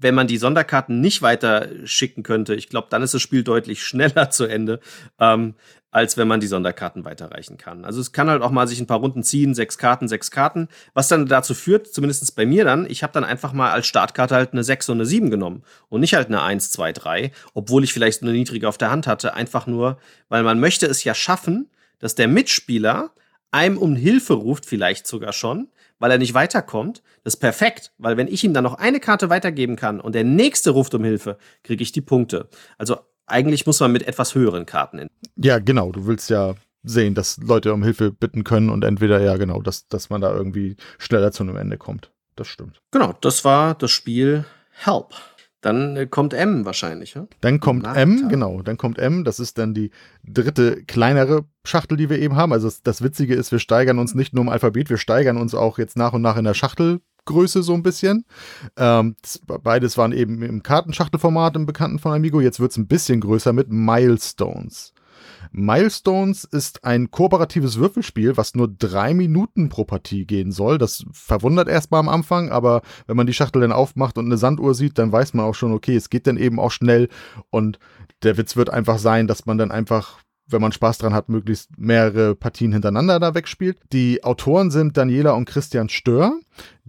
wenn 0.00 0.14
man 0.14 0.26
die 0.26 0.38
Sonderkarten 0.38 1.00
nicht 1.00 1.20
weiter 1.20 1.68
schicken 1.84 2.22
könnte, 2.22 2.54
ich 2.54 2.68
glaube, 2.68 2.88
dann 2.90 3.02
ist 3.02 3.12
das 3.12 3.22
Spiel 3.22 3.44
deutlich 3.44 3.82
schneller 3.84 4.30
zu 4.30 4.46
Ende. 4.46 4.80
Ähm, 5.18 5.54
als 5.90 6.16
wenn 6.16 6.28
man 6.28 6.40
die 6.40 6.46
Sonderkarten 6.46 7.04
weiterreichen 7.04 7.56
kann. 7.56 7.84
Also 7.84 8.00
es 8.00 8.12
kann 8.12 8.30
halt 8.30 8.42
auch 8.42 8.50
mal 8.50 8.68
sich 8.68 8.80
ein 8.80 8.86
paar 8.86 9.00
Runden 9.00 9.22
ziehen, 9.22 9.54
sechs 9.54 9.78
Karten, 9.78 10.08
sechs 10.08 10.30
Karten, 10.30 10.68
was 10.94 11.08
dann 11.08 11.26
dazu 11.26 11.54
führt, 11.54 11.88
zumindest 11.88 12.34
bei 12.36 12.46
mir 12.46 12.64
dann, 12.64 12.86
ich 12.88 13.02
habe 13.02 13.12
dann 13.12 13.24
einfach 13.24 13.52
mal 13.52 13.70
als 13.70 13.86
Startkarte 13.86 14.34
halt 14.34 14.52
eine 14.52 14.62
6 14.62 14.88
und 14.90 14.98
eine 14.98 15.06
7 15.06 15.30
genommen 15.30 15.62
und 15.88 16.00
nicht 16.00 16.14
halt 16.14 16.28
eine 16.28 16.42
1, 16.42 16.70
2, 16.70 16.92
3, 16.92 17.32
obwohl 17.54 17.84
ich 17.84 17.92
vielleicht 17.92 18.22
eine 18.22 18.32
niedrige 18.32 18.68
auf 18.68 18.78
der 18.78 18.90
Hand 18.90 19.06
hatte, 19.06 19.34
einfach 19.34 19.66
nur, 19.66 19.98
weil 20.28 20.42
man 20.42 20.60
möchte 20.60 20.86
es 20.86 21.02
ja 21.02 21.14
schaffen, 21.14 21.70
dass 21.98 22.14
der 22.14 22.28
Mitspieler 22.28 23.10
einem 23.50 23.78
um 23.78 23.96
Hilfe 23.96 24.34
ruft, 24.34 24.66
vielleicht 24.66 25.06
sogar 25.06 25.32
schon, 25.32 25.68
weil 25.98 26.10
er 26.10 26.18
nicht 26.18 26.34
weiterkommt. 26.34 27.02
Das 27.24 27.34
ist 27.34 27.40
perfekt, 27.40 27.92
weil 27.98 28.16
wenn 28.16 28.28
ich 28.28 28.44
ihm 28.44 28.54
dann 28.54 28.64
noch 28.64 28.74
eine 28.74 29.00
Karte 29.00 29.28
weitergeben 29.28 29.76
kann 29.76 30.00
und 30.00 30.14
der 30.14 30.24
nächste 30.24 30.70
ruft 30.70 30.94
um 30.94 31.04
Hilfe, 31.04 31.36
kriege 31.64 31.82
ich 31.82 31.92
die 31.92 32.00
Punkte. 32.00 32.48
Also 32.78 32.98
eigentlich 33.30 33.66
muss 33.66 33.80
man 33.80 33.92
mit 33.92 34.06
etwas 34.06 34.34
höheren 34.34 34.66
Karten 34.66 34.98
in. 34.98 35.08
Ja, 35.36 35.58
genau. 35.58 35.92
Du 35.92 36.06
willst 36.06 36.30
ja 36.30 36.54
sehen, 36.82 37.14
dass 37.14 37.38
Leute 37.38 37.72
um 37.72 37.82
Hilfe 37.82 38.10
bitten 38.10 38.44
können 38.44 38.70
und 38.70 38.84
entweder, 38.84 39.20
ja, 39.20 39.36
genau, 39.36 39.60
dass, 39.60 39.88
dass 39.88 40.10
man 40.10 40.20
da 40.20 40.32
irgendwie 40.32 40.76
schneller 40.98 41.32
zu 41.32 41.42
einem 41.42 41.56
Ende 41.56 41.78
kommt. 41.78 42.10
Das 42.36 42.48
stimmt. 42.48 42.80
Genau, 42.90 43.14
das 43.20 43.44
war 43.44 43.74
das 43.74 43.90
Spiel 43.90 44.44
Help. 44.70 45.14
Dann 45.60 45.96
äh, 45.96 46.06
kommt 46.06 46.32
M 46.32 46.64
wahrscheinlich. 46.64 47.14
Ja? 47.14 47.26
Dann 47.42 47.60
kommt 47.60 47.86
M, 47.86 48.28
genau. 48.28 48.62
Dann 48.62 48.78
kommt 48.78 48.98
M. 48.98 49.24
Das 49.24 49.38
ist 49.38 49.58
dann 49.58 49.74
die 49.74 49.90
dritte 50.24 50.84
kleinere 50.84 51.44
Schachtel, 51.64 51.98
die 51.98 52.08
wir 52.08 52.18
eben 52.18 52.36
haben. 52.36 52.52
Also 52.52 52.66
das, 52.66 52.82
das 52.82 53.02
Witzige 53.02 53.34
ist, 53.34 53.52
wir 53.52 53.58
steigern 53.58 53.98
uns 53.98 54.14
nicht 54.14 54.32
nur 54.32 54.42
im 54.42 54.48
Alphabet, 54.48 54.88
wir 54.88 54.96
steigern 54.96 55.36
uns 55.36 55.54
auch 55.54 55.78
jetzt 55.78 55.98
nach 55.98 56.14
und 56.14 56.22
nach 56.22 56.38
in 56.38 56.44
der 56.44 56.54
Schachtel 56.54 57.00
Größe 57.30 57.62
so 57.62 57.74
ein 57.74 57.82
bisschen. 57.82 58.24
Ähm, 58.76 59.16
beides 59.46 59.96
waren 59.96 60.12
eben 60.12 60.42
im 60.42 60.62
Kartenschachtelformat 60.62 61.56
im 61.56 61.66
Bekannten 61.66 61.98
von 61.98 62.12
Amigo. 62.12 62.40
Jetzt 62.40 62.60
wird 62.60 62.72
es 62.72 62.76
ein 62.76 62.88
bisschen 62.88 63.20
größer 63.20 63.52
mit 63.52 63.70
Milestones. 63.70 64.92
Milestones 65.52 66.44
ist 66.44 66.84
ein 66.84 67.10
kooperatives 67.10 67.78
Würfelspiel, 67.78 68.36
was 68.36 68.54
nur 68.54 68.68
drei 68.68 69.14
Minuten 69.14 69.68
pro 69.68 69.84
Partie 69.84 70.26
gehen 70.26 70.52
soll. 70.52 70.78
Das 70.78 71.04
verwundert 71.12 71.68
erstmal 71.68 72.00
am 72.00 72.08
Anfang, 72.08 72.50
aber 72.50 72.82
wenn 73.06 73.16
man 73.16 73.26
die 73.26 73.32
Schachtel 73.32 73.62
dann 73.62 73.72
aufmacht 73.72 74.18
und 74.18 74.26
eine 74.26 74.36
Sanduhr 74.36 74.74
sieht, 74.74 74.98
dann 74.98 75.12
weiß 75.12 75.34
man 75.34 75.46
auch 75.46 75.54
schon, 75.54 75.72
okay, 75.72 75.96
es 75.96 76.10
geht 76.10 76.26
dann 76.26 76.36
eben 76.36 76.60
auch 76.60 76.70
schnell 76.70 77.08
und 77.50 77.78
der 78.22 78.36
Witz 78.36 78.56
wird 78.56 78.70
einfach 78.70 78.98
sein, 78.98 79.26
dass 79.26 79.46
man 79.46 79.58
dann 79.58 79.70
einfach 79.70 80.18
wenn 80.52 80.60
man 80.60 80.72
Spaß 80.72 80.98
dran 80.98 81.14
hat, 81.14 81.28
möglichst 81.28 81.78
mehrere 81.78 82.34
Partien 82.34 82.72
hintereinander 82.72 83.20
da 83.20 83.34
wegspielt. 83.34 83.78
Die 83.92 84.24
Autoren 84.24 84.70
sind 84.70 84.96
Daniela 84.96 85.32
und 85.32 85.44
Christian 85.44 85.88
Stör, 85.88 86.38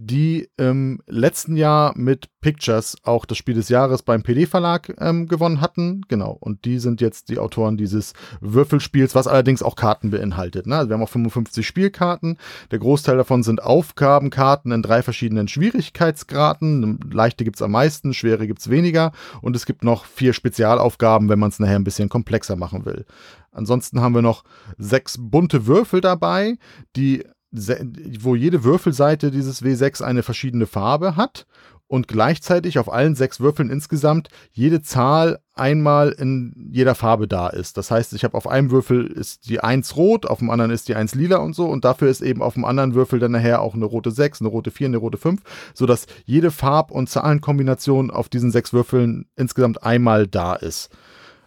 die 0.06 0.48
im 0.56 1.00
letzten 1.06 1.56
Jahr 1.56 1.96
mit 1.96 2.28
Pictures 2.40 2.96
auch 3.04 3.24
das 3.24 3.38
Spiel 3.38 3.54
des 3.54 3.68
Jahres 3.68 4.02
beim 4.02 4.22
PD-Verlag 4.22 4.94
ähm, 4.98 5.28
gewonnen 5.28 5.60
hatten. 5.60 6.02
Genau. 6.08 6.36
Und 6.40 6.64
die 6.64 6.78
sind 6.78 7.00
jetzt 7.00 7.28
die 7.28 7.38
Autoren 7.38 7.76
dieses 7.76 8.12
Würfelspiels, 8.40 9.14
was 9.14 9.28
allerdings 9.28 9.62
auch 9.62 9.76
Karten 9.76 10.10
beinhaltet. 10.10 10.66
Ne? 10.66 10.76
Also 10.76 10.90
wir 10.90 10.94
haben 10.94 11.02
auch 11.02 11.08
55 11.08 11.64
Spielkarten. 11.64 12.36
Der 12.72 12.80
Großteil 12.80 13.16
davon 13.16 13.42
sind 13.44 13.62
Aufgabenkarten 13.62 14.72
in 14.72 14.82
drei 14.82 15.02
verschiedenen 15.02 15.46
Schwierigkeitsgraden. 15.46 16.98
Leichte 17.12 17.44
gibt 17.44 17.56
es 17.56 17.62
am 17.62 17.70
meisten, 17.70 18.12
schwere 18.12 18.46
gibt 18.46 18.60
es 18.60 18.70
weniger. 18.70 19.12
Und 19.40 19.54
es 19.54 19.66
gibt 19.66 19.84
noch 19.84 20.04
vier 20.04 20.32
Spezialaufgaben, 20.32 21.28
wenn 21.28 21.38
man 21.38 21.50
es 21.50 21.60
nachher 21.60 21.76
ein 21.76 21.84
bisschen 21.84 22.08
komplexer 22.08 22.56
machen 22.56 22.84
will. 22.84 23.06
Ansonsten 23.52 24.00
haben 24.00 24.14
wir 24.14 24.22
noch 24.22 24.42
sechs 24.78 25.16
bunte 25.20 25.66
Würfel 25.66 26.00
dabei, 26.00 26.56
die, 26.96 27.22
wo 27.52 28.34
jede 28.34 28.64
Würfelseite 28.64 29.30
dieses 29.30 29.62
W6 29.62 30.02
eine 30.02 30.22
verschiedene 30.22 30.66
Farbe 30.66 31.16
hat 31.16 31.46
und 31.92 32.08
gleichzeitig 32.08 32.78
auf 32.78 32.90
allen 32.90 33.14
sechs 33.14 33.38
Würfeln 33.38 33.68
insgesamt 33.68 34.30
jede 34.50 34.80
Zahl 34.80 35.40
einmal 35.52 36.08
in 36.12 36.70
jeder 36.72 36.94
Farbe 36.94 37.28
da 37.28 37.48
ist. 37.48 37.76
Das 37.76 37.90
heißt, 37.90 38.14
ich 38.14 38.24
habe 38.24 38.34
auf 38.34 38.48
einem 38.48 38.70
Würfel 38.70 39.06
ist 39.06 39.50
die 39.50 39.60
1 39.60 39.94
rot, 39.96 40.24
auf 40.24 40.38
dem 40.38 40.48
anderen 40.48 40.70
ist 40.70 40.88
die 40.88 40.94
1 40.94 41.14
lila 41.14 41.36
und 41.36 41.54
so 41.54 41.66
und 41.66 41.84
dafür 41.84 42.08
ist 42.08 42.22
eben 42.22 42.40
auf 42.40 42.54
dem 42.54 42.64
anderen 42.64 42.94
Würfel 42.94 43.18
dann 43.18 43.32
nachher 43.32 43.60
auch 43.60 43.74
eine 43.74 43.84
rote 43.84 44.10
6, 44.10 44.40
eine 44.40 44.48
rote 44.48 44.70
4, 44.70 44.86
eine 44.86 44.96
rote 44.96 45.18
5, 45.18 45.42
sodass 45.74 46.06
jede 46.24 46.50
Farb- 46.50 46.92
und 46.92 47.10
Zahlenkombination 47.10 48.10
auf 48.10 48.30
diesen 48.30 48.50
sechs 48.50 48.72
Würfeln 48.72 49.26
insgesamt 49.36 49.82
einmal 49.82 50.26
da 50.26 50.54
ist. 50.54 50.88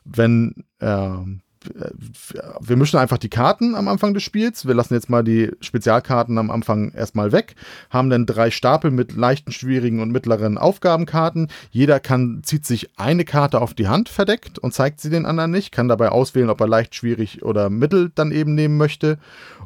Wenn 0.04 0.64
äh, 0.78 1.10
wir 2.60 2.76
mischen 2.78 3.00
einfach 3.00 3.18
die 3.18 3.30
Karten 3.30 3.76
am 3.76 3.88
Anfang 3.88 4.14
des 4.14 4.24
Spiels. 4.24 4.66
Wir 4.66 4.74
lassen 4.74 4.94
jetzt 4.94 5.10
mal 5.10 5.24
die 5.24 5.52
Spezialkarten 5.62 6.38
am 6.38 6.52
Anfang 6.52 6.92
erstmal 6.92 7.32
weg, 7.32 7.56
haben 7.90 8.10
dann 8.10 8.26
drei 8.26 8.52
Stapel 8.52 8.92
mit 8.92 9.16
leichten, 9.16 9.52
schwierigen 9.52 10.00
und 10.00 10.12
mittleren 10.12 10.58
Aufgabenkarten. 10.58 11.50
Jeder 11.72 12.00
kann, 12.00 12.42
zieht 12.44 12.66
sich 12.66 12.98
eine 12.98 13.26
Karte 13.26 13.62
auf 13.62 13.74
die 13.74 13.88
Hand 13.88 14.10
verdeckt 14.10 14.60
und 14.60 14.74
zeigt 14.74 15.02
sie 15.02 15.10
den 15.10 15.26
anderen 15.26 15.52
nicht, 15.52 15.72
kann 15.72 15.88
dabei 15.88 16.10
auswählen, 16.10 16.50
ob 16.50 16.62
er 16.62 16.68
leicht, 16.68 16.96
schwierig 16.96 17.44
oder 17.44 17.70
mittel 17.70 18.12
dann 18.14 18.32
eben 18.32 18.56
nehmen 18.56 18.78
möchte. 18.78 19.18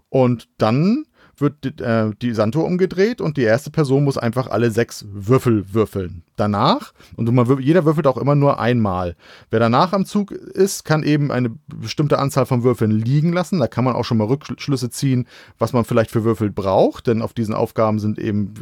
Und 0.09 0.47
dann 0.57 1.05
wird 1.41 1.81
äh, 1.81 2.11
die 2.21 2.33
Sanduhr 2.33 2.65
umgedreht 2.65 3.21
und 3.21 3.37
die 3.37 3.43
erste 3.43 3.71
Person 3.71 4.03
muss 4.03 4.17
einfach 4.17 4.47
alle 4.47 4.71
sechs 4.71 5.05
Würfel 5.11 5.73
würfeln. 5.73 6.23
Danach, 6.35 6.93
und 7.15 7.31
man, 7.33 7.59
jeder 7.59 7.85
würfelt 7.85 8.07
auch 8.07 8.17
immer 8.17 8.35
nur 8.35 8.59
einmal. 8.59 9.15
Wer 9.49 9.59
danach 9.59 9.91
am 9.93 10.05
Zug 10.05 10.31
ist, 10.31 10.85
kann 10.85 11.03
eben 11.03 11.31
eine 11.31 11.51
bestimmte 11.67 12.19
Anzahl 12.19 12.45
von 12.45 12.63
Würfeln 12.63 12.91
liegen 12.91 13.33
lassen. 13.33 13.59
Da 13.59 13.67
kann 13.67 13.83
man 13.83 13.95
auch 13.95 14.05
schon 14.05 14.17
mal 14.17 14.27
Rückschlüsse 14.27 14.89
ziehen, 14.89 15.27
was 15.57 15.73
man 15.73 15.85
vielleicht 15.85 16.11
für 16.11 16.23
Würfel 16.23 16.49
braucht, 16.49 17.07
denn 17.07 17.21
auf 17.21 17.33
diesen 17.33 17.53
Aufgaben 17.53 17.99
sind 17.99 18.19
eben, 18.19 18.53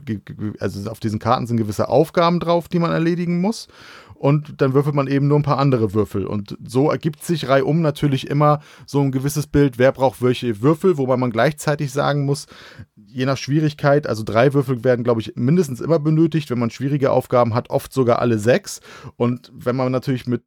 also 0.60 0.90
auf 0.90 1.00
diesen 1.00 1.20
Karten 1.20 1.46
sind 1.46 1.58
gewisse 1.58 1.88
Aufgaben 1.88 2.40
drauf, 2.40 2.68
die 2.68 2.80
man 2.80 2.92
erledigen 2.92 3.42
muss 3.42 3.68
und 4.19 4.62
dann 4.62 4.73
würfelt 4.73 4.95
man 4.95 5.08
eben 5.08 5.27
nur 5.27 5.38
ein 5.39 5.43
paar 5.43 5.60
andere 5.60 5.93
Würfel. 5.93 6.25
Und 6.25 6.58
so 6.65 6.89
ergibt 6.89 7.23
sich 7.23 7.47
reihum 7.47 7.82
natürlich 7.82 8.30
immer 8.30 8.60
so 8.86 9.01
ein 9.01 9.12
gewisses 9.12 9.47
Bild, 9.47 9.77
wer 9.77 9.91
braucht 9.91 10.21
welche 10.21 10.62
Würfel, 10.62 10.97
wobei 10.97 11.17
man 11.17 11.32
gleichzeitig 11.32 11.91
sagen 11.91 12.25
muss, 12.25 12.47
je 12.95 13.25
nach 13.25 13.38
Schwierigkeit, 13.38 14.08
also 14.08 14.23
drei 14.23 14.53
Würfel 14.53 14.84
werden, 14.84 15.03
glaube 15.03 15.21
ich, 15.21 15.34
mindestens 15.36 15.82
immer 15.82 15.99
benötigt. 15.99 16.49
Wenn 16.49 16.60
man 16.60 16.71
schwierige 16.71 17.12
Aufgaben 17.12 17.53
hat, 17.53 17.69
oft 17.69 17.93
sogar 17.93 18.19
alle 18.19 18.39
sechs. 18.39 18.82
Und 19.15 19.51
wenn 19.53 19.75
man 19.75 19.91
natürlich 19.91 20.27
mit 20.27 20.43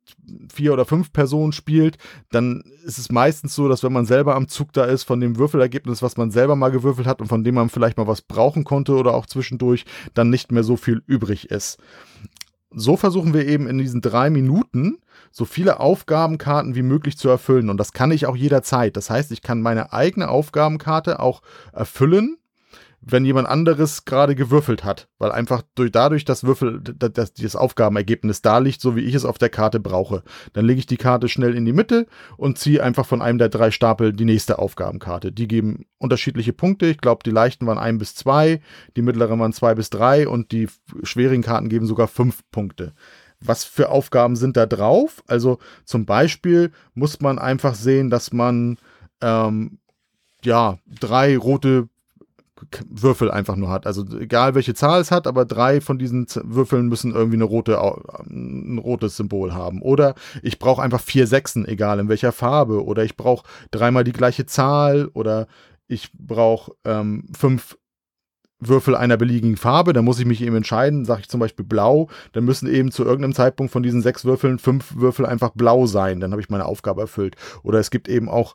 vier 0.53 0.73
oder 0.73 0.85
fünf 0.85 1.13
Personen 1.13 1.53
spielt, 1.53 1.97
dann 2.31 2.63
ist 2.85 2.99
es 2.99 3.11
meistens 3.11 3.55
so, 3.55 3.69
dass 3.69 3.83
wenn 3.83 3.93
man 3.93 4.07
selber 4.07 4.35
am 4.35 4.49
Zug 4.49 4.73
da 4.73 4.85
ist, 4.85 5.05
von 5.05 5.21
dem 5.21 5.37
Würfelergebnis, 5.37 6.03
was 6.03 6.17
man 6.17 6.31
selber 6.31 6.57
mal 6.57 6.71
gewürfelt 6.71 7.07
hat 7.07 7.21
und 7.21 7.29
von 7.29 7.45
dem 7.45 7.55
man 7.55 7.69
vielleicht 7.69 7.97
mal 7.97 8.07
was 8.07 8.23
brauchen 8.23 8.65
konnte 8.65 8.95
oder 8.95 9.15
auch 9.15 9.27
zwischendurch, 9.27 9.85
dann 10.15 10.31
nicht 10.31 10.51
mehr 10.51 10.65
so 10.65 10.77
viel 10.77 11.03
übrig 11.07 11.51
ist 11.51 11.79
so 12.73 12.97
versuchen 12.97 13.35
wir 13.35 13.47
eben 13.47 13.67
in 13.67 13.79
diesen 13.79 14.01
drei 14.01 14.31
Minuten 14.31 14.99
so 15.33 15.45
viele 15.45 15.81
Aufgabenkarten 15.81 16.75
wie 16.75 16.83
möglich 16.83 17.17
zu 17.17 17.29
erfüllen. 17.29 17.71
Und 17.71 17.77
das 17.77 17.93
kann 17.93 18.11
ich 18.11 18.27
auch 18.27 18.37
jederzeit. 18.37 18.97
Das 18.97 19.11
heißt, 19.11 19.31
ich 19.33 19.43
kann 19.43 19.63
meine 19.63 19.93
eigene 19.93 20.29
Aufgabenkarte 20.29 21.21
auch 21.21 21.43
erfüllen, 21.73 22.37
wenn 23.03 23.25
jemand 23.25 23.49
anderes 23.49 24.05
gerade 24.05 24.35
gewürfelt 24.35 24.85
hat, 24.85 25.09
weil 25.19 25.33
einfach 25.33 25.63
durch, 25.75 25.91
dadurch 25.91 26.25
das 26.25 26.45
Würfel, 26.45 26.81
das, 26.81 27.33
das 27.33 27.57
Aufgabenergebnis 27.57 28.43
da 28.43 28.59
liegt, 28.59 28.81
so 28.81 28.95
wie 28.95 29.01
ich 29.01 29.15
es 29.15 29.25
auf 29.25 29.39
der 29.39 29.49
Karte 29.49 29.81
brauche. 29.81 30.23
Dann 30.53 30.67
lege 30.67 30.81
ich 30.81 30.87
die 30.87 30.99
Karte 30.99 31.29
schnell 31.29 31.55
in 31.55 31.65
die 31.65 31.73
Mitte 31.73 32.07
und 32.37 32.59
ziehe 32.59 32.83
einfach 32.83 33.07
von 33.07 33.23
einem 33.23 33.39
der 33.39 33.49
drei 33.49 33.71
Stapel 33.71 34.13
die 34.13 34.27
nächste 34.27 34.59
Aufgabenkarte. 34.59 35.33
Die 35.33 35.49
geben 35.49 35.87
unterschiedliche 35.99 36.53
Punkte. 36.53 36.87
Ich 36.87 36.99
glaube, 36.99 37.23
die 37.25 37.31
leichten 37.31 37.67
waren 37.67 37.79
ein 37.79 37.99
bis 37.99 38.15
zwei, 38.15 38.61
die 38.97 39.03
mittleren 39.03 39.41
waren 39.41 39.53
zwei 39.55 39.75
bis 39.75 39.89
drei 39.89 40.29
und 40.29 40.53
die 40.53 40.69
schwierigen 41.03 41.43
Karten 41.43 41.71
geben 41.71 41.87
sogar 41.87 42.09
fünf 42.09 42.43
Punkte 42.51 42.93
was 43.43 43.65
für 43.65 43.89
Aufgaben 43.89 44.37
sind 44.37 44.59
da 44.59 44.67
drauf. 44.67 45.23
Also 45.27 45.61
zum 45.87 46.05
Beispiel 46.05 46.73
muss 46.93 47.21
man 47.21 47.39
einfach 47.39 47.75
sehen, 47.75 48.11
dass 48.11 48.35
man 48.35 48.77
ähm, 49.23 49.79
ja 50.45 50.79
drei 50.87 51.39
rote 51.39 51.89
Würfel 52.89 53.31
einfach 53.31 53.57
nur 53.57 53.71
hat. 53.71 53.87
Also 53.87 54.05
egal 54.19 54.55
welche 54.55 54.75
Zahl 54.75 55.01
es 55.01 55.11
hat, 55.11 55.27
aber 55.27 55.45
drei 55.45 55.81
von 55.81 55.99
diesen 55.99 56.27
Würfeln 56.45 56.89
müssen 56.89 57.15
irgendwie 57.15 57.37
eine 57.37 57.45
rote, 57.45 57.79
ein 57.81 58.81
rotes 58.83 59.17
Symbol 59.17 59.55
haben. 59.55 59.83
Oder 59.83 60.15
ich 60.43 60.59
brauche 60.59 60.83
einfach 60.83 61.01
vier 61.01 61.27
Sechsen, 61.27 61.67
egal 61.67 61.99
in 61.99 62.09
welcher 62.09 62.33
Farbe. 62.33 62.85
Oder 62.85 63.05
ich 63.05 63.17
brauche 63.17 63.47
dreimal 63.71 64.05
die 64.05 64.13
gleiche 64.13 64.47
Zahl. 64.47 65.09
Oder 65.15 65.47
ich 65.87 66.11
brauche 66.13 66.73
ähm, 66.85 67.27
fünf 67.37 67.77
Würfel 68.61 68.95
einer 68.95 69.17
beliebigen 69.17 69.57
Farbe, 69.57 69.93
dann 69.93 70.05
muss 70.05 70.21
ich 70.21 70.27
mich 70.27 70.43
eben 70.43 70.57
entscheiden, 70.57 71.05
sage 71.05 71.23
ich 71.23 71.29
zum 71.29 71.41
Beispiel 71.41 71.65
blau, 71.65 72.09
dann 72.33 72.45
müssen 72.45 72.69
eben 72.69 72.93
zu 72.93 73.05
irgendeinem 73.05 73.35
Zeitpunkt 73.35 73.73
von 73.73 73.83
diesen 73.83 74.03
sechs 74.03 74.25
Würfeln 74.25 74.59
fünf 74.59 74.95
Würfel 74.97 75.25
einfach 75.25 75.51
blau 75.55 75.87
sein, 75.87 76.21
dann 76.21 76.31
habe 76.33 76.43
ich 76.43 76.51
meine 76.51 76.67
Aufgabe 76.67 77.01
erfüllt. 77.01 77.37
Oder 77.63 77.79
es 77.79 77.91
gibt 77.91 78.09
eben 78.09 78.29
auch 78.29 78.55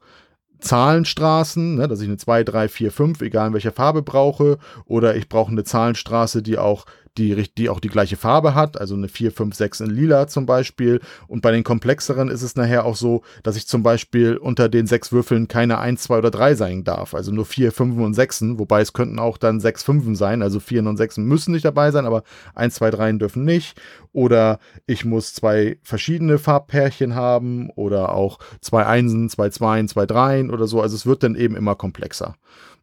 Zahlenstraßen, 0.60 1.76
ne, 1.76 1.88
dass 1.88 2.02
ich 2.02 2.08
eine 2.08 2.18
2, 2.18 2.44
3, 2.44 2.68
4, 2.68 2.92
5, 2.92 3.22
egal 3.22 3.48
in 3.48 3.54
welcher 3.54 3.72
Farbe 3.72 4.02
brauche, 4.02 4.58
oder 4.86 5.16
ich 5.16 5.30
brauche 5.30 5.52
eine 5.52 5.64
Zahlenstraße, 5.64 6.42
die 6.42 6.58
auch 6.58 6.86
die, 7.18 7.50
die 7.58 7.70
auch 7.70 7.80
die 7.80 7.90
gleiche 7.90 8.18
Farbe 8.18 8.56
hat, 8.56 8.80
also 8.80 8.96
eine 8.96 9.08
4, 9.08 9.32
5, 9.32 9.56
6 9.56 9.80
in 9.82 9.90
lila 9.90 10.28
zum 10.28 10.46
Beispiel. 10.46 11.00
Und 11.28 11.42
bei 11.42 11.52
den 11.52 11.64
komplexeren 11.64 12.30
ist 12.30 12.42
es 12.42 12.56
nachher 12.56 12.86
auch 12.86 12.96
so, 12.96 13.22
dass 13.44 13.56
ich 13.56 13.68
zum 13.68 13.84
Beispiel 13.84 14.38
unter 14.38 14.70
den 14.70 14.88
sechs 14.88 15.12
Würfeln 15.12 15.48
keine 15.48 15.80
1, 15.80 16.04
2 16.04 16.18
oder 16.18 16.32
3 16.32 16.56
sein 16.56 16.84
darf. 16.84 17.14
Also 17.14 17.32
nur 17.32 17.46
4, 17.46 17.72
5 17.72 17.98
und 17.98 18.14
6, 18.14 18.44
wobei 18.58 18.82
es 18.82 18.94
könnten 18.94 19.20
auch 19.20 19.38
dann 19.38 19.60
6, 19.60 19.84
5 19.84 20.18
sein. 20.18 20.42
Also 20.42 20.60
4 20.60 20.86
und 20.86 20.98
6 20.98 21.18
müssen 21.18 21.54
nicht 21.54 21.66
dabei 21.66 21.92
sein, 21.92 22.06
aber 22.06 22.24
1, 22.54 22.76
2, 22.76 22.92
3 22.92 23.12
dürfen 23.14 23.46
nicht. 23.46 23.80
Oder 24.12 24.60
ich 24.86 25.04
muss 25.04 25.34
zwei 25.34 25.78
verschiedene 25.84 26.38
Farbpärchen 26.38 27.16
haben 27.16 27.70
oder 27.72 28.14
auch 28.14 28.40
zwei 28.62 28.86
Einsen, 28.86 29.30
zwei 29.30 29.50
Zweien, 29.50 29.88
zwei 29.88 30.06
Dreien 30.06 30.52
oder 30.52 30.68
so. 30.68 30.82
Also 30.82 30.96
es 30.96 31.06
wird 31.06 31.24
dann 31.24 31.36
eben 31.36 31.56
immer 31.56 31.76
komplexer. 31.76 32.36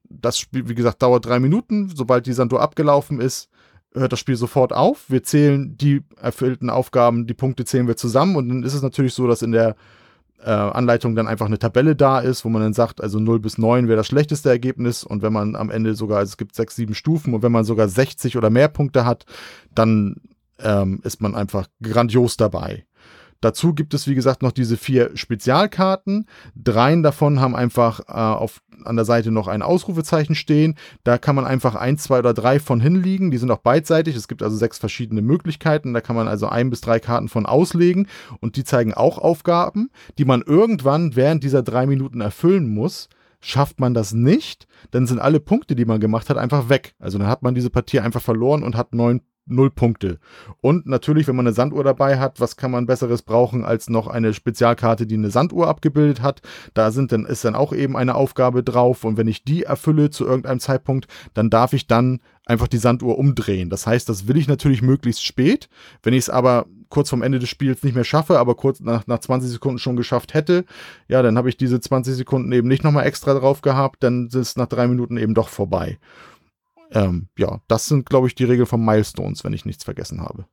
Das 0.08 0.38
Spiel, 0.38 0.68
wie 0.68 0.74
gesagt, 0.74 1.02
dauert 1.02 1.24
drei 1.24 1.40
Minuten. 1.40 1.90
Sobald 1.94 2.26
die 2.26 2.34
Sanduhr 2.34 2.60
abgelaufen 2.60 3.18
ist, 3.18 3.48
hört 3.94 4.12
das 4.12 4.20
Spiel 4.20 4.36
sofort 4.36 4.72
auf. 4.72 5.04
Wir 5.08 5.22
zählen 5.22 5.76
die 5.76 6.02
erfüllten 6.20 6.70
Aufgaben, 6.70 7.26
die 7.26 7.34
Punkte 7.34 7.64
zählen 7.64 7.86
wir 7.86 7.96
zusammen 7.96 8.36
und 8.36 8.48
dann 8.48 8.62
ist 8.62 8.74
es 8.74 8.82
natürlich 8.82 9.14
so, 9.14 9.26
dass 9.26 9.42
in 9.42 9.52
der 9.52 9.76
äh, 10.44 10.50
Anleitung 10.50 11.14
dann 11.14 11.28
einfach 11.28 11.46
eine 11.46 11.58
Tabelle 11.58 11.94
da 11.94 12.20
ist, 12.20 12.44
wo 12.44 12.48
man 12.48 12.62
dann 12.62 12.72
sagt, 12.72 13.00
also 13.00 13.18
0 13.18 13.40
bis 13.40 13.58
9 13.58 13.88
wäre 13.88 13.96
das 13.96 14.06
schlechteste 14.06 14.50
Ergebnis 14.50 15.04
und 15.04 15.22
wenn 15.22 15.32
man 15.32 15.56
am 15.56 15.70
Ende 15.70 15.94
sogar, 15.94 16.18
also 16.18 16.30
es 16.30 16.36
gibt 16.36 16.54
6, 16.54 16.76
7 16.76 16.94
Stufen 16.94 17.34
und 17.34 17.42
wenn 17.42 17.52
man 17.52 17.64
sogar 17.64 17.88
60 17.88 18.36
oder 18.36 18.50
mehr 18.50 18.68
Punkte 18.68 19.04
hat, 19.04 19.24
dann 19.74 20.16
ähm, 20.58 21.00
ist 21.02 21.20
man 21.20 21.34
einfach 21.34 21.66
grandios 21.82 22.36
dabei. 22.36 22.84
Dazu 23.42 23.74
gibt 23.74 23.92
es, 23.92 24.06
wie 24.06 24.14
gesagt, 24.14 24.40
noch 24.40 24.52
diese 24.52 24.76
vier 24.76 25.10
Spezialkarten. 25.14 26.26
Dreien 26.54 27.02
davon 27.02 27.40
haben 27.40 27.56
einfach 27.56 28.00
äh, 28.08 28.12
auf, 28.12 28.62
an 28.84 28.94
der 28.94 29.04
Seite 29.04 29.32
noch 29.32 29.48
ein 29.48 29.62
Ausrufezeichen 29.62 30.36
stehen. 30.36 30.76
Da 31.02 31.18
kann 31.18 31.34
man 31.34 31.44
einfach 31.44 31.74
ein, 31.74 31.98
zwei 31.98 32.20
oder 32.20 32.34
drei 32.34 32.60
von 32.60 32.80
hinliegen. 32.80 33.32
Die 33.32 33.38
sind 33.38 33.50
auch 33.50 33.58
beidseitig. 33.58 34.14
Es 34.14 34.28
gibt 34.28 34.44
also 34.44 34.56
sechs 34.56 34.78
verschiedene 34.78 35.22
Möglichkeiten. 35.22 35.92
Da 35.92 36.00
kann 36.00 36.14
man 36.14 36.28
also 36.28 36.48
ein 36.48 36.70
bis 36.70 36.80
drei 36.80 37.00
Karten 37.00 37.28
von 37.28 37.44
auslegen 37.44 38.06
und 38.40 38.56
die 38.56 38.64
zeigen 38.64 38.94
auch 38.94 39.18
Aufgaben, 39.18 39.90
die 40.18 40.24
man 40.24 40.42
irgendwann 40.42 41.16
während 41.16 41.42
dieser 41.42 41.64
drei 41.64 41.86
Minuten 41.86 42.20
erfüllen 42.20 42.72
muss. 42.72 43.08
Schafft 43.44 43.80
man 43.80 43.92
das 43.92 44.12
nicht, 44.12 44.68
dann 44.92 45.08
sind 45.08 45.18
alle 45.18 45.40
Punkte, 45.40 45.74
die 45.74 45.84
man 45.84 45.98
gemacht 45.98 46.30
hat, 46.30 46.36
einfach 46.36 46.68
weg. 46.68 46.94
Also 47.00 47.18
dann 47.18 47.26
hat 47.26 47.42
man 47.42 47.56
diese 47.56 47.70
Partie 47.70 47.98
einfach 47.98 48.22
verloren 48.22 48.62
und 48.62 48.76
hat 48.76 48.94
neun 48.94 49.20
null 49.46 49.70
Punkte. 49.70 50.18
Und 50.60 50.86
natürlich, 50.86 51.26
wenn 51.28 51.36
man 51.36 51.46
eine 51.46 51.54
Sanduhr 51.54 51.84
dabei 51.84 52.18
hat, 52.18 52.40
was 52.40 52.56
kann 52.56 52.70
man 52.70 52.86
besseres 52.86 53.22
brauchen 53.22 53.64
als 53.64 53.88
noch 53.88 54.06
eine 54.06 54.34
Spezialkarte, 54.34 55.06
die 55.06 55.16
eine 55.16 55.30
Sanduhr 55.30 55.68
abgebildet 55.68 56.22
hat? 56.22 56.42
Da 56.74 56.90
sind 56.90 57.12
dann, 57.12 57.26
ist 57.26 57.44
dann 57.44 57.54
auch 57.54 57.72
eben 57.72 57.96
eine 57.96 58.14
Aufgabe 58.14 58.62
drauf. 58.62 59.04
Und 59.04 59.16
wenn 59.16 59.28
ich 59.28 59.44
die 59.44 59.64
erfülle 59.64 60.10
zu 60.10 60.24
irgendeinem 60.24 60.60
Zeitpunkt, 60.60 61.06
dann 61.34 61.50
darf 61.50 61.72
ich 61.72 61.86
dann 61.86 62.20
einfach 62.46 62.68
die 62.68 62.78
Sanduhr 62.78 63.18
umdrehen. 63.18 63.70
Das 63.70 63.86
heißt, 63.86 64.08
das 64.08 64.26
will 64.26 64.36
ich 64.36 64.48
natürlich 64.48 64.82
möglichst 64.82 65.24
spät. 65.24 65.68
Wenn 66.02 66.14
ich 66.14 66.20
es 66.20 66.30
aber 66.30 66.66
kurz 66.88 67.08
vorm 67.08 67.22
Ende 67.22 67.38
des 67.38 67.48
Spiels 67.48 67.82
nicht 67.82 67.94
mehr 67.94 68.04
schaffe, 68.04 68.38
aber 68.38 68.54
kurz 68.54 68.80
nach, 68.80 69.06
nach 69.06 69.18
20 69.18 69.50
Sekunden 69.50 69.78
schon 69.78 69.96
geschafft 69.96 70.34
hätte, 70.34 70.64
ja, 71.08 71.22
dann 71.22 71.38
habe 71.38 71.48
ich 71.48 71.56
diese 71.56 71.80
20 71.80 72.14
Sekunden 72.14 72.52
eben 72.52 72.68
nicht 72.68 72.84
nochmal 72.84 73.06
extra 73.06 73.32
drauf 73.34 73.62
gehabt, 73.62 74.02
dann 74.02 74.26
ist 74.26 74.34
es 74.34 74.56
nach 74.56 74.66
drei 74.66 74.86
Minuten 74.88 75.16
eben 75.16 75.34
doch 75.34 75.48
vorbei. 75.48 75.98
Ähm, 76.94 77.28
ja, 77.38 77.60
das 77.68 77.86
sind, 77.86 78.08
glaube 78.08 78.26
ich, 78.26 78.34
die 78.34 78.44
Regeln 78.44 78.66
von 78.66 78.84
Milestones, 78.84 79.44
wenn 79.44 79.52
ich 79.52 79.64
nichts 79.64 79.84
vergessen 79.84 80.20
habe. 80.20 80.46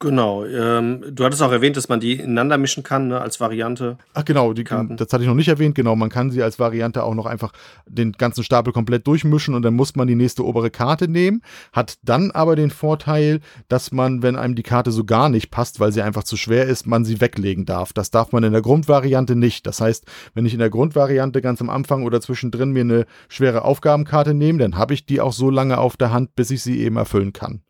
Genau. 0.00 0.44
Ähm, 0.44 1.02
du 1.10 1.24
hattest 1.24 1.42
auch 1.42 1.50
erwähnt, 1.50 1.76
dass 1.76 1.88
man 1.88 1.98
die 1.98 2.12
ineinander 2.12 2.56
mischen 2.56 2.84
kann, 2.84 3.08
ne, 3.08 3.20
als 3.20 3.40
Variante. 3.40 3.98
Ach 4.14 4.24
genau, 4.24 4.52
die, 4.52 4.62
Karten. 4.62 4.96
das 4.96 5.12
hatte 5.12 5.24
ich 5.24 5.28
noch 5.28 5.34
nicht 5.34 5.48
erwähnt. 5.48 5.74
Genau, 5.74 5.96
man 5.96 6.08
kann 6.08 6.30
sie 6.30 6.40
als 6.40 6.60
Variante 6.60 7.02
auch 7.02 7.16
noch 7.16 7.26
einfach 7.26 7.52
den 7.88 8.12
ganzen 8.12 8.44
Stapel 8.44 8.72
komplett 8.72 9.08
durchmischen 9.08 9.54
und 9.54 9.62
dann 9.62 9.74
muss 9.74 9.96
man 9.96 10.06
die 10.06 10.14
nächste 10.14 10.44
obere 10.44 10.70
Karte 10.70 11.08
nehmen. 11.08 11.42
Hat 11.72 11.98
dann 12.04 12.30
aber 12.30 12.54
den 12.54 12.70
Vorteil, 12.70 13.40
dass 13.66 13.90
man, 13.90 14.22
wenn 14.22 14.36
einem 14.36 14.54
die 14.54 14.62
Karte 14.62 14.92
so 14.92 15.02
gar 15.02 15.28
nicht 15.28 15.50
passt, 15.50 15.80
weil 15.80 15.90
sie 15.90 16.02
einfach 16.02 16.22
zu 16.22 16.36
schwer 16.36 16.66
ist, 16.66 16.86
man 16.86 17.04
sie 17.04 17.20
weglegen 17.20 17.66
darf. 17.66 17.92
Das 17.92 18.12
darf 18.12 18.30
man 18.30 18.44
in 18.44 18.52
der 18.52 18.62
Grundvariante 18.62 19.34
nicht. 19.34 19.66
Das 19.66 19.80
heißt, 19.80 20.04
wenn 20.32 20.46
ich 20.46 20.52
in 20.52 20.60
der 20.60 20.70
Grundvariante 20.70 21.42
ganz 21.42 21.60
am 21.60 21.70
Anfang 21.70 22.04
oder 22.04 22.20
zwischendrin 22.20 22.70
mir 22.70 22.82
eine 22.82 23.06
schwere 23.28 23.64
Aufgabenkarte 23.64 24.32
nehme, 24.32 24.60
dann 24.60 24.76
habe 24.76 24.94
ich 24.94 25.06
die 25.06 25.20
auch 25.20 25.32
so 25.32 25.50
lange 25.50 25.78
auf 25.78 25.96
der 25.96 26.12
Hand, 26.12 26.36
bis 26.36 26.52
ich 26.52 26.62
sie 26.62 26.78
eben 26.82 26.96
erfüllen 26.96 27.32
kann. 27.32 27.62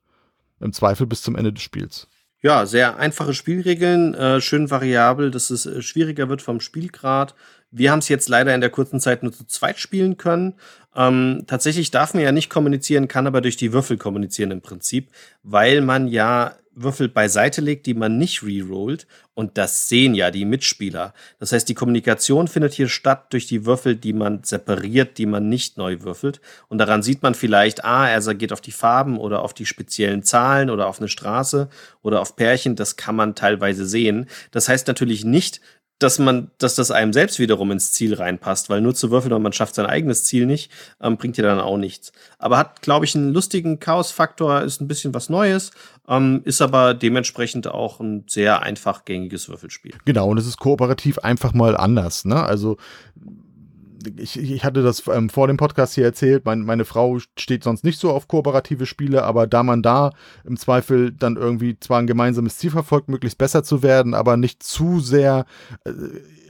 Im 0.60 0.74
Zweifel 0.74 1.06
bis 1.06 1.22
zum 1.22 1.34
Ende 1.34 1.54
des 1.54 1.62
Spiels. 1.62 2.06
Ja, 2.40 2.66
sehr 2.66 2.98
einfache 2.98 3.34
Spielregeln, 3.34 4.14
äh, 4.14 4.40
schön 4.40 4.70
variabel, 4.70 5.32
dass 5.32 5.50
es 5.50 5.66
äh, 5.66 5.82
schwieriger 5.82 6.28
wird 6.28 6.40
vom 6.40 6.60
Spielgrad. 6.60 7.34
Wir 7.72 7.90
haben 7.90 7.98
es 7.98 8.08
jetzt 8.08 8.28
leider 8.28 8.54
in 8.54 8.60
der 8.60 8.70
kurzen 8.70 9.00
Zeit 9.00 9.24
nur 9.24 9.32
zu 9.32 9.44
zweit 9.44 9.78
spielen 9.78 10.16
können. 10.16 10.54
Ähm, 10.94 11.44
tatsächlich 11.48 11.90
darf 11.90 12.14
man 12.14 12.22
ja 12.22 12.30
nicht 12.30 12.48
kommunizieren, 12.48 13.08
kann 13.08 13.26
aber 13.26 13.40
durch 13.40 13.56
die 13.56 13.72
Würfel 13.72 13.98
kommunizieren 13.98 14.52
im 14.52 14.60
Prinzip, 14.60 15.10
weil 15.42 15.80
man 15.80 16.06
ja 16.06 16.54
Würfel 16.82 17.08
beiseite 17.08 17.60
legt, 17.60 17.86
die 17.86 17.94
man 17.94 18.18
nicht 18.18 18.42
rerollt. 18.42 19.06
Und 19.34 19.56
das 19.56 19.88
sehen 19.88 20.14
ja 20.14 20.30
die 20.32 20.44
Mitspieler. 20.44 21.14
Das 21.38 21.52
heißt, 21.52 21.68
die 21.68 21.74
Kommunikation 21.74 22.48
findet 22.48 22.72
hier 22.72 22.88
statt 22.88 23.32
durch 23.32 23.46
die 23.46 23.64
Würfel, 23.64 23.94
die 23.94 24.12
man 24.12 24.42
separiert, 24.42 25.16
die 25.18 25.26
man 25.26 25.48
nicht 25.48 25.78
neu 25.78 26.00
würfelt. 26.00 26.40
Und 26.68 26.78
daran 26.78 27.02
sieht 27.02 27.22
man 27.22 27.34
vielleicht, 27.34 27.84
ah, 27.84 28.08
er 28.08 28.20
geht 28.34 28.52
auf 28.52 28.60
die 28.60 28.72
Farben 28.72 29.16
oder 29.18 29.42
auf 29.42 29.54
die 29.54 29.66
speziellen 29.66 30.24
Zahlen 30.24 30.70
oder 30.70 30.88
auf 30.88 30.98
eine 30.98 31.08
Straße 31.08 31.68
oder 32.02 32.20
auf 32.20 32.34
Pärchen. 32.34 32.74
Das 32.74 32.96
kann 32.96 33.14
man 33.14 33.34
teilweise 33.34 33.86
sehen. 33.86 34.26
Das 34.50 34.68
heißt 34.68 34.88
natürlich 34.88 35.24
nicht, 35.24 35.60
dass 35.98 36.18
man, 36.18 36.50
dass 36.58 36.76
das 36.76 36.90
einem 36.90 37.12
selbst 37.12 37.38
wiederum 37.38 37.70
ins 37.72 37.92
Ziel 37.92 38.14
reinpasst, 38.14 38.70
weil 38.70 38.80
nur 38.80 38.94
zu 38.94 39.10
würfeln 39.10 39.32
und 39.32 39.42
man 39.42 39.52
schafft 39.52 39.74
sein 39.74 39.86
eigenes 39.86 40.24
Ziel 40.24 40.46
nicht, 40.46 40.70
ähm, 41.00 41.16
bringt 41.16 41.36
dir 41.36 41.42
dann 41.42 41.60
auch 41.60 41.76
nichts. 41.76 42.12
Aber 42.38 42.56
hat, 42.56 42.82
glaube 42.82 43.04
ich, 43.04 43.16
einen 43.16 43.32
lustigen 43.32 43.80
Chaos-Faktor, 43.80 44.62
ist 44.62 44.80
ein 44.80 44.88
bisschen 44.88 45.12
was 45.14 45.28
Neues, 45.28 45.72
ähm, 46.08 46.42
ist 46.44 46.62
aber 46.62 46.94
dementsprechend 46.94 47.66
auch 47.66 48.00
ein 48.00 48.24
sehr 48.28 48.62
einfach 48.62 49.04
gängiges 49.04 49.48
Würfelspiel. 49.48 49.94
Genau, 50.04 50.28
und 50.28 50.38
es 50.38 50.46
ist 50.46 50.58
kooperativ 50.58 51.18
einfach 51.18 51.52
mal 51.52 51.76
anders, 51.76 52.24
ne? 52.24 52.44
Also 52.44 52.76
ich, 54.16 54.38
ich 54.38 54.64
hatte 54.64 54.82
das 54.82 55.04
ähm, 55.08 55.28
vor 55.28 55.46
dem 55.46 55.56
Podcast 55.56 55.94
hier 55.94 56.04
erzählt, 56.04 56.44
mein, 56.44 56.62
meine 56.62 56.84
Frau 56.84 57.18
steht 57.36 57.64
sonst 57.64 57.84
nicht 57.84 57.98
so 57.98 58.10
auf 58.10 58.28
kooperative 58.28 58.86
Spiele, 58.86 59.24
aber 59.24 59.46
da 59.46 59.62
man 59.62 59.82
da 59.82 60.12
im 60.44 60.56
Zweifel 60.56 61.12
dann 61.12 61.36
irgendwie 61.36 61.78
zwar 61.78 61.98
ein 61.98 62.06
gemeinsames 62.06 62.58
Ziel 62.58 62.70
verfolgt, 62.70 63.08
möglichst 63.08 63.38
besser 63.38 63.62
zu 63.62 63.82
werden, 63.82 64.14
aber 64.14 64.36
nicht 64.36 64.62
zu 64.62 65.00
sehr 65.00 65.46
äh, 65.84 65.92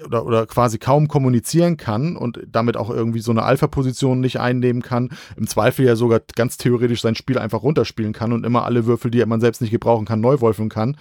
oder, 0.04 0.24
oder 0.24 0.46
quasi 0.46 0.78
kaum 0.78 1.08
kommunizieren 1.08 1.76
kann 1.76 2.16
und 2.16 2.40
damit 2.46 2.76
auch 2.76 2.90
irgendwie 2.90 3.20
so 3.20 3.30
eine 3.30 3.42
Alpha-Position 3.42 4.20
nicht 4.20 4.38
einnehmen 4.38 4.82
kann, 4.82 5.10
im 5.36 5.46
Zweifel 5.46 5.86
ja 5.86 5.96
sogar 5.96 6.20
ganz 6.36 6.56
theoretisch 6.56 7.02
sein 7.02 7.14
Spiel 7.14 7.38
einfach 7.38 7.62
runterspielen 7.62 8.12
kann 8.12 8.32
und 8.32 8.46
immer 8.46 8.64
alle 8.64 8.86
Würfel, 8.86 9.10
die 9.10 9.24
man 9.26 9.40
selbst 9.40 9.60
nicht 9.60 9.70
gebrauchen 9.70 10.06
kann, 10.06 10.20
neu 10.20 10.40
wolfen 10.40 10.68
kann, 10.68 10.96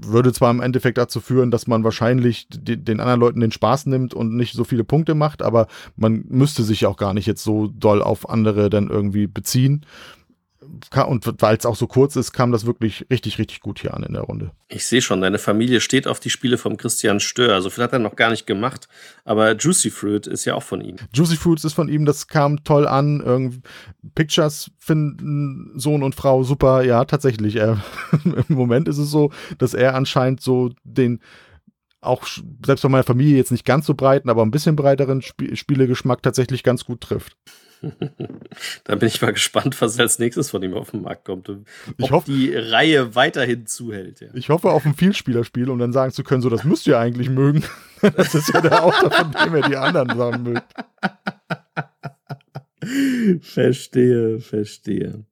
würde 0.00 0.32
zwar 0.32 0.50
im 0.50 0.60
Endeffekt 0.60 0.98
dazu 0.98 1.20
führen, 1.20 1.50
dass 1.50 1.66
man 1.66 1.84
wahrscheinlich 1.84 2.46
den, 2.50 3.00
anderen 3.00 3.20
Leuten 3.20 3.40
den 3.40 3.52
Spaß 3.52 3.86
nimmt 3.86 4.14
und 4.14 4.34
nicht 4.34 4.54
so 4.54 4.64
viele 4.64 4.84
Punkte 4.84 5.14
macht, 5.14 5.42
aber 5.42 5.66
man 5.96 6.24
müsste 6.28 6.62
sich 6.62 6.86
auch 6.86 6.96
gar 6.96 7.14
nicht 7.14 7.26
jetzt 7.26 7.44
so 7.44 7.68
doll 7.68 8.02
auf 8.02 8.28
andere 8.28 8.70
dann 8.70 8.88
irgendwie 8.88 9.26
beziehen 9.26 9.84
und 11.06 11.42
weil 11.42 11.56
es 11.56 11.66
auch 11.66 11.76
so 11.76 11.86
kurz 11.86 12.16
ist, 12.16 12.32
kam 12.32 12.50
das 12.50 12.64
wirklich 12.64 13.06
richtig, 13.10 13.38
richtig 13.38 13.60
gut 13.60 13.80
hier 13.80 13.94
an 13.94 14.02
in 14.02 14.14
der 14.14 14.22
Runde. 14.22 14.52
Ich 14.68 14.86
sehe 14.86 15.02
schon, 15.02 15.20
deine 15.20 15.38
Familie 15.38 15.80
steht 15.80 16.06
auf 16.06 16.18
die 16.18 16.30
Spiele 16.30 16.56
vom 16.56 16.76
Christian 16.76 17.20
Stör. 17.20 17.60
So 17.60 17.68
viel 17.68 17.84
hat 17.84 17.92
er 17.92 17.98
noch 17.98 18.16
gar 18.16 18.30
nicht 18.30 18.46
gemacht, 18.46 18.88
aber 19.24 19.54
Juicy 19.54 19.90
Fruit 19.90 20.26
ist 20.26 20.44
ja 20.44 20.54
auch 20.54 20.62
von 20.62 20.80
ihm. 20.80 20.96
Juicy 21.12 21.36
Fruit 21.36 21.62
ist 21.62 21.74
von 21.74 21.88
ihm, 21.88 22.06
das 22.06 22.26
kam 22.26 22.64
toll 22.64 22.86
an. 22.86 23.20
Irgend 23.20 23.64
Pictures 24.14 24.70
finden 24.78 25.72
Sohn 25.78 26.02
und 26.02 26.14
Frau 26.14 26.42
super. 26.42 26.82
Ja, 26.84 27.04
tatsächlich. 27.04 27.56
Äh, 27.56 27.76
Im 28.24 28.56
Moment 28.56 28.88
ist 28.88 28.98
es 28.98 29.10
so, 29.10 29.30
dass 29.58 29.74
er 29.74 29.94
anscheinend 29.94 30.40
so 30.40 30.70
den 30.84 31.20
auch 32.00 32.26
selbst 32.66 32.82
bei 32.82 32.88
meiner 32.88 33.04
Familie 33.04 33.36
jetzt 33.36 33.52
nicht 33.52 33.64
ganz 33.64 33.86
so 33.86 33.94
breiten, 33.94 34.28
aber 34.28 34.42
ein 34.42 34.50
bisschen 34.50 34.74
breiteren 34.74 35.20
Sp 35.22 35.54
Spielegeschmack 35.54 36.22
tatsächlich 36.22 36.62
ganz 36.62 36.84
gut 36.84 37.00
trifft. 37.00 37.36
Dann 38.84 38.98
bin 38.98 39.08
ich 39.08 39.20
mal 39.20 39.32
gespannt, 39.32 39.80
was 39.80 39.98
als 39.98 40.18
nächstes 40.18 40.50
von 40.50 40.62
ihm 40.62 40.74
auf 40.74 40.92
den 40.92 41.02
Markt 41.02 41.24
kommt. 41.24 41.48
Ob 41.48 41.64
ich 41.96 42.10
hoffe, 42.10 42.30
die 42.30 42.54
Reihe 42.54 43.14
weiterhin 43.14 43.66
zuhält. 43.66 44.20
Ja. 44.20 44.28
Ich 44.34 44.48
hoffe 44.48 44.70
auf 44.70 44.86
ein 44.86 44.94
Vielspielerspiel, 44.94 45.68
um 45.68 45.78
dann 45.78 45.92
sagen 45.92 46.12
zu 46.12 46.22
können, 46.22 46.42
so 46.42 46.48
das 46.48 46.64
müsst 46.64 46.86
ihr 46.86 46.98
eigentlich 46.98 47.28
mögen. 47.28 47.64
das 48.16 48.34
ist 48.34 48.52
ja 48.52 48.60
der 48.60 48.84
Autor, 48.84 49.10
von 49.10 49.32
dem 49.32 49.54
er 49.54 49.68
die 49.68 49.76
anderen 49.76 50.16
Sachen 50.16 50.42
mögt. 50.44 50.72
Verstehe, 53.40 54.40
verstehe. 54.40 55.24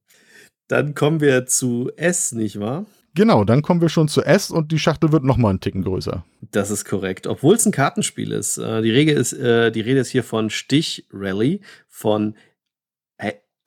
Dann 0.68 0.94
kommen 0.94 1.20
wir 1.20 1.46
zu 1.46 1.90
S, 1.96 2.32
nicht 2.32 2.60
wahr? 2.60 2.86
Genau, 3.14 3.44
dann 3.44 3.62
kommen 3.62 3.80
wir 3.80 3.88
schon 3.88 4.08
zu 4.08 4.22
S 4.22 4.50
und 4.50 4.70
die 4.70 4.78
Schachtel 4.78 5.10
wird 5.12 5.24
nochmal 5.24 5.50
einen 5.50 5.60
Ticken 5.60 5.82
größer. 5.82 6.24
Das 6.52 6.70
ist 6.70 6.84
korrekt. 6.84 7.26
Obwohl 7.26 7.56
es 7.56 7.66
ein 7.66 7.72
Kartenspiel 7.72 8.32
ist. 8.32 8.58
Äh, 8.58 8.82
die, 8.82 8.90
Regel 8.90 9.16
ist 9.16 9.32
äh, 9.32 9.72
die 9.72 9.80
Rede 9.80 10.00
ist 10.00 10.10
hier 10.10 10.24
von 10.24 10.50
Stich 10.50 11.06
Rally 11.12 11.60
von 11.88 12.36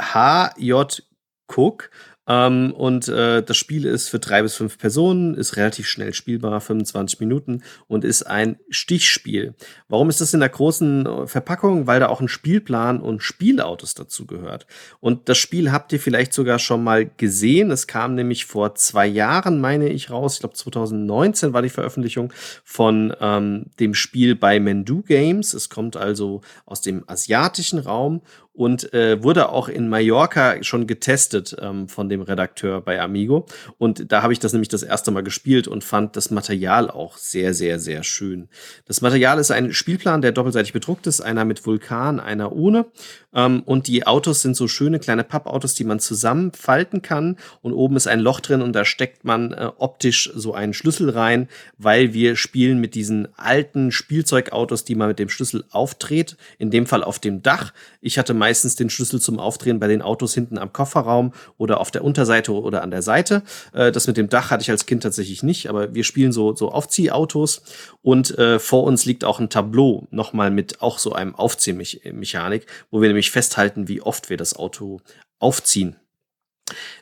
H.J. 0.01 1.03
Cook. 1.47 1.89
Ähm, 2.27 2.73
und 2.73 3.07
äh, 3.09 3.43
das 3.43 3.57
Spiel 3.57 3.85
ist 3.85 4.09
für 4.09 4.19
drei 4.19 4.41
bis 4.41 4.55
fünf 4.55 4.77
Personen, 4.77 5.35
ist 5.35 5.57
relativ 5.57 5.87
schnell 5.87 6.13
spielbar, 6.13 6.61
25 6.61 7.19
Minuten 7.19 7.63
und 7.87 8.05
ist 8.05 8.23
ein 8.23 8.57
Stichspiel. 8.69 9.55
Warum 9.89 10.09
ist 10.09 10.21
das 10.21 10.33
in 10.33 10.39
der 10.39 10.49
großen 10.49 11.05
äh, 11.05 11.27
Verpackung? 11.27 11.85
Weil 11.85 11.99
da 11.99 12.07
auch 12.07 12.21
ein 12.21 12.29
Spielplan 12.29 13.01
und 13.01 13.23
Spielautos 13.23 13.93
dazu 13.93 14.25
gehört. 14.25 14.67
Und 15.01 15.27
das 15.27 15.37
Spiel 15.37 15.71
habt 15.71 15.91
ihr 15.91 15.99
vielleicht 15.99 16.33
sogar 16.33 16.59
schon 16.59 16.83
mal 16.83 17.05
gesehen. 17.05 17.71
Es 17.71 17.87
kam 17.87 18.15
nämlich 18.15 18.45
vor 18.45 18.75
zwei 18.75 19.05
Jahren, 19.05 19.59
meine 19.59 19.89
ich, 19.89 20.09
raus. 20.09 20.35
Ich 20.35 20.39
glaube 20.39 20.55
2019 20.55 21.53
war 21.53 21.61
die 21.61 21.69
Veröffentlichung 21.69 22.31
von 22.63 23.13
ähm, 23.19 23.65
dem 23.79 23.93
Spiel 23.93 24.35
bei 24.35 24.59
Mendu 24.59 25.01
Games. 25.01 25.53
Es 25.53 25.69
kommt 25.69 25.97
also 25.97 26.41
aus 26.65 26.81
dem 26.81 27.03
asiatischen 27.07 27.79
Raum 27.79 28.21
und 28.53 28.93
äh, 28.93 29.21
wurde 29.23 29.49
auch 29.49 29.67
in 29.67 29.89
Mallorca 29.89 30.61
schon 30.63 30.85
getestet 30.85 31.55
ähm, 31.59 31.87
von 31.89 32.07
dem 32.07 32.21
Redakteur 32.21 32.81
bei 32.81 33.01
Amigo. 33.01 33.47
Und 33.79 34.11
da 34.11 34.21
habe 34.21 34.31
ich 34.31 34.39
das 34.39 34.53
nämlich 34.53 34.69
das 34.69 34.83
erste 34.83 35.09
Mal 35.09 35.23
gespielt 35.23 35.67
und 35.67 35.83
fand 35.83 36.15
das 36.15 36.29
Material 36.29 36.89
auch 36.89 37.17
sehr, 37.17 37.53
sehr, 37.55 37.79
sehr 37.79 38.03
schön. 38.03 38.49
Das 38.85 39.01
Material 39.01 39.39
ist 39.39 39.49
ein 39.49 39.73
Spielplan, 39.73 40.21
der 40.21 40.31
doppelseitig 40.31 40.71
bedruckt 40.71 41.07
ist, 41.07 41.21
einer 41.21 41.45
mit 41.45 41.65
Vulkan, 41.65 42.19
einer 42.19 42.51
ohne. 42.51 42.85
Ähm, 43.33 43.63
und 43.65 43.87
die 43.87 44.05
Autos 44.05 44.41
sind 44.41 44.55
so 44.55 44.67
schöne 44.67 44.99
kleine 44.99 45.23
Pappautos, 45.23 45.73
die 45.73 45.83
man 45.83 45.99
zusammenfalten 45.99 47.01
kann. 47.01 47.37
Und 47.61 47.73
oben 47.73 47.95
ist 47.95 48.07
ein 48.07 48.19
Loch 48.19 48.39
drin 48.39 48.61
und 48.61 48.73
da 48.73 48.85
steckt 48.85 49.25
man 49.25 49.51
äh, 49.53 49.71
optisch 49.77 50.31
so 50.35 50.53
einen 50.53 50.73
Schlüssel 50.73 51.09
rein, 51.09 51.49
weil 51.79 52.13
wir 52.13 52.35
spielen 52.35 52.79
mit 52.79 52.93
diesen 52.93 53.27
alten 53.35 53.91
Spielzeugautos, 53.91 54.83
die 54.83 54.95
man 54.95 55.07
mit 55.07 55.17
dem 55.17 55.29
Schlüssel 55.29 55.63
aufdreht. 55.71 56.37
In 56.59 56.69
dem 56.69 56.85
Fall 56.85 57.03
auf 57.03 57.17
dem 57.17 57.41
Dach. 57.41 57.73
Ich 57.99 58.19
hatte 58.19 58.35
meistens 58.43 58.75
den 58.75 58.89
Schlüssel 58.89 59.21
zum 59.21 59.39
Aufdrehen 59.39 59.79
bei 59.79 59.87
den 59.87 60.01
Autos 60.01 60.33
hinten 60.33 60.57
am 60.57 60.73
Kofferraum 60.73 61.31
oder 61.57 61.79
auf 61.79 61.91
der 61.91 62.03
Unterseite 62.03 62.51
oder 62.51 62.81
an 62.81 62.91
der 62.91 63.01
Seite. 63.01 63.41
Äh, 63.71 63.89
das 63.93 64.05
mit 64.05 64.17
dem 64.17 64.27
Dach 64.27 64.51
hatte 64.51 64.63
ich 64.63 64.69
als 64.69 64.85
Kind 64.85 65.03
tatsächlich 65.03 65.43
nicht, 65.43 65.69
aber 65.69 65.95
wir 65.95 66.03
spielen 66.03 66.33
so, 66.33 66.53
so 66.53 66.69
Aufziehautos 66.69 67.61
und 68.01 68.37
äh, 68.37 68.59
vor 68.59 68.83
uns 68.83 69.05
liegt 69.05 69.23
auch 69.23 69.39
ein 69.39 69.49
Tableau, 69.49 70.07
nochmal 70.11 70.51
mit 70.51 70.81
auch 70.81 70.99
so 70.99 71.13
einem 71.13 71.35
Aufziehmechanik, 71.35 72.67
wo 72.91 72.99
wir 72.99 73.07
nämlich 73.07 73.31
festhalten, 73.31 73.87
wie 73.87 74.01
oft 74.01 74.29
wir 74.29 74.35
das 74.35 74.57
Auto 74.57 74.99
aufziehen. 75.39 75.95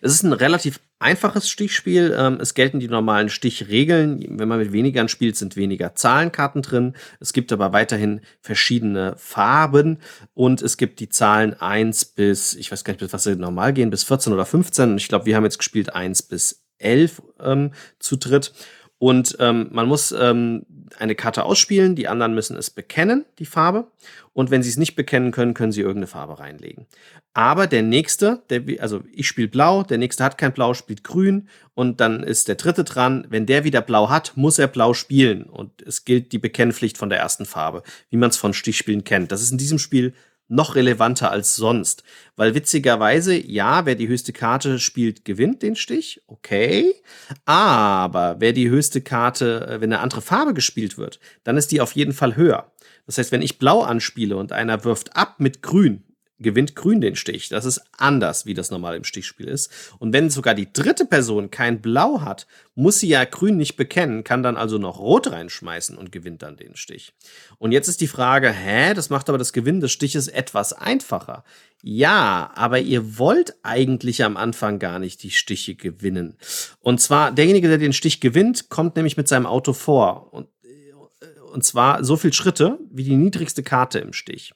Es 0.01 0.13
ist 0.13 0.23
ein 0.23 0.33
relativ 0.33 0.79
einfaches 0.99 1.49
Stichspiel. 1.49 2.15
Ähm, 2.17 2.37
es 2.39 2.53
gelten 2.53 2.79
die 2.79 2.87
normalen 2.87 3.29
Stichregeln. 3.29 4.23
Wenn 4.39 4.47
man 4.47 4.59
mit 4.59 4.71
wenigern 4.71 5.07
spielt, 5.07 5.35
sind 5.35 5.55
weniger 5.55 5.95
Zahlenkarten 5.95 6.61
drin. 6.61 6.93
Es 7.19 7.33
gibt 7.33 7.51
aber 7.51 7.73
weiterhin 7.73 8.21
verschiedene 8.41 9.15
Farben 9.17 9.97
und 10.33 10.61
es 10.61 10.77
gibt 10.77 10.99
die 10.99 11.09
Zahlen 11.09 11.53
1 11.59 12.05
bis, 12.05 12.53
ich 12.53 12.71
weiß 12.71 12.83
gar 12.83 12.93
nicht, 12.93 13.01
bis 13.01 13.13
was 13.13 13.23
sie 13.23 13.35
normal 13.35 13.73
gehen, 13.73 13.89
bis 13.89 14.03
14 14.03 14.33
oder 14.33 14.45
15. 14.45 14.91
Und 14.91 14.97
ich 14.97 15.07
glaube, 15.07 15.25
wir 15.25 15.35
haben 15.35 15.43
jetzt 15.43 15.57
gespielt 15.57 15.93
1 15.93 16.23
bis 16.23 16.63
11 16.77 17.21
ähm, 17.39 17.71
zu 17.99 18.17
dritt. 18.17 18.53
Und 19.01 19.35
ähm, 19.39 19.67
man 19.71 19.87
muss 19.87 20.11
ähm, 20.11 20.63
eine 20.99 21.15
Karte 21.15 21.43
ausspielen, 21.43 21.95
die 21.95 22.07
anderen 22.07 22.35
müssen 22.35 22.55
es 22.55 22.69
bekennen, 22.69 23.25
die 23.39 23.47
Farbe. 23.47 23.87
Und 24.33 24.51
wenn 24.51 24.61
sie 24.61 24.69
es 24.69 24.77
nicht 24.77 24.95
bekennen 24.95 25.31
können, 25.31 25.55
können 25.55 25.71
sie 25.71 25.81
irgendeine 25.81 26.05
Farbe 26.05 26.37
reinlegen. 26.37 26.85
Aber 27.33 27.65
der 27.65 27.81
nächste, 27.81 28.43
der, 28.51 28.61
also 28.79 29.01
ich 29.11 29.27
spiele 29.27 29.47
blau, 29.47 29.81
der 29.81 29.97
nächste 29.97 30.23
hat 30.23 30.37
kein 30.37 30.53
Blau, 30.53 30.75
spielt 30.75 31.03
grün 31.03 31.47
und 31.73 31.99
dann 31.99 32.21
ist 32.21 32.47
der 32.47 32.55
dritte 32.55 32.83
dran. 32.83 33.25
Wenn 33.27 33.47
der 33.47 33.63
wieder 33.63 33.81
blau 33.81 34.11
hat, 34.11 34.33
muss 34.35 34.59
er 34.59 34.67
blau 34.67 34.93
spielen. 34.93 35.45
Und 35.45 35.81
es 35.81 36.05
gilt 36.05 36.31
die 36.31 36.37
Bekennpflicht 36.37 36.99
von 36.99 37.09
der 37.09 37.17
ersten 37.17 37.45
Farbe, 37.45 37.81
wie 38.11 38.17
man 38.17 38.29
es 38.29 38.37
von 38.37 38.53
Stichspielen 38.53 39.03
kennt. 39.03 39.31
Das 39.31 39.41
ist 39.41 39.51
in 39.51 39.57
diesem 39.57 39.79
Spiel 39.79 40.13
noch 40.51 40.75
relevanter 40.75 41.31
als 41.31 41.55
sonst. 41.55 42.03
Weil 42.35 42.53
witzigerweise, 42.53 43.35
ja, 43.35 43.85
wer 43.85 43.95
die 43.95 44.07
höchste 44.07 44.33
Karte 44.33 44.79
spielt, 44.79 45.25
gewinnt 45.25 45.63
den 45.63 45.75
Stich. 45.75 46.21
Okay. 46.27 46.93
Aber 47.45 48.35
wer 48.39 48.53
die 48.53 48.69
höchste 48.69 49.01
Karte, 49.01 49.67
äh, 49.67 49.81
wenn 49.81 49.91
eine 49.91 50.01
andere 50.01 50.21
Farbe 50.21 50.53
gespielt 50.53 50.97
wird, 50.97 51.19
dann 51.43 51.57
ist 51.57 51.71
die 51.71 51.81
auf 51.81 51.93
jeden 51.93 52.13
Fall 52.13 52.35
höher. 52.35 52.71
Das 53.05 53.17
heißt, 53.17 53.31
wenn 53.31 53.41
ich 53.41 53.59
blau 53.59 53.81
anspiele 53.81 54.37
und 54.37 54.51
einer 54.51 54.83
wirft 54.83 55.15
ab 55.15 55.35
mit 55.39 55.61
grün, 55.61 56.03
gewinnt 56.41 56.75
Grün 56.75 57.01
den 57.01 57.15
Stich. 57.15 57.49
Das 57.49 57.65
ist 57.65 57.81
anders, 57.97 58.45
wie 58.45 58.53
das 58.53 58.71
normal 58.71 58.95
im 58.95 59.03
Stichspiel 59.03 59.47
ist. 59.47 59.71
Und 59.99 60.13
wenn 60.13 60.29
sogar 60.29 60.55
die 60.55 60.71
dritte 60.71 61.05
Person 61.05 61.51
kein 61.51 61.81
Blau 61.81 62.21
hat, 62.21 62.47
muss 62.75 62.99
sie 62.99 63.09
ja 63.09 63.25
Grün 63.25 63.57
nicht 63.57 63.75
bekennen, 63.75 64.23
kann 64.23 64.43
dann 64.43 64.57
also 64.57 64.77
noch 64.77 64.99
Rot 64.99 65.31
reinschmeißen 65.31 65.97
und 65.97 66.11
gewinnt 66.11 66.41
dann 66.41 66.57
den 66.57 66.75
Stich. 66.75 67.13
Und 67.57 67.71
jetzt 67.71 67.87
ist 67.87 68.01
die 68.01 68.07
Frage, 68.07 68.51
hä, 68.51 68.93
das 68.93 69.09
macht 69.09 69.29
aber 69.29 69.37
das 69.37 69.53
Gewinnen 69.53 69.81
des 69.81 69.91
Stiches 69.91 70.27
etwas 70.27 70.73
einfacher. 70.73 71.43
Ja, 71.83 72.51
aber 72.55 72.79
ihr 72.79 73.17
wollt 73.17 73.55
eigentlich 73.63 74.23
am 74.23 74.37
Anfang 74.37 74.79
gar 74.79 74.99
nicht 74.99 75.23
die 75.23 75.31
Stiche 75.31 75.75
gewinnen. 75.75 76.37
Und 76.79 77.01
zwar, 77.01 77.31
derjenige, 77.31 77.67
der 77.67 77.77
den 77.77 77.93
Stich 77.93 78.21
gewinnt, 78.21 78.69
kommt 78.69 78.95
nämlich 78.95 79.17
mit 79.17 79.27
seinem 79.27 79.47
Auto 79.47 79.73
vor. 79.73 80.31
Und, 80.31 80.47
äh, 80.63 81.39
und 81.51 81.63
zwar 81.63 82.03
so 82.03 82.17
viel 82.17 82.33
Schritte 82.33 82.77
wie 82.91 83.03
die 83.03 83.15
niedrigste 83.15 83.63
Karte 83.63 83.99
im 83.99 84.13
Stich. 84.13 84.53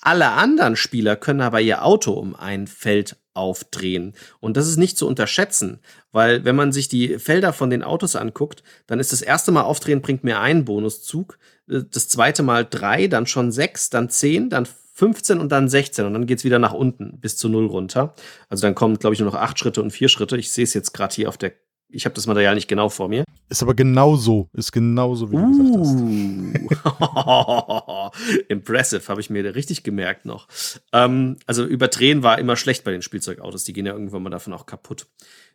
Alle 0.00 0.30
anderen 0.30 0.76
Spieler 0.76 1.16
können 1.16 1.40
aber 1.40 1.60
ihr 1.60 1.84
Auto 1.84 2.12
um 2.12 2.34
ein 2.34 2.66
Feld 2.66 3.16
aufdrehen. 3.34 4.14
Und 4.40 4.56
das 4.56 4.66
ist 4.66 4.76
nicht 4.76 4.98
zu 4.98 5.06
unterschätzen, 5.06 5.80
weil 6.10 6.44
wenn 6.44 6.56
man 6.56 6.72
sich 6.72 6.88
die 6.88 7.18
Felder 7.18 7.52
von 7.52 7.70
den 7.70 7.84
Autos 7.84 8.16
anguckt, 8.16 8.62
dann 8.86 8.98
ist 8.98 9.12
das 9.12 9.22
erste 9.22 9.52
Mal 9.52 9.62
aufdrehen 9.62 10.02
bringt 10.02 10.24
mir 10.24 10.40
einen 10.40 10.64
Bonuszug, 10.64 11.38
das 11.66 12.08
zweite 12.08 12.42
Mal 12.42 12.66
drei, 12.68 13.06
dann 13.06 13.26
schon 13.26 13.52
sechs, 13.52 13.90
dann 13.90 14.10
zehn, 14.10 14.50
dann 14.50 14.66
15 14.94 15.38
und 15.38 15.52
dann 15.52 15.68
16 15.68 16.06
und 16.06 16.14
dann 16.14 16.26
geht's 16.26 16.42
wieder 16.42 16.58
nach 16.58 16.72
unten 16.72 17.20
bis 17.20 17.36
zu 17.36 17.48
null 17.48 17.66
runter. 17.66 18.14
Also 18.48 18.62
dann 18.62 18.74
kommen, 18.74 18.98
glaube 18.98 19.14
ich, 19.14 19.20
nur 19.20 19.30
noch 19.30 19.38
acht 19.38 19.56
Schritte 19.56 19.80
und 19.80 19.92
vier 19.92 20.08
Schritte. 20.08 20.36
Ich 20.36 20.50
sehe 20.50 20.64
es 20.64 20.74
jetzt 20.74 20.92
gerade 20.92 21.14
hier 21.14 21.28
auf 21.28 21.38
der 21.38 21.52
ich 21.90 22.04
habe 22.04 22.14
das 22.14 22.26
Material 22.26 22.54
nicht 22.54 22.68
genau 22.68 22.88
vor 22.88 23.08
mir. 23.08 23.24
Ist 23.48 23.62
aber 23.62 23.74
genau 23.74 24.16
so. 24.16 24.50
Ist 24.52 24.72
genau 24.72 25.14
so, 25.14 25.30
wie 25.32 25.36
du 25.36 25.42
uh. 25.42 25.58
gesagt 25.58 25.76
hast. 27.14 28.38
Impressive, 28.48 29.08
habe 29.08 29.20
ich 29.20 29.30
mir 29.30 29.54
richtig 29.54 29.82
gemerkt 29.84 30.26
noch. 30.26 30.48
Ähm, 30.92 31.36
also 31.46 31.64
überdrehen 31.64 32.22
war 32.22 32.38
immer 32.38 32.56
schlecht 32.56 32.84
bei 32.84 32.90
den 32.90 33.02
Spielzeugautos. 33.02 33.64
Die 33.64 33.72
gehen 33.72 33.86
ja 33.86 33.94
irgendwann 33.94 34.22
mal 34.22 34.30
davon 34.30 34.52
auch 34.52 34.66
kaputt. 34.66 35.06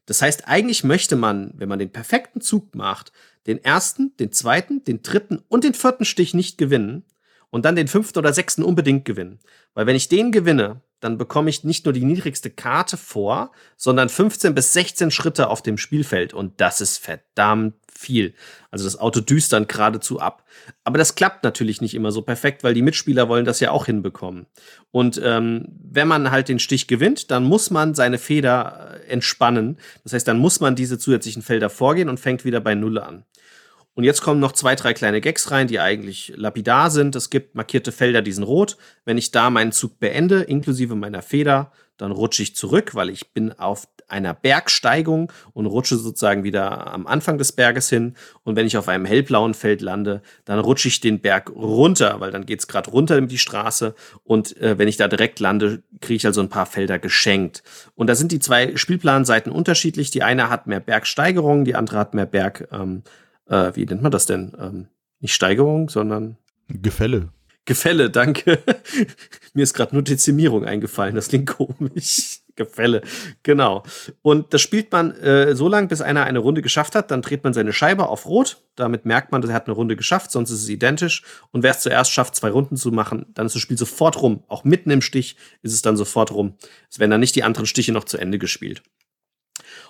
Das 0.06 0.22
heißt, 0.22 0.48
eigentlich 0.48 0.84
möchte 0.84 1.16
man, 1.16 1.54
wenn 1.56 1.70
man 1.70 1.80
den 1.80 1.92
perfekten 1.92 2.42
Zug 2.42 2.76
macht, 2.76 3.12
den 3.46 3.64
ersten, 3.64 4.16
den 4.18 4.32
zweiten, 4.32 4.84
den 4.84 5.04
dritten 5.04 5.44
und 5.48 5.64
den 5.64 5.74
vierten 5.74 6.06
Stich 6.06 6.34
nicht 6.34 6.58
gewinnen 6.58 7.04
und 7.52 7.66
dann 7.66 7.76
den 7.76 7.88
fünften 7.88 8.18
oder 8.20 8.34
sechsten 8.34 8.64
unbedingt 8.64 9.06
gewinnen. 9.06 9.40
Weil 9.76 9.86
wenn 9.86 9.96
ich 9.96 10.10
den 10.10 10.32
gewinne, 10.32 10.82
dann 11.04 11.18
bekomme 11.18 11.50
ich 11.50 11.64
nicht 11.64 11.86
nur 11.86 11.94
die 11.94 12.06
niedrigste 12.06 12.50
Karte 12.50 12.98
vor, 12.98 13.52
sondern 13.78 14.10
15 14.10 14.56
bis 14.56 14.74
16 14.74 15.12
Schritte 15.12 15.50
auf 15.50 15.62
dem 15.62 15.78
Spielfeld. 15.78 16.34
Und 16.34 16.62
das 16.62 16.82
ist 16.82 16.98
verdammt 16.98 17.76
viel. 17.94 18.34
Also 18.72 18.86
das 18.86 19.00
Auto 19.00 19.20
düst 19.20 19.54
dann 19.54 19.68
geradezu 19.68 20.20
ab. 20.20 20.44
Aber 20.84 20.98
das 20.98 21.16
klappt 21.16 21.44
natürlich 21.44 21.82
nicht 21.82 21.94
immer 21.94 22.12
so 22.12 22.22
perfekt, 22.22 22.64
weil 22.64 22.74
die 22.74 22.82
Mitspieler 22.82 23.30
wollen 23.30 23.46
das 23.46 23.60
ja 23.60 23.72
auch 23.72 23.86
hinbekommen. 23.86 24.46
Und 24.92 25.20
ähm, 25.24 25.68
wenn 25.84 26.08
man 26.08 26.32
halt 26.32 26.50
den 26.50 26.60
Stich 26.60 26.88
gewinnt, 26.88 27.32
dann 27.32 27.44
muss 27.44 27.70
man 27.70 27.96
seine 27.96 28.18
Feder 28.18 29.00
äh, 29.06 29.12
entspannen. 29.12 29.78
Das 30.04 30.14
heißt, 30.14 30.28
dann 30.28 30.38
muss 30.38 30.60
man 30.60 30.76
diese 30.76 30.98
zusätzlichen 30.98 31.42
Felder 31.42 31.70
vorgehen 31.70 32.10
und 32.10 32.20
fängt 32.20 32.46
wieder 32.46 32.60
bei 32.60 32.76
Null 32.76 32.98
an. 32.98 33.26
Und 33.96 34.04
jetzt 34.04 34.22
kommen 34.22 34.40
noch 34.40 34.54
zwei, 34.54 34.76
drei 34.76 34.94
kleine 34.94 35.22
Gags 35.22 35.52
rein, 35.52 35.68
die 35.68 35.80
eigentlich 35.80 36.34
lapidar 36.36 36.90
sind. 36.90 37.16
Es 37.16 37.30
gibt 37.30 37.56
markierte 37.56 37.92
Felder, 37.92 38.22
die 38.22 38.32
sind 38.32 38.44
rot. 38.44 38.78
Wenn 39.06 39.18
ich 39.18 39.32
da 39.32 39.50
meinen 39.50 39.72
Zug 39.72 40.00
beende, 40.00 40.42
inklusive 40.42 40.96
meiner 40.96 41.22
Feder, 41.22 41.72
dann 41.98 42.12
rutsche 42.12 42.42
ich 42.42 42.56
zurück, 42.56 42.96
weil 42.96 43.10
ich 43.10 43.34
bin 43.34 43.52
auf 43.52 43.88
einer 44.08 44.34
Bergsteigung 44.34 45.32
und 45.54 45.66
rutsche 45.66 45.96
sozusagen 45.96 46.44
wieder 46.44 46.94
am 46.94 47.08
Anfang 47.08 47.38
des 47.38 47.52
Berges 47.52 47.90
hin. 47.90 48.16
Und 48.44 48.56
wenn 48.56 48.68
ich 48.68 48.78
auf 48.78 48.88
einem 48.88 49.06
hellblauen 49.06 49.54
Feld 49.54 49.82
lande, 49.82 50.22
dann 50.46 50.60
rutsche 50.60 50.88
ich 50.88 51.00
den 51.00 51.20
Berg 51.20 51.52
runter, 51.56 52.20
weil 52.20 52.32
dann 52.32 52.46
geht 52.46 52.60
es 52.60 52.68
gerade 52.68 52.92
runter 52.92 53.18
in 53.18 53.28
die 53.28 53.38
Straße. 53.38 53.96
Und 54.24 54.58
äh, 54.58 54.78
wenn 54.78 54.88
ich 54.88 54.98
da 54.98 55.08
direkt 55.08 55.40
lande, 55.40 55.84
kriege 56.02 56.16
ich 56.16 56.26
also 56.26 56.42
ein 56.42 56.50
paar 56.50 56.66
Felder 56.66 57.00
geschenkt. 57.00 57.64
Und 57.96 58.08
da 58.08 58.16
sind 58.16 58.32
die 58.32 58.40
zwei 58.40 58.76
Spielplanseiten 58.76 59.52
unterschiedlich. 59.52 60.12
Die 60.12 60.24
eine 60.24 60.50
hat 60.50 60.68
mehr 60.68 60.80
Bergsteigerung, 60.80 61.66
die 61.66 61.76
andere 61.76 61.98
hat 62.00 62.14
mehr 62.14 62.26
Berg, 62.26 62.68
ähm, 62.72 63.04
äh, 63.54 63.76
wie 63.76 63.86
nennt 63.86 64.02
man 64.02 64.12
das 64.12 64.26
denn? 64.26 64.54
Ähm, 64.60 64.88
nicht 65.20 65.34
Steigerung, 65.34 65.90
sondern 65.90 66.38
Gefälle. 66.68 67.30
Gefälle, 67.66 68.10
danke. 68.10 68.60
Mir 69.54 69.64
ist 69.64 69.74
gerade 69.74 69.96
nur 69.96 70.04
Dezimierung 70.04 70.66
eingefallen, 70.66 71.16
das 71.16 71.30
klingt 71.30 71.48
komisch. 71.48 72.40
Gefälle, 72.56 73.02
genau. 73.42 73.82
Und 74.22 74.54
das 74.54 74.62
spielt 74.62 74.92
man 74.92 75.10
äh, 75.16 75.56
so 75.56 75.68
lange, 75.68 75.88
bis 75.88 76.02
einer 76.02 76.26
eine 76.26 76.38
Runde 76.38 76.62
geschafft 76.62 76.94
hat. 76.94 77.10
Dann 77.10 77.24
dreht 77.24 77.44
man 77.44 77.52
seine 77.54 77.74
Scheibe 77.74 78.08
auf 78.10 78.28
Rot. 78.28 78.62
Damit 78.76 79.06
merkt 79.06 79.32
man, 79.32 79.42
dass 79.42 79.50
er 79.50 79.56
hat 79.56 79.66
eine 79.66 79.74
Runde 79.74 79.96
geschafft, 79.96 80.30
sonst 80.30 80.52
ist 80.52 80.62
es 80.62 80.70
identisch. 80.70 81.24
Und 81.50 81.64
wer 81.64 81.72
es 81.72 81.80
zuerst 81.80 82.12
schafft, 82.12 82.36
zwei 82.36 82.52
Runden 82.52 82.78
zu 82.78 82.92
machen, 82.92 83.26
dann 83.34 83.48
ist 83.48 83.56
das 83.56 83.62
Spiel 83.64 83.78
sofort 83.78 84.22
rum. 84.22 84.44
Auch 84.50 84.66
mitten 84.66 84.92
im 84.92 85.02
Stich 85.02 85.36
ist 85.64 85.74
es 85.74 85.82
dann 85.82 85.98
sofort 85.98 86.32
rum. 86.32 86.54
Es 86.92 87.00
werden 87.00 87.10
dann 87.10 87.22
nicht 87.22 87.36
die 87.36 87.44
anderen 87.44 87.66
Stiche 87.66 87.92
noch 87.92 88.04
zu 88.04 88.20
Ende 88.20 88.38
gespielt. 88.38 88.84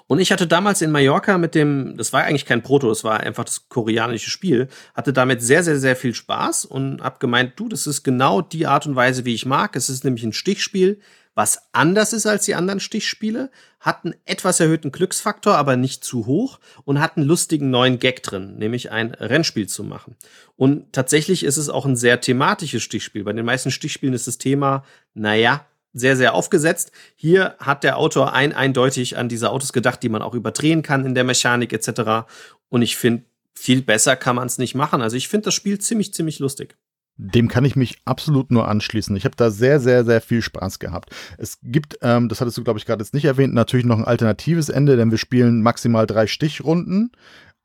Und 0.08 0.20
ich 0.20 0.32
hatte 0.32 0.48
damals 0.48 0.82
in 0.82 0.92
Mallorca 0.92 1.38
mit 1.38 1.56
dem, 1.56 1.96
das 1.98 2.14
war 2.14 2.24
eigentlich 2.24 2.46
kein 2.46 2.64
Proto, 2.64 2.90
das 2.90 3.04
war 3.04 3.20
einfach 3.20 3.46
das 3.46 3.70
koreanische 3.70 4.30
Spiel, 4.30 4.68
hatte 4.94 5.14
damit 5.14 5.42
sehr, 5.42 5.64
sehr, 5.64 5.80
sehr 5.80 5.96
viel 5.96 6.14
Spaß 6.14 6.66
und 6.66 7.02
hab 7.02 7.20
gemeint, 7.20 7.54
du, 7.58 7.70
das 7.70 7.88
ist 7.88 8.04
genau 8.04 8.42
die 8.42 8.68
Art 8.68 8.86
und 8.86 8.96
Weise, 8.96 9.26
wie 9.26 9.34
ich 9.34 9.46
mag. 9.46 9.76
Es 9.76 9.90
ist 9.90 10.04
nämlich 10.04 10.24
ein 10.24 10.34
Stichspiel, 10.34 11.00
was 11.36 11.70
anders 11.72 12.14
ist 12.14 12.28
als 12.28 12.46
die 12.46 12.56
anderen 12.56 12.80
Stichspiele, 12.80 13.50
hat 13.80 14.06
einen 14.06 14.16
etwas 14.26 14.60
erhöhten 14.60 14.92
Glücksfaktor, 14.92 15.56
aber 15.56 15.76
nicht 15.76 16.04
zu 16.04 16.26
hoch 16.26 16.60
und 16.86 17.00
hat 17.00 17.18
einen 17.18 17.26
lustigen 17.26 17.70
neuen 17.70 18.00
Gag 18.00 18.22
drin, 18.24 18.58
nämlich 18.58 18.92
ein 18.92 19.14
Rennspiel 19.16 19.68
zu 19.68 19.84
machen. 19.84 20.16
Und 20.56 20.94
tatsächlich 20.94 21.44
ist 21.44 21.58
es 21.58 21.70
auch 21.70 21.86
ein 21.86 21.96
sehr 21.96 22.22
thematisches 22.22 22.84
Stichspiel. 22.84 23.24
Bei 23.24 23.34
den 23.34 23.46
meisten 23.46 23.72
Stichspielen 23.72 24.14
ist 24.14 24.28
das 24.28 24.38
Thema, 24.38 24.84
naja, 25.16 25.66
sehr, 25.94 26.18
sehr 26.18 26.34
aufgesetzt. 26.34 26.92
Hier 27.16 27.56
hat 27.60 27.84
der 27.84 27.98
Autor 27.98 28.34
ein 28.34 28.54
eindeutig 28.54 29.18
an 29.18 29.30
diese 29.30 29.52
Autos 29.52 29.74
gedacht, 29.74 30.04
die 30.04 30.10
man 30.10 30.22
auch 30.22 30.34
überdrehen 30.34 30.82
kann 30.82 31.06
in 31.06 31.16
der 31.16 31.24
Mechanik 31.24 31.72
etc. 31.72 32.28
Und 32.70 32.82
ich 32.82 32.98
finde, 32.98 33.24
viel 33.54 33.82
besser 33.82 34.16
kann 34.16 34.36
man 34.36 34.48
es 34.48 34.58
nicht 34.58 34.76
machen. 34.76 35.02
Also 35.02 35.16
ich 35.16 35.28
finde 35.28 35.46
das 35.46 35.54
Spiel 35.54 35.80
ziemlich, 35.80 36.14
ziemlich 36.14 36.40
lustig. 36.40 36.76
Dem 37.16 37.48
kann 37.48 37.64
ich 37.64 37.76
mich 37.76 38.02
absolut 38.06 38.50
nur 38.50 38.68
anschließen. 38.68 39.16
Ich 39.16 39.26
habe 39.26 39.36
da 39.36 39.52
sehr, 39.52 39.80
sehr, 39.80 40.04
sehr 40.04 40.20
viel 40.20 40.42
Spaß 40.42 40.80
gehabt. 40.80 41.12
Es 41.38 41.60
gibt, 41.62 42.00
ähm, 42.02 42.28
das 42.28 42.42
hattest 42.42 42.58
du, 42.58 42.64
glaube 42.64 42.80
ich, 42.80 42.86
gerade 42.88 43.04
jetzt 43.04 43.14
nicht 43.14 43.26
erwähnt, 43.26 43.54
natürlich 43.54 43.86
noch 43.86 44.00
ein 44.00 44.06
alternatives 44.06 44.70
Ende, 44.70 44.98
denn 44.98 45.12
wir 45.12 45.20
spielen 45.20 45.62
maximal 45.62 46.08
drei 46.08 46.26
Stichrunden 46.26 47.12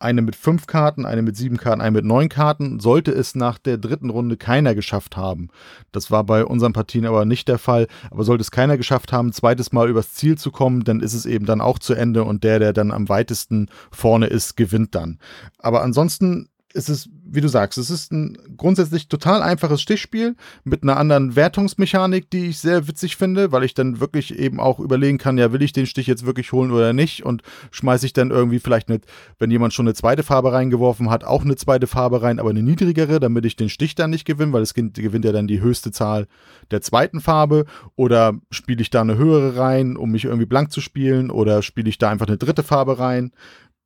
eine 0.00 0.22
mit 0.22 0.36
fünf 0.36 0.66
Karten, 0.66 1.04
eine 1.06 1.22
mit 1.22 1.36
sieben 1.36 1.56
Karten, 1.56 1.80
eine 1.80 1.90
mit 1.90 2.04
neun 2.04 2.28
Karten, 2.28 2.80
sollte 2.80 3.10
es 3.10 3.34
nach 3.34 3.58
der 3.58 3.78
dritten 3.78 4.10
Runde 4.10 4.36
keiner 4.36 4.74
geschafft 4.74 5.16
haben. 5.16 5.48
Das 5.92 6.10
war 6.10 6.24
bei 6.24 6.44
unseren 6.44 6.72
Partien 6.72 7.06
aber 7.06 7.24
nicht 7.24 7.48
der 7.48 7.58
Fall. 7.58 7.88
Aber 8.10 8.24
sollte 8.24 8.42
es 8.42 8.50
keiner 8.50 8.76
geschafft 8.76 9.12
haben, 9.12 9.32
zweites 9.32 9.72
Mal 9.72 9.88
übers 9.88 10.14
Ziel 10.14 10.38
zu 10.38 10.50
kommen, 10.50 10.84
dann 10.84 11.00
ist 11.00 11.14
es 11.14 11.26
eben 11.26 11.46
dann 11.46 11.60
auch 11.60 11.78
zu 11.78 11.94
Ende 11.94 12.24
und 12.24 12.44
der, 12.44 12.58
der 12.58 12.72
dann 12.72 12.92
am 12.92 13.08
weitesten 13.08 13.68
vorne 13.90 14.26
ist, 14.26 14.56
gewinnt 14.56 14.94
dann. 14.94 15.18
Aber 15.58 15.82
ansonsten 15.82 16.48
es 16.74 16.88
ist, 16.88 17.08
wie 17.30 17.40
du 17.40 17.48
sagst, 17.48 17.78
es 17.78 17.90
ist 17.90 18.10
ein 18.10 18.38
grundsätzlich 18.56 19.08
total 19.08 19.42
einfaches 19.42 19.82
Stichspiel 19.82 20.34
mit 20.64 20.82
einer 20.82 20.96
anderen 20.96 21.36
Wertungsmechanik, 21.36 22.30
die 22.30 22.46
ich 22.46 22.58
sehr 22.58 22.88
witzig 22.88 23.16
finde, 23.16 23.52
weil 23.52 23.64
ich 23.64 23.74
dann 23.74 24.00
wirklich 24.00 24.38
eben 24.38 24.60
auch 24.60 24.80
überlegen 24.80 25.18
kann, 25.18 25.36
ja, 25.36 25.52
will 25.52 25.62
ich 25.62 25.72
den 25.72 25.86
Stich 25.86 26.06
jetzt 26.06 26.24
wirklich 26.24 26.52
holen 26.52 26.70
oder 26.70 26.92
nicht? 26.92 27.24
Und 27.24 27.42
schmeiße 27.70 28.06
ich 28.06 28.14
dann 28.14 28.30
irgendwie 28.30 28.58
vielleicht 28.58 28.88
nicht, 28.88 29.04
wenn 29.38 29.50
jemand 29.50 29.74
schon 29.74 29.86
eine 29.86 29.94
zweite 29.94 30.22
Farbe 30.22 30.52
reingeworfen 30.52 31.10
hat, 31.10 31.24
auch 31.24 31.44
eine 31.44 31.56
zweite 31.56 31.86
Farbe 31.86 32.22
rein, 32.22 32.40
aber 32.40 32.50
eine 32.50 32.62
niedrigere, 32.62 33.20
damit 33.20 33.44
ich 33.44 33.56
den 33.56 33.68
Stich 33.68 33.94
dann 33.94 34.10
nicht 34.10 34.24
gewinne, 34.24 34.52
weil 34.52 34.62
es 34.62 34.74
gewinnt 34.74 35.24
ja 35.24 35.32
dann 35.32 35.46
die 35.46 35.60
höchste 35.60 35.90
Zahl 35.90 36.26
der 36.70 36.80
zweiten 36.80 37.20
Farbe. 37.20 37.66
Oder 37.96 38.34
spiele 38.50 38.80
ich 38.80 38.90
da 38.90 39.02
eine 39.02 39.16
höhere 39.16 39.56
rein, 39.56 39.96
um 39.96 40.10
mich 40.10 40.24
irgendwie 40.24 40.46
blank 40.46 40.72
zu 40.72 40.80
spielen? 40.80 41.30
Oder 41.30 41.62
spiele 41.62 41.88
ich 41.88 41.98
da 41.98 42.10
einfach 42.10 42.26
eine 42.26 42.38
dritte 42.38 42.62
Farbe 42.62 42.98
rein 42.98 43.32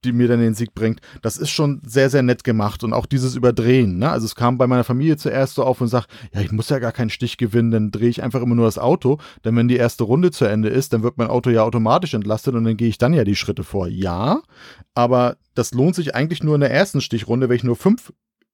die 0.05 0.12
mir 0.12 0.28
dann 0.28 0.40
den 0.40 0.55
Sieg 0.55 0.74
bringt. 0.74 1.00
Das 1.22 1.36
ist 1.36 1.50
schon 1.50 1.80
sehr, 1.86 2.11
sehr 2.11 2.22
nett 2.22 2.44
gemacht. 2.44 2.84
Und 2.84 2.92
auch 2.92 3.07
dieses 3.07 3.34
Überdrehen. 3.34 3.98
Ne? 3.98 4.11
Also 4.11 4.26
es 4.26 4.34
kam 4.34 4.59
bei 4.59 4.66
meiner 4.66 4.84
Familie 4.84 5.16
zuerst 5.16 5.55
so 5.55 5.64
auf 5.64 5.80
und 5.80 5.88
sagt, 5.88 6.09
ja, 6.34 6.40
ich 6.40 6.53
muss 6.53 6.68
ja 6.68 6.78
gar 6.78 6.92
keinen 6.92 7.11
Stich 7.11 7.36
gewinnen, 7.36 7.70
dann 7.70 7.90
drehe 7.90 8.09
ich 8.09 8.22
einfach 8.22 8.42
immer 8.42 8.55
nur 8.55 8.66
das 8.66 8.78
Auto. 8.78 9.18
Denn 9.44 9.57
wenn 9.57 9.68
die 9.68 9.76
erste 9.76 10.05
Runde 10.05 10.30
zu 10.30 10.44
Ende 10.44 10.68
ist, 10.68 10.92
dann 10.92 11.03
wird 11.03 11.18
mein 11.18 11.28
Auto 11.28 11.50
ja 11.50 11.62
automatisch 11.62 12.14
entlastet 12.14 12.55
und 12.55 12.64
dann 12.64 12.76
gehe 12.76 12.88
ich 12.88 12.98
dann 12.98 13.14
ja 13.14 13.24
die 13.24 13.36
Schritte 13.36 13.64
vor. 13.64 13.88
Ja, 13.88 14.42
aber 14.94 15.36
das 15.55 15.72
lohnt 15.72 15.94
sich 15.94 16.14
eigentlich 16.14 16.42
nur 16.42 16.55
in 16.55 16.61
der 16.61 16.70
ersten 16.70 17.00
Stichrunde, 17.00 17.48
wenn 17.48 17.57
ich 17.57 17.64
nur 17.64 17.76
fünf 17.76 18.12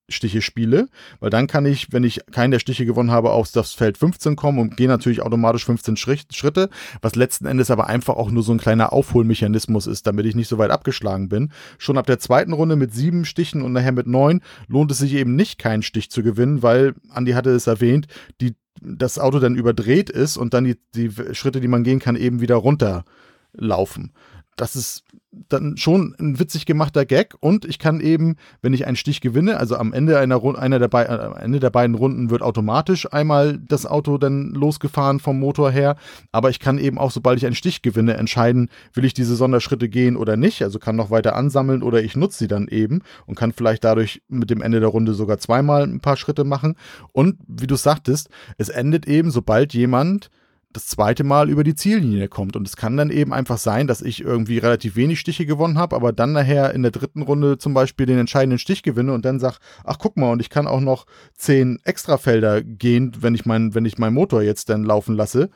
Stiche 0.09 0.41
spiele, 0.41 0.87
weil 1.19 1.29
dann 1.29 1.47
kann 1.47 1.65
ich, 1.65 1.91
wenn 1.91 2.03
ich 2.03 2.21
keinen 2.31 2.51
der 2.51 2.59
Stiche 2.59 2.85
gewonnen 2.85 3.11
habe, 3.11 3.31
auf 3.31 3.51
das 3.51 3.73
Feld 3.73 3.97
15 3.97 4.35
kommen 4.35 4.59
und 4.59 4.77
gehe 4.77 4.87
natürlich 4.87 5.21
automatisch 5.21 5.65
15 5.65 5.97
Schritte, 5.97 6.69
was 7.01 7.15
letzten 7.15 7.45
Endes 7.45 7.71
aber 7.71 7.87
einfach 7.87 8.15
auch 8.15 8.31
nur 8.31 8.43
so 8.43 8.51
ein 8.51 8.59
kleiner 8.59 8.93
Aufholmechanismus 8.93 9.87
ist, 9.87 10.07
damit 10.07 10.25
ich 10.25 10.35
nicht 10.35 10.47
so 10.47 10.57
weit 10.57 10.71
abgeschlagen 10.71 11.29
bin. 11.29 11.51
Schon 11.77 11.97
ab 11.97 12.07
der 12.07 12.19
zweiten 12.19 12.53
Runde 12.53 12.75
mit 12.75 12.93
sieben 12.93 13.25
Stichen 13.25 13.61
und 13.61 13.73
nachher 13.73 13.91
mit 13.91 14.07
neun 14.07 14.41
lohnt 14.67 14.91
es 14.91 14.99
sich 14.99 15.13
eben 15.13 15.35
nicht, 15.35 15.59
keinen 15.59 15.83
Stich 15.83 16.09
zu 16.11 16.23
gewinnen, 16.23 16.63
weil, 16.63 16.93
Andi 17.09 17.31
hatte 17.31 17.51
es 17.51 17.67
erwähnt, 17.67 18.07
die, 18.41 18.55
das 18.81 19.19
Auto 19.19 19.39
dann 19.39 19.55
überdreht 19.55 20.09
ist 20.09 20.37
und 20.37 20.53
dann 20.53 20.63
die, 20.63 20.77
die 20.95 21.11
Schritte, 21.33 21.61
die 21.61 21.67
man 21.67 21.83
gehen 21.83 21.99
kann, 21.99 22.15
eben 22.15 22.41
wieder 22.41 22.55
runterlaufen. 22.55 24.11
Das 24.59 24.75
ist 24.75 25.05
dann 25.47 25.77
schon 25.77 26.15
ein 26.19 26.37
witzig 26.37 26.65
gemachter 26.65 27.05
Gag. 27.05 27.35
Und 27.39 27.63
ich 27.63 27.79
kann 27.79 28.01
eben, 28.01 28.35
wenn 28.61 28.73
ich 28.73 28.87
einen 28.87 28.97
Stich 28.97 29.21
gewinne, 29.21 29.57
also 29.57 29.77
am 29.77 29.93
Ende 29.93 30.19
einer, 30.19 30.43
einer 30.57 30.79
der, 30.79 30.91
äh, 30.91 31.07
am 31.07 31.37
Ende 31.37 31.61
der 31.61 31.69
beiden 31.69 31.95
Runden 31.95 32.29
wird 32.29 32.41
automatisch 32.41 33.11
einmal 33.13 33.57
das 33.57 33.85
Auto 33.85 34.17
dann 34.17 34.49
losgefahren 34.49 35.21
vom 35.21 35.39
Motor 35.39 35.71
her, 35.71 35.95
aber 36.33 36.49
ich 36.49 36.59
kann 36.59 36.77
eben 36.77 36.97
auch, 36.97 37.11
sobald 37.11 37.37
ich 37.37 37.45
einen 37.45 37.55
Stich 37.55 37.81
gewinne, 37.81 38.17
entscheiden, 38.17 38.69
will 38.93 39.05
ich 39.05 39.13
diese 39.13 39.35
Sonderschritte 39.37 39.87
gehen 39.87 40.17
oder 40.17 40.35
nicht, 40.35 40.61
also 40.61 40.77
kann 40.77 40.97
noch 40.97 41.09
weiter 41.09 41.37
ansammeln 41.37 41.83
oder 41.83 42.03
ich 42.03 42.17
nutze 42.17 42.39
sie 42.39 42.47
dann 42.47 42.67
eben 42.67 43.01
und 43.25 43.35
kann 43.35 43.53
vielleicht 43.53 43.85
dadurch 43.85 44.21
mit 44.27 44.49
dem 44.49 44.61
Ende 44.61 44.81
der 44.81 44.89
Runde 44.89 45.13
sogar 45.13 45.37
zweimal 45.37 45.83
ein 45.83 46.01
paar 46.01 46.17
Schritte 46.17 46.43
machen. 46.43 46.75
Und 47.13 47.37
wie 47.47 47.67
du 47.67 47.77
sagtest, 47.77 48.29
es 48.57 48.67
endet 48.67 49.07
eben, 49.07 49.31
sobald 49.31 49.73
jemand 49.73 50.29
das 50.71 50.85
zweite 50.85 51.23
Mal 51.23 51.49
über 51.49 51.63
die 51.63 51.75
Ziellinie 51.75 52.27
kommt. 52.27 52.55
Und 52.55 52.67
es 52.67 52.75
kann 52.75 52.95
dann 52.95 53.09
eben 53.09 53.33
einfach 53.33 53.57
sein, 53.57 53.87
dass 53.87 54.01
ich 54.01 54.21
irgendwie 54.21 54.59
relativ 54.59 54.95
wenig 54.95 55.19
Stiche 55.19 55.45
gewonnen 55.45 55.77
habe, 55.77 55.95
aber 55.95 56.13
dann 56.13 56.33
nachher 56.33 56.73
in 56.73 56.83
der 56.83 56.91
dritten 56.91 57.23
Runde 57.23 57.57
zum 57.57 57.73
Beispiel 57.73 58.05
den 58.05 58.19
entscheidenden 58.19 58.59
Stich 58.59 58.83
gewinne 58.83 59.13
und 59.13 59.25
dann 59.25 59.39
sage, 59.39 59.57
ach 59.83 59.97
guck 59.97 60.17
mal, 60.17 60.31
und 60.31 60.41
ich 60.41 60.49
kann 60.49 60.67
auch 60.67 60.81
noch 60.81 61.05
zehn 61.35 61.79
Extrafelder 61.83 62.61
gehen, 62.61 63.13
wenn 63.19 63.33
ich, 63.33 63.45
mein, 63.45 63.73
wenn 63.73 63.85
ich 63.85 63.97
meinen 63.97 64.13
Motor 64.13 64.43
jetzt 64.43 64.69
dann 64.69 64.83
laufen 64.83 65.15
lasse. 65.15 65.49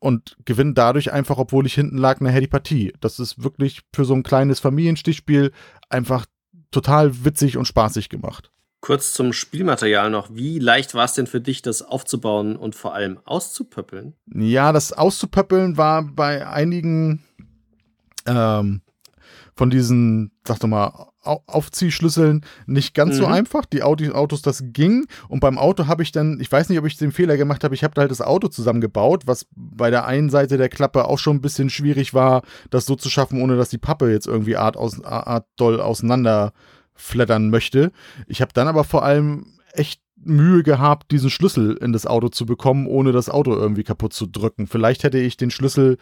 Und 0.00 0.36
gewinne 0.44 0.74
dadurch 0.74 1.12
einfach, 1.12 1.38
obwohl 1.38 1.66
ich 1.66 1.74
hinten 1.74 1.98
lag, 1.98 2.20
nachher 2.20 2.40
die 2.40 2.46
Partie. 2.46 2.92
Das 3.00 3.18
ist 3.18 3.42
wirklich 3.42 3.82
für 3.92 4.04
so 4.04 4.14
ein 4.14 4.22
kleines 4.22 4.60
Familienstichspiel 4.60 5.52
einfach 5.88 6.26
total 6.70 7.24
witzig 7.24 7.56
und 7.56 7.66
spaßig 7.66 8.08
gemacht. 8.08 8.52
Kurz 8.80 9.12
zum 9.12 9.32
Spielmaterial 9.32 10.08
noch. 10.08 10.28
Wie 10.32 10.58
leicht 10.58 10.94
war 10.94 11.04
es 11.04 11.14
denn 11.14 11.26
für 11.26 11.40
dich, 11.40 11.62
das 11.62 11.82
aufzubauen 11.82 12.56
und 12.56 12.76
vor 12.76 12.94
allem 12.94 13.18
auszupöppeln? 13.24 14.14
Ja, 14.32 14.72
das 14.72 14.92
auszupöppeln 14.92 15.76
war 15.76 16.02
bei 16.02 16.46
einigen 16.46 17.24
ähm, 18.26 18.82
von 19.56 19.70
diesen, 19.70 20.30
sag 20.46 20.60
doch 20.60 20.68
mal, 20.68 21.08
Aufziehschlüsseln 21.20 22.44
nicht 22.66 22.94
ganz 22.94 23.16
mhm. 23.16 23.18
so 23.18 23.26
einfach. 23.26 23.66
Die 23.66 23.82
Autos, 23.82 24.40
das 24.42 24.62
ging. 24.72 25.06
Und 25.28 25.40
beim 25.40 25.58
Auto 25.58 25.86
habe 25.86 26.02
ich 26.02 26.12
dann, 26.12 26.38
ich 26.40 26.50
weiß 26.50 26.68
nicht, 26.68 26.78
ob 26.78 26.86
ich 26.86 26.96
den 26.96 27.12
Fehler 27.12 27.36
gemacht 27.36 27.64
habe, 27.64 27.74
ich 27.74 27.84
habe 27.84 27.94
da 27.94 28.02
halt 28.02 28.10
das 28.10 28.22
Auto 28.22 28.48
zusammengebaut, 28.48 29.26
was 29.26 29.46
bei 29.54 29.90
der 29.90 30.06
einen 30.06 30.30
Seite 30.30 30.56
der 30.56 30.68
Klappe 30.68 31.04
auch 31.04 31.18
schon 31.18 31.36
ein 31.36 31.42
bisschen 31.42 31.70
schwierig 31.70 32.14
war, 32.14 32.42
das 32.70 32.86
so 32.86 32.94
zu 32.94 33.10
schaffen, 33.10 33.42
ohne 33.42 33.56
dass 33.56 33.68
die 33.68 33.78
Pappe 33.78 34.10
jetzt 34.10 34.26
irgendwie 34.26 34.56
art, 34.56 34.76
aus, 34.76 35.02
art 35.04 35.46
doll 35.56 35.80
auseinander 35.80 36.52
flattern 36.98 37.50
möchte. 37.50 37.92
Ich 38.26 38.42
habe 38.42 38.52
dann 38.52 38.68
aber 38.68 38.84
vor 38.84 39.04
allem 39.04 39.46
echt 39.72 40.00
Mühe 40.16 40.62
gehabt, 40.62 41.10
diesen 41.12 41.30
Schlüssel 41.30 41.76
in 41.76 41.92
das 41.92 42.06
Auto 42.06 42.28
zu 42.28 42.44
bekommen, 42.44 42.86
ohne 42.86 43.12
das 43.12 43.30
Auto 43.30 43.54
irgendwie 43.54 43.84
kaputt 43.84 44.12
zu 44.12 44.26
drücken. 44.26 44.66
Vielleicht 44.66 45.04
hätte 45.04 45.18
ich 45.18 45.36
den 45.36 45.50
Schlüssel 45.50 45.96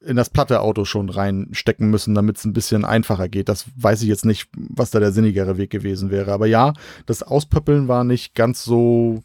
in 0.00 0.16
das 0.16 0.30
platte 0.30 0.60
Auto 0.60 0.84
schon 0.84 1.08
reinstecken 1.08 1.90
müssen, 1.90 2.14
damit 2.14 2.38
es 2.38 2.44
ein 2.44 2.52
bisschen 2.52 2.84
einfacher 2.84 3.28
geht. 3.28 3.48
Das 3.48 3.66
weiß 3.76 4.02
ich 4.02 4.08
jetzt 4.08 4.24
nicht, 4.24 4.48
was 4.56 4.90
da 4.90 5.00
der 5.00 5.10
sinnigere 5.10 5.58
Weg 5.58 5.70
gewesen 5.70 6.10
wäre. 6.10 6.32
Aber 6.32 6.46
ja, 6.46 6.72
das 7.06 7.24
Auspöppeln 7.24 7.88
war 7.88 8.04
nicht 8.04 8.34
ganz 8.34 8.64
so 8.64 9.22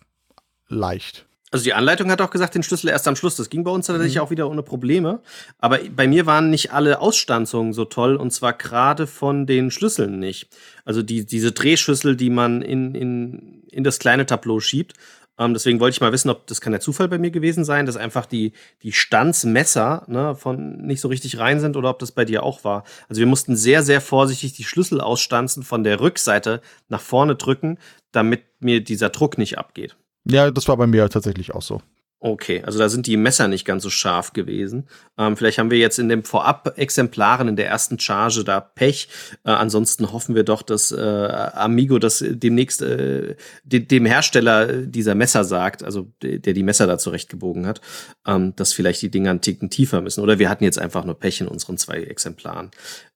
leicht. 0.67 1.27
Also 1.53 1.63
die 1.65 1.73
Anleitung 1.75 2.09
hat 2.09 2.19
auch 2.19 2.31
gesagt, 2.31 2.55
den 2.55 2.63
Schlüssel 2.63 2.89
erst 2.89 3.07
am 3.07 3.15
Schluss. 3.15 3.35
Das 3.35 3.51
ging 3.51 3.63
bei 3.63 3.69
uns 3.69 3.85
tatsächlich 3.85 4.15
mhm. 4.15 4.21
auch 4.21 4.31
wieder 4.31 4.49
ohne 4.49 4.63
Probleme. 4.63 5.21
Aber 5.59 5.79
bei 5.95 6.07
mir 6.07 6.25
waren 6.25 6.49
nicht 6.49 6.73
alle 6.73 6.99
Ausstanzungen 6.99 7.73
so 7.73 7.85
toll 7.85 8.15
und 8.15 8.31
zwar 8.31 8.53
gerade 8.53 9.05
von 9.05 9.45
den 9.45 9.69
Schlüsseln 9.69 10.17
nicht. 10.17 10.49
Also 10.83 11.03
die, 11.03 11.27
diese 11.27 11.51
Drehschüssel, 11.51 12.15
die 12.15 12.31
man 12.31 12.63
in, 12.63 12.95
in, 12.95 13.63
in 13.69 13.83
das 13.83 13.99
kleine 13.99 14.25
Tableau 14.25 14.59
schiebt, 14.59 14.93
Ähm, 15.39 15.53
deswegen 15.53 15.79
wollte 15.79 15.95
ich 15.95 16.01
mal 16.01 16.11
wissen, 16.11 16.29
ob 16.29 16.45
das 16.47 16.61
kann 16.61 16.73
der 16.73 16.81
Zufall 16.81 17.07
bei 17.07 17.17
mir 17.17 17.31
gewesen 17.31 17.65
sein, 17.65 17.87
dass 17.87 17.97
einfach 17.97 18.27
die, 18.27 18.53
die 18.83 18.91
Stanzmesser 18.91 20.03
ne, 20.07 20.35
von 20.35 20.77
nicht 20.85 21.01
so 21.01 21.07
richtig 21.07 21.39
rein 21.39 21.59
sind 21.59 21.75
oder 21.75 21.89
ob 21.89 21.99
das 21.99 22.11
bei 22.11 22.23
dir 22.23 22.43
auch 22.43 22.63
war. 22.63 22.83
Also 23.09 23.19
wir 23.19 23.25
mussten 23.27 23.55
sehr, 23.55 23.81
sehr 23.81 23.99
vorsichtig 23.99 24.53
die 24.53 24.63
Schlüssel 24.63 25.01
ausstanzen 25.01 25.63
von 25.63 25.83
der 25.83 25.99
Rückseite 25.99 26.61
nach 26.87 27.01
vorne 27.01 27.35
drücken, 27.35 27.79
damit 28.11 28.43
mir 28.59 28.83
dieser 28.83 29.09
Druck 29.09 29.39
nicht 29.39 29.57
abgeht. 29.57 29.95
Ja, 30.25 30.51
das 30.51 30.67
war 30.67 30.77
bei 30.77 30.87
mir 30.87 31.09
tatsächlich 31.09 31.53
auch 31.53 31.61
so. 31.61 31.81
Okay, 32.25 32.63
also 32.63 32.79
da 32.79 32.87
sind 32.87 33.05
die 33.05 33.17
Messer 33.17 33.49
nicht 33.49 33.65
ganz 33.65 33.83
so 33.83 33.89
scharf 33.89 34.31
gewesen. 34.31 34.87
Ähm, 35.17 35.35
vielleicht 35.35 35.57
haben 35.57 35.71
wir 35.71 35.77
jetzt 35.77 35.99
in 35.99 36.07
den 36.07 36.23
Vorab-Exemplaren 36.23 37.49
in 37.49 37.57
der 37.57 37.67
ersten 37.67 37.99
Charge 37.99 38.45
da 38.45 38.61
Pech. 38.61 39.09
Äh, 39.43 39.51
ansonsten 39.51 40.13
hoffen 40.13 40.33
wir 40.33 40.45
doch, 40.45 40.61
dass 40.61 40.93
äh, 40.93 41.01
Amigo 41.01 41.99
das 41.99 42.23
demnächst 42.25 42.81
äh, 42.81 43.35
de 43.65 43.81
dem 43.81 44.05
Hersteller 44.05 44.83
dieser 44.83 45.15
Messer 45.15 45.43
sagt, 45.43 45.83
also 45.83 46.13
de 46.21 46.39
der 46.39 46.53
die 46.53 46.63
Messer 46.63 46.87
da 46.87 46.97
zurechtgebogen 46.97 47.67
hat, 47.67 47.81
ähm, 48.25 48.55
dass 48.55 48.71
vielleicht 48.71 49.01
die 49.01 49.11
Dinger 49.11 49.31
einen 49.31 49.41
Ticken 49.41 49.69
tiefer 49.69 49.99
müssen. 49.99 50.21
Oder 50.21 50.39
wir 50.39 50.49
hatten 50.49 50.63
jetzt 50.63 50.79
einfach 50.79 51.03
nur 51.03 51.19
Pech 51.19 51.41
in 51.41 51.49
unseren 51.49 51.77
zwei 51.77 51.97
Exemplaren. 52.03 52.71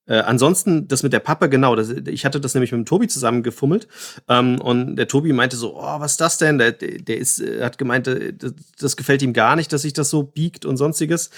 Äh, 0.07 0.19
ansonsten, 0.19 0.87
das 0.87 1.03
mit 1.03 1.13
der 1.13 1.19
Pappe, 1.19 1.49
genau, 1.49 1.75
das, 1.75 1.89
ich 1.89 2.25
hatte 2.25 2.39
das 2.39 2.53
nämlich 2.53 2.71
mit 2.71 2.79
dem 2.79 2.85
Tobi 2.85 3.07
zusammen 3.07 3.43
gefummelt 3.43 3.87
ähm, 4.27 4.59
und 4.61 4.95
der 4.95 5.07
Tobi 5.07 5.33
meinte 5.33 5.57
so, 5.57 5.77
oh, 5.77 5.99
was 5.99 6.11
ist 6.11 6.21
das 6.21 6.37
denn? 6.37 6.57
Der, 6.57 6.71
der 6.71 7.17
ist, 7.17 7.41
äh, 7.41 7.63
hat 7.63 7.77
gemeint, 7.77 8.07
äh, 8.07 8.33
das, 8.33 8.53
das 8.79 8.97
gefällt 8.97 9.21
ihm 9.21 9.33
gar 9.33 9.55
nicht, 9.55 9.71
dass 9.73 9.81
sich 9.81 9.93
das 9.93 10.09
so 10.09 10.23
biegt 10.23 10.65
und 10.65 10.77
sonstiges. 10.77 11.29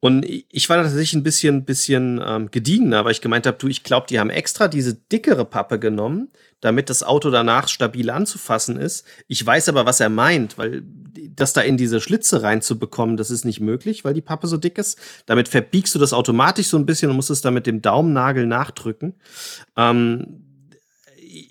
Und 0.00 0.24
ich 0.24 0.68
war 0.68 0.76
tatsächlich 0.76 1.14
ein 1.14 1.22
bisschen, 1.22 1.64
bisschen 1.64 2.20
ähm, 2.24 2.50
gediegener, 2.50 3.04
weil 3.04 3.12
ich 3.12 3.20
gemeint 3.20 3.46
habe, 3.46 3.58
du, 3.58 3.68
ich 3.68 3.82
glaube, 3.82 4.06
die 4.08 4.20
haben 4.20 4.30
extra 4.30 4.68
diese 4.68 4.94
dickere 4.94 5.44
Pappe 5.44 5.78
genommen, 5.78 6.28
damit 6.60 6.88
das 6.88 7.02
Auto 7.02 7.30
danach 7.30 7.68
stabil 7.68 8.08
anzufassen 8.10 8.76
ist. 8.76 9.04
Ich 9.26 9.44
weiß 9.44 9.68
aber, 9.68 9.84
was 9.84 10.00
er 10.00 10.08
meint, 10.08 10.56
weil 10.58 10.82
das 11.34 11.52
da 11.52 11.60
in 11.60 11.76
diese 11.76 12.00
Schlitze 12.00 12.42
reinzubekommen, 12.42 13.16
das 13.16 13.30
ist 13.30 13.44
nicht 13.44 13.60
möglich, 13.60 14.04
weil 14.04 14.14
die 14.14 14.20
Pappe 14.20 14.46
so 14.46 14.56
dick 14.56 14.78
ist. 14.78 14.98
Damit 15.26 15.48
verbiegst 15.48 15.94
du 15.94 15.98
das 15.98 16.12
automatisch 16.12 16.68
so 16.68 16.76
ein 16.76 16.86
bisschen 16.86 17.10
und 17.10 17.16
musst 17.16 17.30
es 17.30 17.40
dann 17.40 17.54
mit 17.54 17.66
dem 17.66 17.82
Daumennagel 17.82 18.46
nachdrücken. 18.46 19.14
Ähm, 19.76 20.51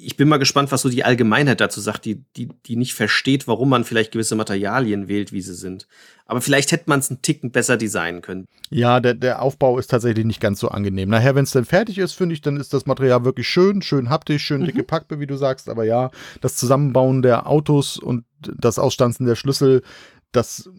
ich 0.03 0.17
bin 0.17 0.27
mal 0.27 0.37
gespannt, 0.37 0.71
was 0.71 0.81
so 0.81 0.89
die 0.89 1.03
Allgemeinheit 1.03 1.61
dazu 1.61 1.79
sagt, 1.79 2.05
die, 2.05 2.23
die, 2.35 2.49
die 2.65 2.75
nicht 2.75 2.93
versteht, 2.93 3.47
warum 3.47 3.69
man 3.69 3.83
vielleicht 3.83 4.11
gewisse 4.11 4.35
Materialien 4.35 5.07
wählt, 5.07 5.31
wie 5.31 5.41
sie 5.41 5.53
sind. 5.53 5.87
Aber 6.25 6.41
vielleicht 6.41 6.71
hätte 6.71 6.85
man 6.87 6.99
es 6.99 7.09
einen 7.09 7.21
Ticken 7.21 7.51
besser 7.51 7.77
designen 7.77 8.21
können. 8.21 8.45
Ja, 8.69 8.99
der, 8.99 9.13
der 9.13 9.41
Aufbau 9.41 9.77
ist 9.77 9.87
tatsächlich 9.87 10.25
nicht 10.25 10.39
ganz 10.39 10.59
so 10.59 10.69
angenehm. 10.69 11.09
Nachher, 11.09 11.35
wenn 11.35 11.43
es 11.43 11.51
dann 11.51 11.65
fertig 11.65 11.97
ist, 11.97 12.13
finde 12.13 12.33
ich, 12.33 12.41
dann 12.41 12.57
ist 12.57 12.73
das 12.73 12.85
Material 12.85 13.25
wirklich 13.25 13.47
schön, 13.47 13.81
schön 13.81 14.09
haptisch, 14.09 14.43
schön 14.43 14.61
mhm. 14.61 14.65
dicke 14.65 14.83
Packbe, 14.83 15.19
wie 15.19 15.27
du 15.27 15.35
sagst. 15.35 15.69
Aber 15.69 15.83
ja, 15.83 16.11
das 16.39 16.55
Zusammenbauen 16.55 17.21
der 17.21 17.47
Autos 17.47 17.97
und 17.97 18.25
das 18.39 18.79
Ausstanzen 18.79 19.25
der 19.25 19.35
Schlüssel, 19.35 19.83
das 20.31 20.69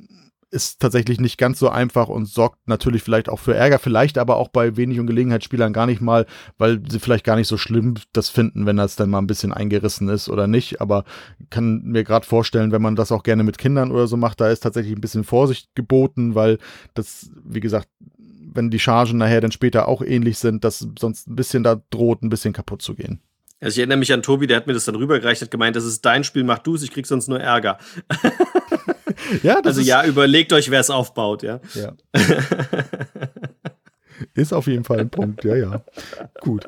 ist 0.52 0.80
tatsächlich 0.80 1.18
nicht 1.18 1.38
ganz 1.38 1.58
so 1.58 1.70
einfach 1.70 2.08
und 2.08 2.26
sorgt 2.26 2.68
natürlich 2.68 3.02
vielleicht 3.02 3.30
auch 3.30 3.38
für 3.38 3.54
Ärger, 3.54 3.78
vielleicht 3.78 4.18
aber 4.18 4.36
auch 4.36 4.48
bei 4.48 4.76
wenig 4.76 5.00
und 5.00 5.06
Gelegenheitsspielern 5.06 5.72
gar 5.72 5.86
nicht 5.86 6.02
mal, 6.02 6.26
weil 6.58 6.82
sie 6.88 7.00
vielleicht 7.00 7.24
gar 7.24 7.36
nicht 7.36 7.48
so 7.48 7.56
schlimm 7.56 7.94
das 8.12 8.28
finden, 8.28 8.66
wenn 8.66 8.76
das 8.76 8.94
dann 8.94 9.08
mal 9.08 9.18
ein 9.18 9.26
bisschen 9.26 9.52
eingerissen 9.52 10.10
ist 10.10 10.28
oder 10.28 10.46
nicht. 10.46 10.82
Aber 10.82 11.04
kann 11.48 11.82
mir 11.84 12.04
gerade 12.04 12.26
vorstellen, 12.26 12.70
wenn 12.70 12.82
man 12.82 12.96
das 12.96 13.12
auch 13.12 13.22
gerne 13.22 13.44
mit 13.44 13.56
Kindern 13.56 13.90
oder 13.90 14.06
so 14.06 14.18
macht, 14.18 14.42
da 14.42 14.50
ist 14.50 14.60
tatsächlich 14.60 14.94
ein 14.94 15.00
bisschen 15.00 15.24
Vorsicht 15.24 15.70
geboten, 15.74 16.34
weil 16.34 16.58
das, 16.92 17.30
wie 17.44 17.60
gesagt, 17.60 17.88
wenn 18.54 18.70
die 18.70 18.78
Chargen 18.78 19.16
nachher 19.16 19.40
dann 19.40 19.52
später 19.52 19.88
auch 19.88 20.02
ähnlich 20.02 20.36
sind, 20.36 20.64
dass 20.64 20.86
sonst 20.98 21.28
ein 21.28 21.36
bisschen 21.36 21.62
da 21.62 21.80
droht, 21.88 22.22
ein 22.22 22.28
bisschen 22.28 22.52
kaputt 22.52 22.82
zu 22.82 22.94
gehen. 22.94 23.22
Also 23.60 23.76
ich 23.76 23.78
erinnere 23.78 23.98
mich 23.98 24.12
an 24.12 24.22
Tobi, 24.22 24.46
der 24.46 24.58
hat 24.58 24.66
mir 24.66 24.74
das 24.74 24.84
dann 24.84 24.96
rübergereicht, 24.96 25.40
hat 25.40 25.50
gemeint, 25.50 25.76
das 25.76 25.84
ist 25.84 26.04
dein 26.04 26.24
Spiel, 26.24 26.44
mach 26.44 26.58
du 26.58 26.74
es, 26.74 26.82
ich 26.82 26.90
krieg 26.90 27.06
sonst 27.06 27.28
nur 27.28 27.40
Ärger. 27.40 27.78
ja, 29.42 29.60
also 29.60 29.80
ja, 29.80 30.04
überlegt 30.04 30.52
euch, 30.52 30.70
wer 30.70 30.80
es 30.80 30.90
aufbaut, 30.90 31.42
ja. 31.42 31.60
Ja. 31.74 31.94
Ist 34.34 34.52
auf 34.52 34.66
jeden 34.66 34.84
Fall 34.84 35.00
ein 35.00 35.10
Punkt, 35.10 35.42
ja, 35.44 35.56
ja. 35.56 35.82
Gut. 36.40 36.66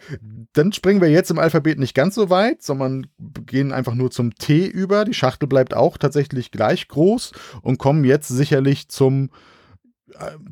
Dann 0.55 0.73
springen 0.73 1.01
wir 1.01 1.09
jetzt 1.09 1.31
im 1.31 1.39
Alphabet 1.39 1.79
nicht 1.79 1.95
ganz 1.95 2.15
so 2.17 2.29
weit, 2.31 2.63
sondern 2.63 3.07
gehen 3.47 3.73
einfach 3.73 3.95
nur 3.95 4.11
zum 4.11 4.35
T 4.35 4.67
über. 4.67 5.05
Die 5.05 5.15
Schachtel 5.15 5.47
bleibt 5.47 5.75
auch 5.75 5.97
tatsächlich 5.97 6.51
gleich 6.51 6.89
groß 6.89 7.33
und 7.63 7.79
kommen 7.79 8.05
jetzt 8.05 8.29
sicherlich 8.29 8.89
zum 8.89 9.31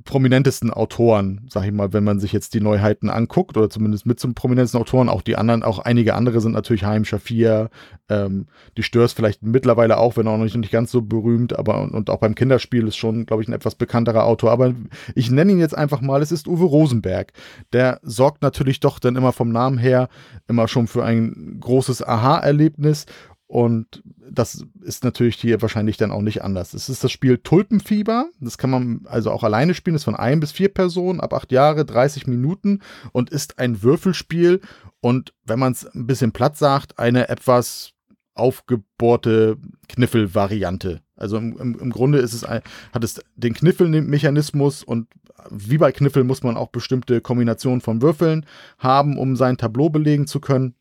prominentesten 0.04 0.70
Autoren, 0.70 1.46
sag 1.48 1.64
ich 1.64 1.72
mal, 1.72 1.92
wenn 1.92 2.04
man 2.04 2.20
sich 2.20 2.32
jetzt 2.32 2.54
die 2.54 2.60
Neuheiten 2.60 3.10
anguckt, 3.10 3.56
oder 3.56 3.70
zumindest 3.70 4.06
mit 4.06 4.18
zum 4.18 4.34
prominentesten 4.34 4.80
Autoren, 4.80 5.08
auch 5.08 5.22
die 5.22 5.36
anderen, 5.36 5.62
auch 5.62 5.78
einige 5.78 6.14
andere 6.14 6.40
sind 6.40 6.52
natürlich 6.52 6.84
Haim 6.84 7.04
Shafir, 7.04 7.70
ähm, 8.08 8.46
die 8.76 8.82
Störs 8.82 9.12
vielleicht 9.12 9.42
mittlerweile 9.42 9.98
auch, 9.98 10.16
wenn 10.16 10.26
auch 10.26 10.36
noch 10.36 10.44
nicht, 10.44 10.56
nicht 10.56 10.72
ganz 10.72 10.90
so 10.90 11.02
berühmt, 11.02 11.58
aber 11.58 11.82
und, 11.82 11.92
und 11.92 12.10
auch 12.10 12.18
beim 12.18 12.34
Kinderspiel 12.34 12.86
ist 12.88 12.96
schon, 12.96 13.26
glaube 13.26 13.42
ich, 13.42 13.48
ein 13.48 13.54
etwas 13.54 13.74
bekannterer 13.74 14.24
Autor. 14.24 14.50
Aber 14.50 14.74
ich 15.14 15.30
nenne 15.30 15.52
ihn 15.52 15.58
jetzt 15.58 15.76
einfach 15.76 16.00
mal, 16.00 16.22
es 16.22 16.32
ist 16.32 16.48
Uwe 16.48 16.64
Rosenberg. 16.64 17.32
Der 17.72 18.00
sorgt 18.02 18.42
natürlich 18.42 18.80
doch 18.80 18.98
dann 18.98 19.16
immer 19.16 19.32
vom 19.32 19.50
Namen 19.50 19.78
her 19.78 20.08
immer 20.48 20.68
schon 20.68 20.86
für 20.86 21.04
ein 21.04 21.58
großes 21.60 22.06
Aha-Erlebnis 22.06 23.06
und 23.52 24.02
das 24.30 24.64
ist 24.80 25.04
natürlich 25.04 25.36
hier 25.36 25.60
wahrscheinlich 25.60 25.98
dann 25.98 26.10
auch 26.10 26.22
nicht 26.22 26.42
anders. 26.42 26.72
Es 26.72 26.88
ist 26.88 27.04
das 27.04 27.12
Spiel 27.12 27.36
Tulpenfieber. 27.36 28.30
Das 28.40 28.56
kann 28.56 28.70
man 28.70 29.02
also 29.04 29.30
auch 29.30 29.42
alleine 29.42 29.74
spielen. 29.74 29.94
Ist 29.94 30.04
von 30.04 30.16
ein 30.16 30.40
bis 30.40 30.52
vier 30.52 30.70
Personen 30.70 31.20
ab 31.20 31.34
acht 31.34 31.52
Jahre, 31.52 31.84
30 31.84 32.26
Minuten 32.26 32.80
und 33.12 33.28
ist 33.28 33.58
ein 33.58 33.82
Würfelspiel. 33.82 34.62
Und 35.02 35.34
wenn 35.44 35.58
man 35.58 35.72
es 35.72 35.84
ein 35.84 36.06
bisschen 36.06 36.32
platt 36.32 36.56
sagt, 36.56 36.98
eine 36.98 37.28
etwas 37.28 37.92
aufgebohrte 38.32 39.58
Kniffelvariante. 39.86 41.02
Also 41.14 41.36
im, 41.36 41.58
im, 41.58 41.78
im, 41.78 41.90
Grunde 41.90 42.20
ist 42.20 42.32
es 42.32 42.44
ein, 42.44 42.62
hat 42.94 43.04
es 43.04 43.20
den 43.36 43.52
Kniffelmechanismus 43.52 44.82
und 44.82 45.08
wie 45.50 45.76
bei 45.76 45.92
Kniffel 45.92 46.24
muss 46.24 46.42
man 46.42 46.56
auch 46.56 46.68
bestimmte 46.68 47.20
Kombinationen 47.20 47.82
von 47.82 48.00
Würfeln 48.00 48.46
haben, 48.78 49.18
um 49.18 49.36
sein 49.36 49.58
Tableau 49.58 49.90
belegen 49.90 50.26
zu 50.26 50.40
können. 50.40 50.74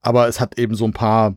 Aber 0.00 0.28
es 0.28 0.40
hat 0.40 0.58
eben 0.58 0.74
so 0.74 0.84
ein 0.84 0.92
paar 0.92 1.36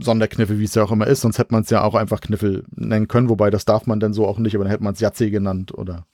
Sonderkniffel, 0.00 0.58
wie 0.58 0.64
es 0.64 0.74
ja 0.74 0.84
auch 0.84 0.92
immer 0.92 1.06
ist, 1.06 1.20
sonst 1.20 1.38
hätte 1.38 1.52
man 1.52 1.62
es 1.62 1.70
ja 1.70 1.82
auch 1.82 1.94
einfach 1.94 2.20
Kniffel 2.20 2.64
nennen 2.70 3.08
können, 3.08 3.28
wobei 3.28 3.50
das 3.50 3.64
darf 3.64 3.86
man 3.86 4.00
dann 4.00 4.14
so 4.14 4.26
auch 4.26 4.38
nicht, 4.38 4.54
aber 4.54 4.64
dann 4.64 4.70
hätte 4.70 4.84
man 4.84 4.94
es 4.94 5.00
Jatze 5.00 5.30
genannt 5.30 5.74
oder 5.74 6.06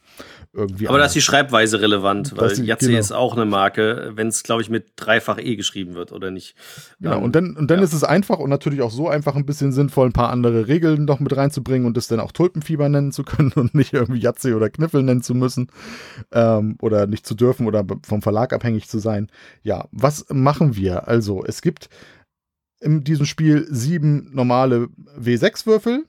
irgendwie. 0.55 0.88
Aber 0.88 0.98
da 0.98 1.07
ist 1.07 1.14
die 1.14 1.22
Schreibweise 1.22 1.80
relevant, 1.80 2.36
weil 2.36 2.53
Jatze 2.64 2.88
genau. 2.88 2.98
ist 2.98 3.12
auch 3.12 3.34
eine 3.34 3.46
Marke, 3.46 4.12
wenn 4.14 4.28
es, 4.28 4.42
glaube 4.42 4.61
ich, 4.61 4.68
mit 4.68 4.92
dreifach 4.96 5.38
E 5.38 5.57
geschrieben 5.57 5.94
wird 5.94 6.12
oder 6.12 6.30
nicht. 6.30 6.55
Genau, 7.00 7.16
ähm, 7.16 7.22
und 7.22 7.34
dann, 7.34 7.57
und 7.57 7.70
dann 7.70 7.78
ja. 7.78 7.84
ist 7.84 7.94
es 7.94 8.05
einfach 8.05 8.38
und 8.38 8.50
natürlich 8.50 8.82
auch 8.82 8.90
so 8.90 9.09
einfach 9.09 9.34
ein 9.34 9.46
bisschen 9.46 9.72
sinnvoll, 9.72 10.09
ein 10.09 10.12
paar 10.12 10.30
andere 10.30 10.68
Regeln 10.68 11.07
noch 11.07 11.20
mit 11.20 11.34
reinzubringen 11.34 11.86
und 11.86 11.96
das 11.96 12.09
dann 12.09 12.20
auch 12.20 12.32
Tulpenfieber 12.32 12.88
nennen 12.88 13.12
zu 13.12 13.22
können 13.22 13.53
und 13.57 13.74
nicht 13.74 13.94
irgendwie 13.94 14.20
Jatze 14.20 14.55
oder 14.55 14.68
Kniffel 14.68 15.03
nennen 15.03 15.22
zu 15.22 15.34
müssen 15.34 15.68
ähm, 16.32 16.76
oder 16.80 17.07
nicht 17.07 17.26
zu 17.26 17.34
dürfen 17.34 17.66
oder 17.66 17.84
vom 18.07 18.20
Verlag 18.20 18.53
abhängig 18.53 18.88
zu 18.88 18.98
sein. 18.98 19.28
Ja, 19.62 19.88
was 19.90 20.26
machen 20.28 20.76
wir? 20.76 21.09
Also, 21.09 21.44
es 21.44 21.62
gibt 21.62 21.88
in 22.80 23.05
diesem 23.05 23.26
Spiel 23.26 23.66
sieben 23.70 24.30
normale 24.34 24.88
W6-Würfel 25.18 26.05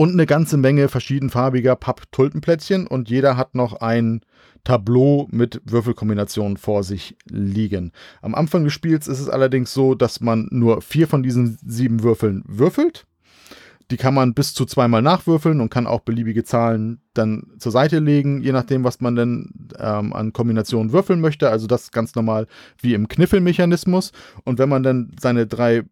und 0.00 0.14
eine 0.14 0.24
ganze 0.24 0.56
Menge 0.56 0.88
verschiedenfarbiger 0.88 1.76
Papp-Tulpenplättchen 1.76 2.86
und 2.86 3.10
jeder 3.10 3.36
hat 3.36 3.54
noch 3.54 3.82
ein 3.82 4.22
Tableau 4.64 5.28
mit 5.30 5.60
Würfelkombinationen 5.66 6.56
vor 6.56 6.84
sich 6.84 7.18
liegen. 7.28 7.92
Am 8.22 8.34
Anfang 8.34 8.64
des 8.64 8.72
Spiels 8.72 9.08
ist 9.08 9.20
es 9.20 9.28
allerdings 9.28 9.74
so, 9.74 9.94
dass 9.94 10.22
man 10.22 10.48
nur 10.52 10.80
vier 10.80 11.06
von 11.06 11.22
diesen 11.22 11.58
sieben 11.62 12.02
Würfeln 12.02 12.42
würfelt 12.46 13.06
die 13.90 13.96
kann 13.96 14.14
man 14.14 14.34
bis 14.34 14.54
zu 14.54 14.66
zweimal 14.66 15.02
nachwürfeln 15.02 15.60
und 15.60 15.68
kann 15.68 15.88
auch 15.88 16.00
beliebige 16.00 16.44
Zahlen 16.44 17.00
dann 17.12 17.48
zur 17.58 17.72
Seite 17.72 17.98
legen, 17.98 18.40
je 18.40 18.52
nachdem, 18.52 18.84
was 18.84 19.00
man 19.00 19.16
denn 19.16 19.68
ähm, 19.80 20.12
an 20.12 20.32
Kombinationen 20.32 20.92
würfeln 20.92 21.20
möchte. 21.20 21.50
Also 21.50 21.66
das 21.66 21.90
ganz 21.90 22.14
normal 22.14 22.46
wie 22.80 22.94
im 22.94 23.08
Kniffelmechanismus. 23.08 24.12
Und 24.44 24.60
wenn 24.60 24.68
man 24.68 24.84
dann 24.84 25.10
seine 25.20 25.48
drei 25.48 25.82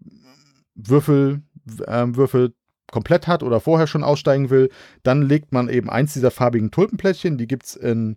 Würfel, 0.76 1.42
äh, 1.88 2.06
Würfel 2.10 2.54
komplett 2.90 3.26
hat 3.26 3.42
oder 3.42 3.60
vorher 3.60 3.86
schon 3.86 4.04
aussteigen 4.04 4.50
will, 4.50 4.70
dann 5.02 5.22
legt 5.22 5.52
man 5.52 5.68
eben 5.68 5.90
eins 5.90 6.14
dieser 6.14 6.30
farbigen 6.30 6.70
Tulpenplättchen. 6.70 7.38
Die 7.38 7.46
gibt 7.46 7.66
es 7.66 7.76
in 7.76 8.16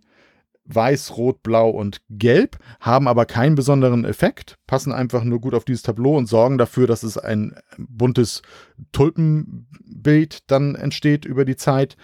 Weiß, 0.64 1.16
Rot, 1.16 1.42
Blau 1.42 1.70
und 1.70 2.02
Gelb, 2.08 2.58
haben 2.80 3.08
aber 3.08 3.26
keinen 3.26 3.56
besonderen 3.56 4.04
Effekt, 4.04 4.58
passen 4.66 4.92
einfach 4.92 5.24
nur 5.24 5.40
gut 5.40 5.54
auf 5.54 5.64
dieses 5.64 5.82
Tableau 5.82 6.16
und 6.16 6.26
sorgen 6.26 6.56
dafür, 6.56 6.86
dass 6.86 7.02
es 7.02 7.18
ein 7.18 7.56
buntes 7.78 8.42
Tulpenbild 8.92 10.50
dann 10.50 10.76
entsteht 10.76 11.24
über 11.24 11.44
die 11.44 11.56
Zeit. 11.56 11.96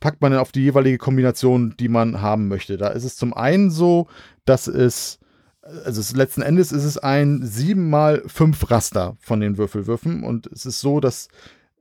Packt 0.00 0.22
man 0.22 0.32
dann 0.32 0.40
auf 0.40 0.52
die 0.52 0.62
jeweilige 0.62 0.98
Kombination, 0.98 1.74
die 1.78 1.88
man 1.88 2.20
haben 2.20 2.48
möchte. 2.48 2.76
Da 2.76 2.88
ist 2.88 3.04
es 3.04 3.16
zum 3.16 3.32
einen 3.32 3.70
so, 3.70 4.08
dass 4.44 4.66
es 4.66 5.20
also 5.84 6.16
letzten 6.16 6.42
Endes 6.42 6.72
ist 6.72 6.84
es 6.84 6.98
ein 6.98 7.40
7 7.42 7.88
mal 7.88 8.22
5 8.26 8.70
Raster 8.70 9.16
von 9.20 9.40
den 9.40 9.58
Würfelwürfen 9.58 10.22
und 10.22 10.46
es 10.46 10.66
ist 10.66 10.80
so, 10.80 11.00
dass 11.00 11.28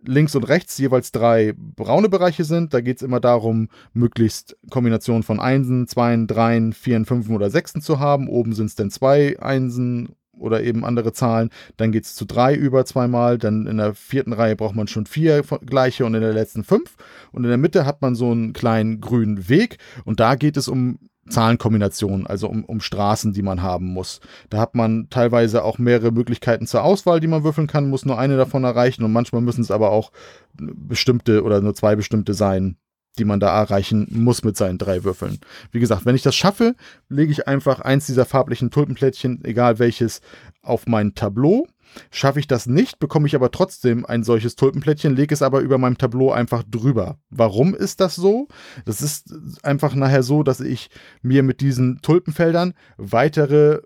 links 0.08 0.36
und 0.36 0.44
rechts 0.44 0.78
jeweils 0.78 1.12
drei 1.12 1.54
braune 1.58 2.10
Bereiche 2.10 2.44
sind. 2.44 2.74
Da 2.74 2.82
geht 2.82 2.98
es 2.98 3.04
immer 3.04 3.20
darum, 3.20 3.70
möglichst 3.94 4.58
Kombinationen 4.70 5.24
von 5.24 5.40
Einsen, 5.40 5.88
Zweien, 5.88 6.28
Dreien, 6.28 6.74
Vieren, 6.74 7.06
Fünfen 7.06 7.36
oder 7.36 7.50
Sechsen 7.50 7.82
zu 7.82 8.00
haben. 8.00 8.28
Oben 8.28 8.54
sind 8.54 8.68
es 8.68 8.76
dann 8.76 8.92
zwei 8.92 9.40
Einsen 9.40 10.10
oder 10.38 10.64
eben 10.64 10.86
andere 10.86 11.14
Zahlen. 11.14 11.50
Dann 11.78 11.92
geht 11.92 12.06
es 12.06 12.16
zu 12.16 12.26
drei 12.26 12.56
über 12.56 12.86
zweimal. 12.86 13.38
Dann 13.38 13.68
in 13.68 13.78
der 13.78 13.94
vierten 13.94 14.34
Reihe 14.34 14.56
braucht 14.56 14.76
man 14.76 14.88
schon 14.88 15.06
vier 15.06 15.44
gleiche 15.66 16.06
und 16.06 16.14
in 16.14 16.22
der 16.22 16.34
letzten 16.34 16.64
fünf. 16.64 16.96
Und 17.32 17.44
in 17.44 17.50
der 17.50 17.58
Mitte 17.58 17.86
hat 17.86 18.02
man 18.02 18.16
so 18.16 18.32
einen 18.32 18.54
kleinen 18.54 19.02
grünen 19.02 19.50
Weg. 19.50 19.78
Und 20.04 20.20
da 20.20 20.36
geht 20.36 20.58
es 20.58 20.68
um 20.68 21.00
Zahlenkombinationen, 21.30 22.28
also 22.28 22.48
um, 22.48 22.64
um 22.64 22.80
Straßen, 22.80 23.34
die 23.34 23.42
man 23.42 23.62
haben 23.62 23.88
muss. 23.88 24.20
Da 24.50 24.60
hat 24.60 24.76
man 24.76 25.08
teilweise 25.10 25.64
auch 25.64 25.78
mehrere 25.78 26.12
Möglichkeiten 26.12 26.68
zur 26.68 26.84
Auswahl, 26.84 27.20
die 27.20 27.28
man 27.28 27.44
würfeln 27.44 27.68
kann, 27.68 27.90
muss 27.90 28.06
nur 28.06 28.20
eine 28.20 28.38
davon 28.38 28.64
erreichen 28.64 29.04
und 29.04 29.12
manchmal 29.12 29.42
müssen 29.42 29.62
es 29.62 29.72
aber 29.72 29.92
auch 29.92 30.12
bestimmte 30.54 31.44
oder 31.44 31.62
nur 31.62 31.74
zwei 31.74 31.96
bestimmte 31.96 32.34
sein, 32.34 32.78
die 33.18 33.26
man 33.26 33.40
da 33.40 33.58
erreichen 33.58 34.08
muss 34.12 34.44
mit 34.44 34.56
seinen 34.56 34.78
drei 34.78 35.04
Würfeln. 35.04 35.40
Wie 35.72 35.80
gesagt, 35.80 36.06
wenn 36.06 36.16
ich 36.16 36.24
das 36.24 36.36
schaffe, 36.36 36.76
lege 37.10 37.32
ich 37.32 37.48
einfach 37.48 37.80
eins 37.80 38.06
dieser 38.06 38.26
farblichen 38.26 38.70
Tulpenplättchen, 38.70 39.44
egal 39.44 39.80
welches, 39.80 40.22
auf 40.62 40.86
mein 40.86 41.16
Tableau. 41.16 41.68
Schaffe 42.12 42.39
ich 42.39 42.48
das 42.48 42.66
nicht, 42.66 43.00
bekomme 43.00 43.28
ich 43.28 43.36
aber 43.36 43.52
trotzdem 43.52 44.06
ein 44.06 44.24
solches 44.24 44.56
Tulpenplättchen, 44.56 45.16
lege 45.16 45.34
es 45.34 45.41
aber 45.41 45.62
über 45.62 45.78
meinem 45.78 45.98
Tableau 45.98 46.32
einfach 46.32 46.64
drüber. 46.64 47.20
Warum 47.30 47.74
ist 47.74 48.02
das 48.02 48.16
so? 48.16 48.48
Das 48.86 49.02
ist 49.02 49.34
einfach 49.64 49.96
nachher 49.96 50.24
so, 50.24 50.43
dass 50.43 50.60
ich 50.60 50.89
mir 51.22 51.43
mit 51.43 51.62
diesen 51.62 52.02
Tulpenfeldern 52.02 52.74
weitere 52.98 53.82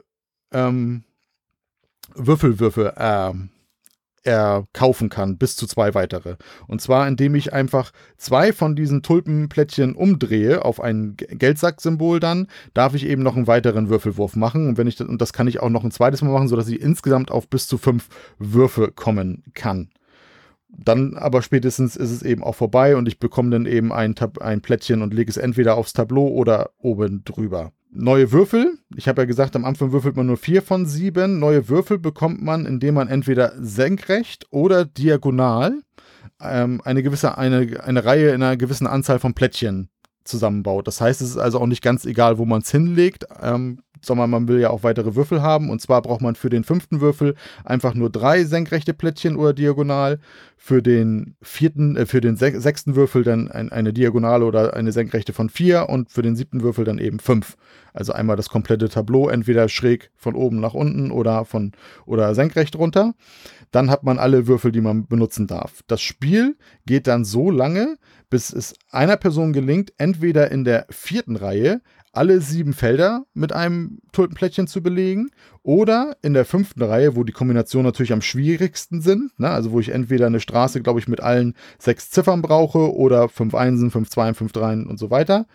ähm, 0.51 1.03
Würfelwürfe 2.16 2.93
äh, 2.97 3.34
er 4.24 4.67
kaufen 4.74 5.09
kann, 5.09 5.38
bis 5.38 5.55
zu 5.55 5.67
zwei 5.67 5.93
weitere. 5.93 6.36
Und 6.67 6.82
zwar, 6.82 7.07
indem 7.07 7.36
ich 7.36 7.53
einfach 7.53 7.91
zwei 8.17 8.53
von 8.53 8.76
diesen 8.76 9.01
Tulpenplättchen 9.01 9.95
umdrehe 9.95 10.63
auf 10.63 10.82
ein 10.82 11.15
Geldsacksymbol 11.17 12.20
dann, 12.20 12.47
darf 12.74 12.93
ich 12.93 13.05
eben 13.05 13.24
noch 13.24 13.36
einen 13.36 13.47
weiteren 13.47 13.89
Würfelwurf 13.89 14.36
machen. 14.36 14.67
Und 14.67 14.78
wenn 14.78 14.88
ich 14.88 14.95
das, 14.95 15.07
und 15.07 15.22
das 15.22 15.34
kann 15.34 15.47
ich 15.47 15.59
auch 15.59 15.70
noch 15.70 15.84
ein 15.84 15.91
zweites 15.91 16.22
Mal 16.22 16.32
machen, 16.32 16.47
sodass 16.47 16.70
ich 16.70 16.82
insgesamt 16.82 17.32
auf 17.32 17.47
bis 17.47 17.67
zu 17.67 17.78
fünf 17.78 18.09
Würfe 18.38 18.91
kommen 18.91 19.43
kann. 19.53 19.89
Dann 20.70 21.15
aber 21.15 21.41
spätestens 21.41 21.95
ist 21.95 22.11
es 22.11 22.22
eben 22.22 22.43
auch 22.43 22.55
vorbei 22.55 22.95
und 22.95 23.07
ich 23.07 23.20
bekomme 23.20 23.49
dann 23.49 23.65
eben 23.65 23.91
ein, 23.91 24.13
ein 24.39 24.61
Plättchen 24.61 25.01
und 25.01 25.13
lege 25.13 25.32
es 25.32 25.38
entweder 25.38 25.76
aufs 25.76 25.93
Tableau 25.93 26.28
oder 26.28 26.70
oben 26.78 27.24
drüber 27.26 27.72
neue 27.90 28.32
Würfel. 28.32 28.78
Ich 28.96 29.08
habe 29.08 29.22
ja 29.22 29.26
gesagt, 29.26 29.56
am 29.56 29.66
Anfang 29.66 29.92
würfelt 29.92 30.16
man 30.16 30.28
nur 30.28 30.38
vier 30.38 30.62
von 30.62 30.86
sieben. 30.86 31.40
Neue 31.40 31.70
Würfel 31.70 32.00
bekommt 32.00 32.42
man, 32.42 32.66
indem 32.66 32.96
man 32.96 33.08
entweder 33.08 33.54
senkrecht 33.60 34.46
oder 34.52 34.86
diagonal 34.86 35.82
ähm, 36.42 36.82
eine 36.84 37.04
gewisse, 37.04 37.38
eine, 37.38 37.84
eine 37.84 38.06
Reihe 38.06 38.30
in 38.30 38.44
einer 38.44 38.58
gewissen 38.58 38.88
Anzahl 38.88 39.20
von 39.20 39.34
Plättchen 39.34 39.90
zusammenbaut. 40.30 40.88
Das 40.88 41.01
heißt, 41.01 41.21
es 41.21 41.32
ist 41.32 41.38
also 41.38 41.59
auch 41.59 41.67
nicht 41.67 41.82
ganz 41.82 42.05
egal, 42.05 42.38
wo 42.38 42.45
man 42.45 42.61
es 42.61 42.71
hinlegt. 42.71 43.25
Ähm, 43.41 43.80
sondern 44.01 44.30
man 44.30 44.47
will 44.47 44.59
ja 44.59 44.69
auch 44.69 44.84
weitere 44.84 45.15
Würfel 45.15 45.41
haben. 45.41 45.69
Und 45.69 45.82
zwar 45.82 46.01
braucht 46.01 46.21
man 46.21 46.36
für 46.36 46.49
den 46.49 46.63
fünften 46.63 47.01
Würfel 47.01 47.36
einfach 47.63 47.93
nur 47.93 48.09
drei 48.09 48.43
senkrechte 48.43 48.93
Plättchen 48.93 49.36
oder 49.36 49.53
diagonal. 49.53 50.19
Für 50.57 50.82
den 50.82 51.36
vierten, 51.41 51.95
äh, 51.95 52.05
für 52.05 52.21
den 52.21 52.36
se 52.36 52.59
sechsten 52.59 52.95
Würfel 52.95 53.23
dann 53.23 53.49
ein, 53.49 53.71
eine 53.71 53.93
Diagonale 53.93 54.45
oder 54.45 54.73
eine 54.73 54.91
senkrechte 54.91 55.34
von 55.34 55.49
vier 55.49 55.88
und 55.89 56.11
für 56.11 56.21
den 56.21 56.36
siebten 56.36 56.61
Würfel 56.61 56.86
dann 56.86 56.97
eben 56.97 57.19
fünf. 57.19 57.55
Also 57.93 58.13
einmal 58.13 58.36
das 58.36 58.49
komplette 58.49 58.89
Tableau, 58.89 59.30
entweder 59.30 59.67
schräg 59.69 60.11
von 60.15 60.36
oben 60.36 60.59
nach 60.59 60.73
unten 60.73 61.11
oder 61.11 61.45
von 61.45 61.71
oder 62.05 62.36
senkrecht 62.36 62.75
runter. 62.75 63.13
Dann 63.72 63.89
hat 63.89 64.03
man 64.03 64.17
alle 64.17 64.47
Würfel, 64.47 64.72
die 64.72 64.82
man 64.82 65.07
benutzen 65.07 65.47
darf. 65.47 65.84
Das 65.88 66.01
Spiel 66.01 66.57
geht 66.86 67.07
dann 67.07 67.24
so 67.24 67.51
lange, 67.51 67.97
bis 68.30 68.51
es 68.51 68.74
einer 68.89 69.17
Person 69.17 69.53
gelingt, 69.53 69.93
entweder 69.97 70.51
in 70.51 70.63
der 70.63 70.86
vierten 70.89 71.36
Reihe 71.36 71.82
alle 72.11 72.41
sieben 72.41 72.74
Felder 72.74 73.26
mit 73.34 73.53
einem 73.53 73.99
Tulpenplättchen 74.11 74.67
zu 74.67 74.82
belegen 74.82 75.30
oder 75.61 76.17
in 76.22 76.34
der 76.34 76.45
fünften 76.45 76.82
Reihe, 76.82 77.15
wo 77.15 77.24
die 77.24 77.32
Kombinationen 77.32 77.86
natürlich 77.86 78.13
am 78.13 78.22
schwierigsten 78.22 79.01
sind, 79.01 79.38
ne? 79.39 79.49
also 79.49 79.72
wo 79.72 79.80
ich 79.80 79.89
entweder 79.89 80.28
eine 80.28 80.39
Straße, 80.39 80.82
glaube 80.82 80.99
ich, 80.99 81.07
mit 81.07 81.22
allen 81.22 81.55
sechs 81.78 82.09
Ziffern 82.09 82.41
brauche 82.41 82.95
oder 82.95 83.30
fünf 83.30 83.53
Einsen, 83.53 83.91
fünf 83.91 84.09
Zweien, 84.09 84.36
fünf 84.36 84.51
Dreien 84.51 84.88
und 84.88 84.97
so 84.97 85.11
weiter. 85.11 85.45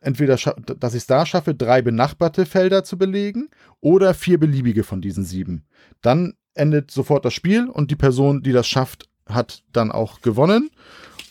Entweder, 0.00 0.36
dass 0.36 0.94
ich 0.94 1.02
es 1.02 1.06
da 1.06 1.24
schaffe, 1.24 1.54
drei 1.54 1.80
benachbarte 1.80 2.44
Felder 2.44 2.84
zu 2.84 2.98
belegen 2.98 3.48
oder 3.80 4.12
vier 4.12 4.38
beliebige 4.38 4.82
von 4.82 5.00
diesen 5.00 5.24
sieben. 5.24 5.64
Dann 6.02 6.34
endet 6.54 6.90
sofort 6.90 7.24
das 7.24 7.34
Spiel 7.34 7.68
und 7.68 7.90
die 7.90 7.96
Person, 7.96 8.42
die 8.42 8.52
das 8.52 8.66
schafft, 8.66 9.08
hat 9.26 9.62
dann 9.72 9.92
auch 9.92 10.20
gewonnen. 10.20 10.70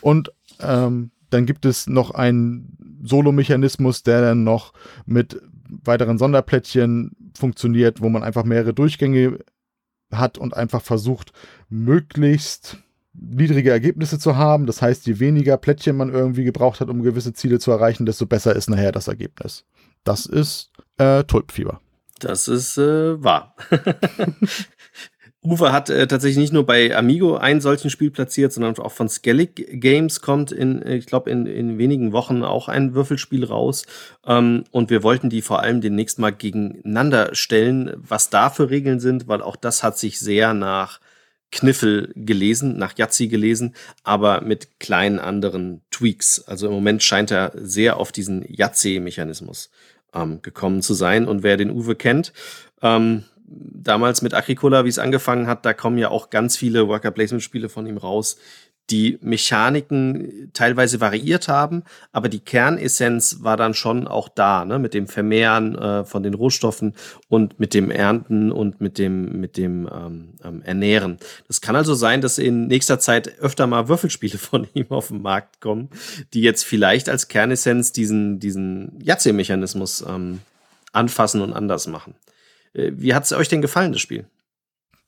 Und 0.02 0.32
ähm, 0.60 1.12
dann 1.30 1.46
gibt 1.46 1.66
es 1.66 1.88
noch 1.88 2.12
einen 2.12 3.02
Solo-Mechanismus, 3.04 4.04
der 4.04 4.22
dann 4.22 4.44
noch 4.44 4.74
mit 5.06 5.42
weiteren 5.84 6.18
Sonderplättchen 6.18 7.12
funktioniert, 7.36 8.02
wo 8.02 8.10
man 8.10 8.24
einfach 8.24 8.44
mehrere 8.44 8.74
Durchgänge 8.74 9.40
hat 10.12 10.38
und 10.38 10.56
einfach 10.56 10.82
versucht, 10.82 11.34
möglichst 11.70 12.78
niedrige 13.14 13.72
Ergebnisse 13.72 14.20
zu 14.20 14.36
haben. 14.38 14.66
Das 14.66 14.82
heißt, 14.82 15.06
je 15.08 15.20
weniger 15.20 15.58
Plättchen 15.58 15.98
man 15.98 16.14
irgendwie 16.14 16.44
gebraucht 16.44 16.82
hat, 16.82 16.90
um 16.90 17.02
gewisse 17.02 17.34
Ziele 17.34 17.60
zu 17.60 17.72
erreichen, 17.72 18.06
desto 18.06 18.26
besser 18.26 18.56
ist 18.56 18.70
nachher 18.70 18.92
das 18.92 19.08
Ergebnis. 19.08 19.66
Das 20.04 20.26
ist 20.26 20.72
äh, 20.98 21.24
Tulpfieber. 21.24 21.80
Das 22.20 22.48
ist 22.48 22.78
äh, 22.78 23.22
wahr. 23.24 23.56
Uwe 25.44 25.74
hat 25.74 25.90
äh, 25.90 26.08
tatsächlich 26.08 26.38
nicht 26.38 26.54
nur 26.54 26.66
bei 26.66 26.96
Amigo 26.96 27.36
ein 27.36 27.60
solchen 27.60 27.90
Spiel 27.90 28.12
platziert, 28.12 28.54
sondern 28.54 28.78
auch 28.78 28.92
von 28.92 29.10
Skellig 29.10 29.68
Games 29.82 30.22
kommt 30.22 30.54
in, 30.54 30.82
äh, 30.82 30.96
ich 30.96 31.06
glaube, 31.06 31.30
in, 31.30 31.46
in 31.46 31.78
wenigen 31.78 32.14
Wochen 32.14 32.44
auch 32.44 32.70
ein 32.70 32.94
Würfelspiel 32.94 33.44
raus. 33.44 33.86
Ähm, 34.26 34.64
und 34.72 34.90
wir 34.90 35.04
wollten 35.04 35.30
die 35.30 35.42
vor 35.42 35.62
allem 35.62 35.82
demnächst 35.82 36.18
mal 36.18 36.32
gegeneinander 36.32 37.36
stellen, 37.36 37.94
was 37.98 38.30
da 38.30 38.50
für 38.50 38.70
Regeln 38.70 39.02
sind, 39.02 39.28
weil 39.28 39.42
auch 39.42 39.58
das 39.58 39.84
hat 39.84 39.98
sich 39.98 40.20
sehr 40.20 40.54
nach 40.54 41.02
Kniffel 41.52 42.12
gelesen, 42.16 42.78
nach 42.78 42.98
Yazzi 42.98 43.28
gelesen, 43.28 43.76
aber 44.04 44.42
mit 44.42 44.80
kleinen 44.80 45.20
anderen 45.20 45.82
Tweaks. 45.92 46.44
Also 46.48 46.68
im 46.68 46.74
Moment 46.74 47.04
scheint 47.04 47.32
er 47.32 47.52
sehr 47.56 47.98
auf 47.98 48.12
diesen 48.12 48.44
Yazzi-Mechanismus 48.48 49.70
ähm, 50.14 50.42
gekommen 50.42 50.82
zu 50.82 50.94
sein. 50.94 51.28
Und 51.28 51.44
wer 51.44 51.58
den 51.58 51.70
Uwe 51.70 51.96
kennt, 51.96 52.34
ähm, 52.82 53.26
damals 53.58 54.22
mit 54.22 54.34
Agricola, 54.34 54.86
wie 54.86 54.90
es 54.90 55.00
angefangen 55.00 55.48
hat, 55.48 55.66
da 55.66 55.74
kommen 55.74 55.98
ja 55.98 56.10
auch 56.10 56.30
ganz 56.30 56.58
viele 56.58 56.88
Worker 56.88 57.12
Placement 57.12 57.44
Spiele 57.44 57.70
von 57.70 57.86
ihm 57.86 57.98
raus, 57.98 58.38
die 58.90 59.18
Mechaniken 59.22 60.52
teilweise 60.54 61.00
variiert 61.00 61.48
haben, 61.48 61.84
aber 62.12 62.28
die 62.28 62.42
Kernessenz 62.42 63.38
war 63.40 63.56
dann 63.56 63.74
schon 63.74 64.08
auch 64.08 64.28
da, 64.28 64.66
ne? 64.66 64.78
mit 64.78 64.94
dem 64.94 65.08
Vermehren 65.08 65.78
äh, 65.78 66.04
von 66.04 66.22
den 66.22 66.34
Rohstoffen 66.34 66.94
und 67.30 67.60
mit 67.60 67.74
dem 67.74 67.90
Ernten 67.90 68.52
und 68.52 68.82
mit 68.82 68.98
dem, 68.98 69.40
mit 69.40 69.56
dem 69.56 69.88
ähm, 69.88 70.34
ähm, 70.44 70.62
Ernähren. 70.64 71.18
Das 71.48 71.62
kann 71.62 71.78
also 71.78 71.94
sein, 71.94 72.20
dass 72.20 72.38
in 72.38 72.68
nächster 72.68 73.00
Zeit 73.00 73.40
öfter 73.40 73.68
mal 73.68 73.88
Würfelspiele 73.88 74.38
von 74.38 74.68
ihm 74.74 74.88
auf 74.90 75.08
den 75.08 75.22
Markt 75.22 75.62
kommen, 75.62 75.90
die 76.34 76.42
jetzt 76.42 76.66
vielleicht 76.66 77.08
als 77.08 77.30
Kernessenz 77.30 77.94
diesen, 77.94 78.40
diesen 78.40 79.00
Jatze-Mechanismus 79.02 80.04
ähm, 80.08 80.42
anfassen 80.92 81.42
und 81.42 81.54
anders 81.54 81.88
machen. 81.88 82.16
Äh, 82.74 82.92
wie 82.96 83.14
hat 83.14 83.24
es 83.24 83.34
euch 83.34 83.50
denn 83.50 83.62
gefallen, 83.62 83.92
das 83.92 84.02
Spiel? 84.02 84.28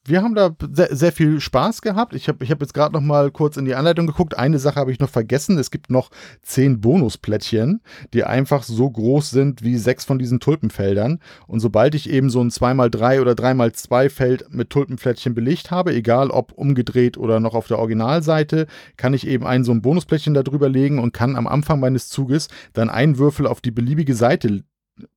wir 0.08 0.22
haben 0.22 0.36
da 0.36 0.56
sehr, 0.72 0.96
sehr, 0.96 1.12
viel 1.12 1.42
Spaß 1.42 1.82
gehabt. 1.82 2.14
Ich 2.14 2.28
habe 2.28 2.44
ich 2.44 2.52
hab 2.52 2.62
jetzt 2.62 2.76
gerade 2.76 2.94
noch 2.94 3.02
mal 3.02 3.32
kurz 3.32 3.58
in 3.58 3.66
die 3.66 3.74
Anleitung 3.74 4.06
geguckt. 4.06 4.38
Eine 4.38 4.60
Sache 4.60 4.80
habe 4.80 4.92
ich 4.92 5.00
noch 5.00 5.10
vergessen. 5.10 5.58
Es 5.58 5.72
gibt 5.72 5.90
noch 5.90 6.12
zehn 6.44 6.80
Bonusplättchen, 6.80 7.82
die 8.14 8.24
einfach 8.24 8.64
so 8.64 8.90
groß 8.90 9.32
sind 9.32 9.64
wie 9.64 9.78
sechs 9.78 10.06
von 10.06 10.20
diesen 10.20 10.40
Tulpenfeldern. 10.40 11.20
Und 11.48 11.60
sobald 11.60 11.96
ich 11.96 12.08
eben 12.08 12.30
so 12.30 12.40
ein 12.40 12.52
2x3 12.52 13.22
oder 13.22 13.32
3x2 13.32 14.10
Feld 14.10 14.46
mit 14.52 14.70
Tulpenplättchen 14.70 15.34
belegt 15.34 15.72
habe, 15.72 15.94
egal 15.94 16.30
ob 16.30 16.52
umgedreht 16.52 17.18
oder 17.18 17.40
noch 17.40 17.56
auf 17.56 17.68
der 17.68 17.80
Originalseite, 17.80 18.68
kann 18.98 19.16
ich 19.16 19.26
eben 19.26 19.48
ein 19.48 19.64
so 19.64 19.72
ein 19.72 19.82
Bonusplättchen 19.82 20.36
da 20.36 20.44
drüber 20.44 20.70
legen 20.70 21.00
und 21.00 21.14
kann 21.14 21.36
am 21.36 21.48
Anfang 21.48 21.80
meines 21.80 22.10
Zuges 22.10 22.48
dann 22.74 22.90
einen 22.90 23.18
Würfel 23.18 23.48
auf 23.48 23.60
die 23.60 23.72
beliebige 23.72 24.14
Seite 24.14 24.64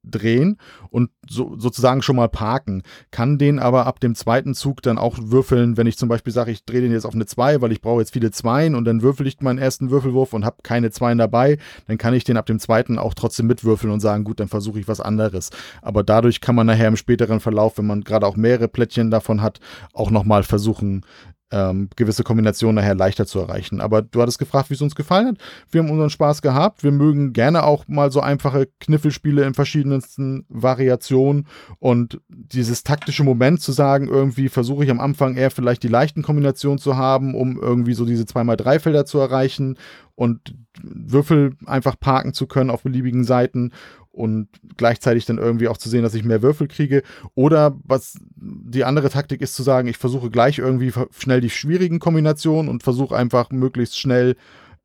drehen 0.03 0.59
und 0.91 1.11
so, 1.29 1.55
sozusagen 1.59 2.03
schon 2.03 2.17
mal 2.17 2.29
parken. 2.29 2.83
Kann 3.11 3.39
den 3.39 3.59
aber 3.59 3.87
ab 3.87 4.01
dem 4.01 4.15
zweiten 4.15 4.55
Zug 4.55 4.83
dann 4.83 4.99
auch 4.99 5.19
würfeln, 5.21 5.77
wenn 5.77 5.87
ich 5.87 5.99
zum 5.99 6.09
Beispiel 6.09 6.33
sage, 6.33 6.51
ich 6.51 6.65
drehe 6.65 6.81
den 6.81 6.93
jetzt 6.93 7.05
auf 7.05 7.15
eine 7.15 7.27
2, 7.27 7.61
weil 7.61 7.73
ich 7.73 7.81
brauche 7.81 8.01
jetzt 8.01 8.13
viele 8.13 8.31
Zweien 8.31 8.75
und 8.75 8.85
dann 8.85 9.03
würfel 9.03 9.27
ich 9.27 9.41
meinen 9.41 9.59
ersten 9.59 9.91
Würfelwurf 9.91 10.33
und 10.33 10.45
habe 10.45 10.59
keine 10.63 10.91
Zweien 10.91 11.19
dabei, 11.19 11.59
dann 11.87 11.99
kann 11.99 12.15
ich 12.15 12.25
den 12.25 12.37
ab 12.37 12.47
dem 12.47 12.59
zweiten 12.59 12.99
auch 12.99 13.15
trotzdem 13.15 13.47
mitwürfeln 13.47 13.93
und 13.93 14.01
sagen, 14.01 14.25
gut, 14.25 14.41
dann 14.41 14.49
versuche 14.49 14.81
ich 14.81 14.89
was 14.89 15.01
anderes. 15.01 15.51
Aber 15.83 16.03
dadurch 16.03 16.41
kann 16.41 16.55
man 16.55 16.67
nachher 16.67 16.89
im 16.89 16.97
späteren 16.97 17.41
Verlauf, 17.41 17.79
wenn 17.79 17.87
man 17.87 18.03
gerade 18.03 18.27
auch 18.27 18.37
mehrere 18.37 18.69
Plättchen 18.69 19.11
davon 19.11 19.43
hat, 19.43 19.61
auch 19.93 20.11
nochmal 20.11 20.43
versuchen, 20.43 21.05
ähm, 21.51 21.89
gewisse 21.97 22.25
Kombinationen 22.25 22.77
nachher 22.77 22.95
leichter 22.95 23.27
zu 23.27 23.39
erreichen. 23.39 23.81
Aber 23.81 24.03
du 24.03 24.21
hattest 24.21 24.39
gefragt, 24.39 24.71
wie 24.71 24.75
es 24.75 24.83
uns 24.83 24.95
gefallen 24.95 25.29
hat. 25.29 25.39
Wir 25.71 25.83
haben 25.83 25.91
unseren 25.91 26.11
Spaß 26.11 26.43
gehabt. 26.43 26.83
Wir 26.83 26.93
mögen 26.93 27.33
gerne 27.33 27.63
auch 27.63 27.87
mal 27.89 28.13
so 28.13 28.21
einfache 28.21 28.69
Kniffelspiele 28.81 29.45
in 29.45 29.55
verschiedensten 29.55 30.45
Variationen 30.49 31.47
und 31.79 32.21
dieses 32.29 32.85
taktische 32.85 33.25
Moment 33.25 33.61
zu 33.61 33.73
sagen, 33.73 34.09
irgendwie 34.09 34.49
versuche 34.49 34.85
ich 34.85 34.91
am 34.91 35.01
Anfang 35.01 35.37
eher 35.37 35.51
vielleicht 35.51 35.83
die 35.83 35.89
leichten 35.89 36.23
Kombinationen 36.23 36.79
zu 36.79 36.97
haben, 36.97 37.35
um 37.35 37.59
irgendwie 37.61 37.95
so 37.95 38.05
diese 38.05 38.25
2x3 38.25 38.79
Felder 38.81 39.07
zu 39.07 39.19
erreichen 39.19 39.79
und 40.15 40.55
Würfel 40.83 41.57
einfach 41.65 41.99
parken 41.99 42.35
zu 42.35 42.47
können 42.47 42.71
auf 42.71 42.83
beliebigen 42.83 43.25
Seiten 43.25 43.73
und 44.13 44.49
gleichzeitig 44.77 45.27
dann 45.27 45.39
irgendwie 45.39 45.69
auch 45.69 45.77
zu 45.77 45.89
sehen, 45.89 46.03
dass 46.03 46.15
ich 46.15 46.25
mehr 46.25 46.43
Würfel 46.43 46.69
kriege. 46.69 47.03
Oder 47.35 47.77
was 47.85 48.19
die 48.37 48.85
andere 48.85 49.11
Taktik 49.11 49.41
ist 49.41 49.55
zu 49.55 49.63
sagen, 49.63 49.89
ich 49.89 49.97
versuche 49.97 50.31
gleich 50.31 50.59
irgendwie 50.59 50.93
schnell 51.17 51.41
die 51.41 51.51
schwierigen 51.51 51.99
Kombinationen 51.99 52.69
und 52.69 52.83
versuche 52.83 53.17
einfach 53.17 53.51
möglichst 53.51 53.99
schnell, 53.99 54.37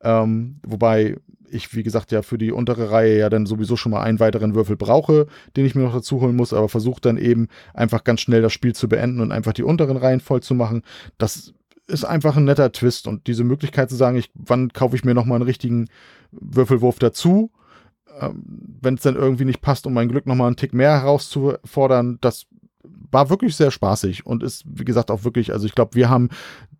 ähm, 0.02 0.60
wobei 0.66 1.18
ich, 1.54 1.74
wie 1.76 1.84
gesagt, 1.84 2.12
ja 2.12 2.22
für 2.22 2.38
die 2.38 2.52
untere 2.52 2.92
Reihe 2.92 3.18
ja 3.18 3.30
dann 3.30 3.46
sowieso 3.46 3.76
schon 3.76 3.92
mal 3.92 4.02
einen 4.02 4.20
weiteren 4.20 4.56
Würfel 4.56 4.76
brauche, 4.76 5.28
den 5.56 5.66
ich 5.66 5.76
mir 5.76 5.84
noch 5.84 5.94
dazu 5.94 6.20
holen 6.22 6.36
muss, 6.36 6.54
aber 6.54 6.68
versuche 6.68 7.02
dann 7.02 7.18
eben 7.18 7.48
einfach 7.74 8.04
ganz 8.04 8.22
schnell 8.22 8.42
das 8.42 8.54
Spiel 8.54 8.74
zu 8.74 8.90
beenden 8.90 9.22
und 9.22 9.32
einfach 9.32 9.54
die 9.54 9.64
unteren 9.64 9.98
Reihen 9.98 10.20
voll 10.20 10.42
zu 10.42 10.56
machen. 10.56 10.82
Das 11.18 11.54
ist 11.88 12.06
einfach 12.06 12.38
ein 12.38 12.46
netter 12.46 12.72
Twist 12.72 13.08
und 13.08 13.28
diese 13.28 13.44
Möglichkeit 13.44 13.90
zu 13.90 13.96
sagen, 13.96 14.18
ich, 14.18 14.32
wann 14.34 14.70
kaufe 14.70 14.96
ich 14.96 15.06
mir 15.06 15.14
nochmal 15.14 15.38
einen 15.38 15.46
richtigen 15.46 15.90
Würfelwurf 16.32 16.98
dazu, 17.00 17.52
wenn 18.20 18.96
es 18.96 19.02
dann 19.02 19.16
irgendwie 19.16 19.46
nicht 19.46 19.62
passt, 19.62 19.88
um 19.88 19.94
mein 19.94 20.10
Glück 20.10 20.26
nochmal 20.26 20.48
einen 20.48 20.56
Tick 20.56 20.74
mehr 20.74 20.92
herauszufordern, 21.02 22.18
das 22.22 22.46
war 22.84 23.30
wirklich 23.30 23.56
sehr 23.56 23.72
spaßig 23.72 24.26
und 24.26 24.44
ist, 24.44 24.64
wie 24.66 24.86
gesagt, 24.86 25.12
auch 25.12 25.24
wirklich, 25.24 25.54
also 25.54 25.66
ich 25.66 25.76
glaube, 25.76 25.96
wir 25.96 26.10
haben 26.10 26.30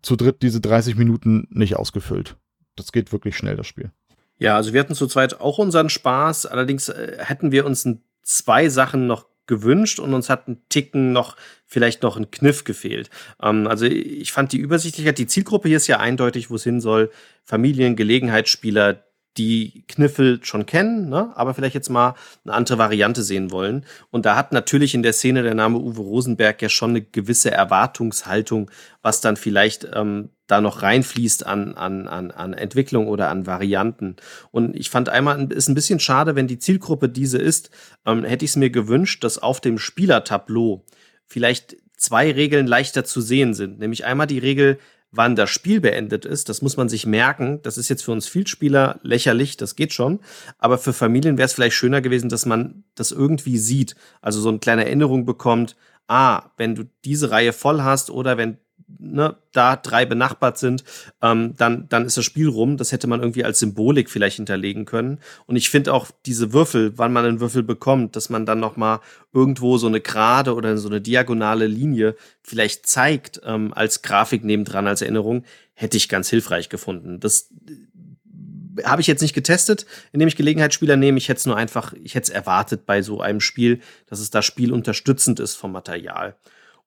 zu 0.02 0.16
dritt 0.16 0.42
diese 0.42 0.60
30 0.60 0.96
Minuten 0.96 1.46
nicht 1.50 1.76
ausgefüllt. 1.76 2.36
Das 2.76 2.92
geht 2.92 3.12
wirklich 3.12 3.36
schnell, 3.36 3.56
das 3.56 3.66
Spiel. 3.66 3.90
Ja, 4.38 4.56
also 4.56 4.72
wir 4.72 4.80
hatten 4.80 4.94
zu 4.94 5.06
zweit 5.06 5.40
auch 5.40 5.58
unseren 5.58 5.88
Spaß, 5.88 6.46
allerdings 6.46 6.88
äh, 6.88 7.18
hätten 7.18 7.52
wir 7.52 7.64
uns 7.64 7.88
zwei 8.22 8.68
Sachen 8.68 9.06
noch 9.06 9.26
gewünscht 9.46 10.00
und 10.00 10.14
uns 10.14 10.30
hat 10.30 10.48
ein 10.48 10.62
Ticken 10.68 11.12
noch 11.12 11.36
vielleicht 11.66 12.02
noch 12.02 12.16
ein 12.16 12.30
Kniff 12.30 12.64
gefehlt. 12.64 13.10
Ähm, 13.40 13.66
also 13.66 13.86
ich 13.86 14.32
fand 14.32 14.52
die 14.52 14.58
Übersichtlichkeit, 14.58 15.18
die 15.18 15.26
Zielgruppe 15.26 15.68
hier 15.68 15.76
ist 15.76 15.86
ja 15.86 16.00
eindeutig, 16.00 16.50
wo 16.50 16.56
es 16.56 16.64
hin 16.64 16.80
soll. 16.80 17.10
Familien, 17.44 17.94
Gelegenheitsspieler, 17.94 19.04
die 19.36 19.84
Kniffel 19.88 20.44
schon 20.44 20.66
kennen, 20.66 21.08
ne? 21.08 21.32
aber 21.34 21.54
vielleicht 21.54 21.74
jetzt 21.74 21.90
mal 21.90 22.14
eine 22.44 22.54
andere 22.54 22.78
Variante 22.78 23.22
sehen 23.22 23.50
wollen. 23.50 23.84
Und 24.10 24.26
da 24.26 24.36
hat 24.36 24.52
natürlich 24.52 24.94
in 24.94 25.02
der 25.02 25.12
Szene 25.12 25.42
der 25.42 25.54
Name 25.54 25.78
Uwe 25.78 26.00
Rosenberg 26.00 26.62
ja 26.62 26.68
schon 26.68 26.90
eine 26.90 27.02
gewisse 27.02 27.50
Erwartungshaltung, 27.50 28.70
was 29.02 29.20
dann 29.20 29.36
vielleicht 29.36 29.88
ähm, 29.92 30.30
da 30.46 30.60
noch 30.60 30.82
reinfließt 30.82 31.46
an, 31.46 31.74
an, 31.74 32.06
an, 32.06 32.30
an 32.30 32.52
Entwicklung 32.52 33.08
oder 33.08 33.28
an 33.28 33.46
Varianten. 33.46 34.16
Und 34.50 34.76
ich 34.76 34.90
fand 34.90 35.08
einmal, 35.08 35.50
ist 35.52 35.68
ein 35.68 35.74
bisschen 35.74 36.00
schade, 36.00 36.36
wenn 36.36 36.46
die 36.46 36.58
Zielgruppe 36.58 37.08
diese 37.08 37.38
ist, 37.38 37.70
ähm, 38.06 38.24
hätte 38.24 38.44
ich 38.44 38.52
es 38.52 38.56
mir 38.56 38.70
gewünscht, 38.70 39.24
dass 39.24 39.38
auf 39.38 39.60
dem 39.60 39.78
Spielertableau 39.78 40.84
vielleicht 41.26 41.76
zwei 41.96 42.30
Regeln 42.30 42.66
leichter 42.66 43.04
zu 43.04 43.20
sehen 43.20 43.54
sind. 43.54 43.78
Nämlich 43.78 44.04
einmal 44.04 44.26
die 44.26 44.38
Regel, 44.38 44.78
wann 45.16 45.36
das 45.36 45.50
Spiel 45.50 45.80
beendet 45.80 46.24
ist. 46.24 46.48
Das 46.48 46.62
muss 46.62 46.76
man 46.76 46.88
sich 46.88 47.06
merken. 47.06 47.60
Das 47.62 47.78
ist 47.78 47.88
jetzt 47.88 48.04
für 48.04 48.12
uns 48.12 48.26
Vielspieler 48.26 48.98
lächerlich, 49.02 49.56
das 49.56 49.76
geht 49.76 49.92
schon. 49.92 50.20
Aber 50.58 50.78
für 50.78 50.92
Familien 50.92 51.38
wäre 51.38 51.46
es 51.46 51.54
vielleicht 51.54 51.76
schöner 51.76 52.00
gewesen, 52.00 52.28
dass 52.28 52.46
man 52.46 52.84
das 52.94 53.12
irgendwie 53.12 53.58
sieht. 53.58 53.94
Also 54.20 54.40
so 54.40 54.48
eine 54.48 54.58
kleine 54.58 54.84
Erinnerung 54.84 55.24
bekommt. 55.24 55.76
Ah, 56.06 56.50
wenn 56.56 56.74
du 56.74 56.84
diese 57.04 57.30
Reihe 57.30 57.52
voll 57.52 57.82
hast 57.82 58.10
oder 58.10 58.36
wenn 58.36 58.58
ne, 58.98 59.36
da 59.52 59.76
drei 59.76 60.04
benachbart 60.06 60.58
sind, 60.58 60.84
ähm, 61.22 61.54
dann, 61.56 61.88
dann 61.88 62.04
ist 62.04 62.16
das 62.16 62.24
Spiel 62.24 62.48
rum. 62.48 62.76
Das 62.76 62.92
hätte 62.92 63.06
man 63.06 63.20
irgendwie 63.20 63.44
als 63.44 63.58
Symbolik 63.58 64.10
vielleicht 64.10 64.36
hinterlegen 64.36 64.84
können. 64.84 65.18
Und 65.46 65.56
ich 65.56 65.70
finde 65.70 65.92
auch 65.92 66.08
diese 66.26 66.52
Würfel, 66.52 66.96
wann 66.96 67.12
man 67.12 67.24
einen 67.24 67.40
Würfel 67.40 67.62
bekommt, 67.62 68.16
dass 68.16 68.30
man 68.30 68.46
dann 68.46 68.60
noch 68.60 68.76
mal 68.76 69.00
irgendwo 69.32 69.78
so 69.78 69.86
eine 69.86 70.00
gerade 70.00 70.54
oder 70.54 70.76
so 70.76 70.88
eine 70.88 71.00
diagonale 71.00 71.66
Linie 71.66 72.16
vielleicht 72.42 72.86
zeigt 72.86 73.40
ähm, 73.44 73.72
als 73.74 74.02
Grafik 74.02 74.44
nebendran, 74.44 74.86
als 74.86 75.02
Erinnerung, 75.02 75.44
hätte 75.74 75.96
ich 75.96 76.08
ganz 76.08 76.28
hilfreich 76.28 76.68
gefunden. 76.68 77.20
Das 77.20 77.50
äh, 77.68 78.82
habe 78.84 79.00
ich 79.00 79.06
jetzt 79.06 79.22
nicht 79.22 79.34
getestet, 79.34 79.86
indem 80.12 80.28
ich 80.28 80.36
Gelegenheitsspieler 80.36 80.96
nehme. 80.96 81.18
Ich 81.18 81.28
hätte 81.28 81.38
es 81.38 81.46
nur 81.46 81.56
einfach, 81.56 81.92
ich 82.02 82.14
hätte 82.14 82.24
es 82.24 82.30
erwartet 82.30 82.86
bei 82.86 83.02
so 83.02 83.20
einem 83.20 83.40
Spiel, 83.40 83.80
dass 84.06 84.20
es 84.20 84.30
da 84.30 84.42
spielunterstützend 84.42 85.40
ist 85.40 85.54
vom 85.54 85.72
Material. 85.72 86.36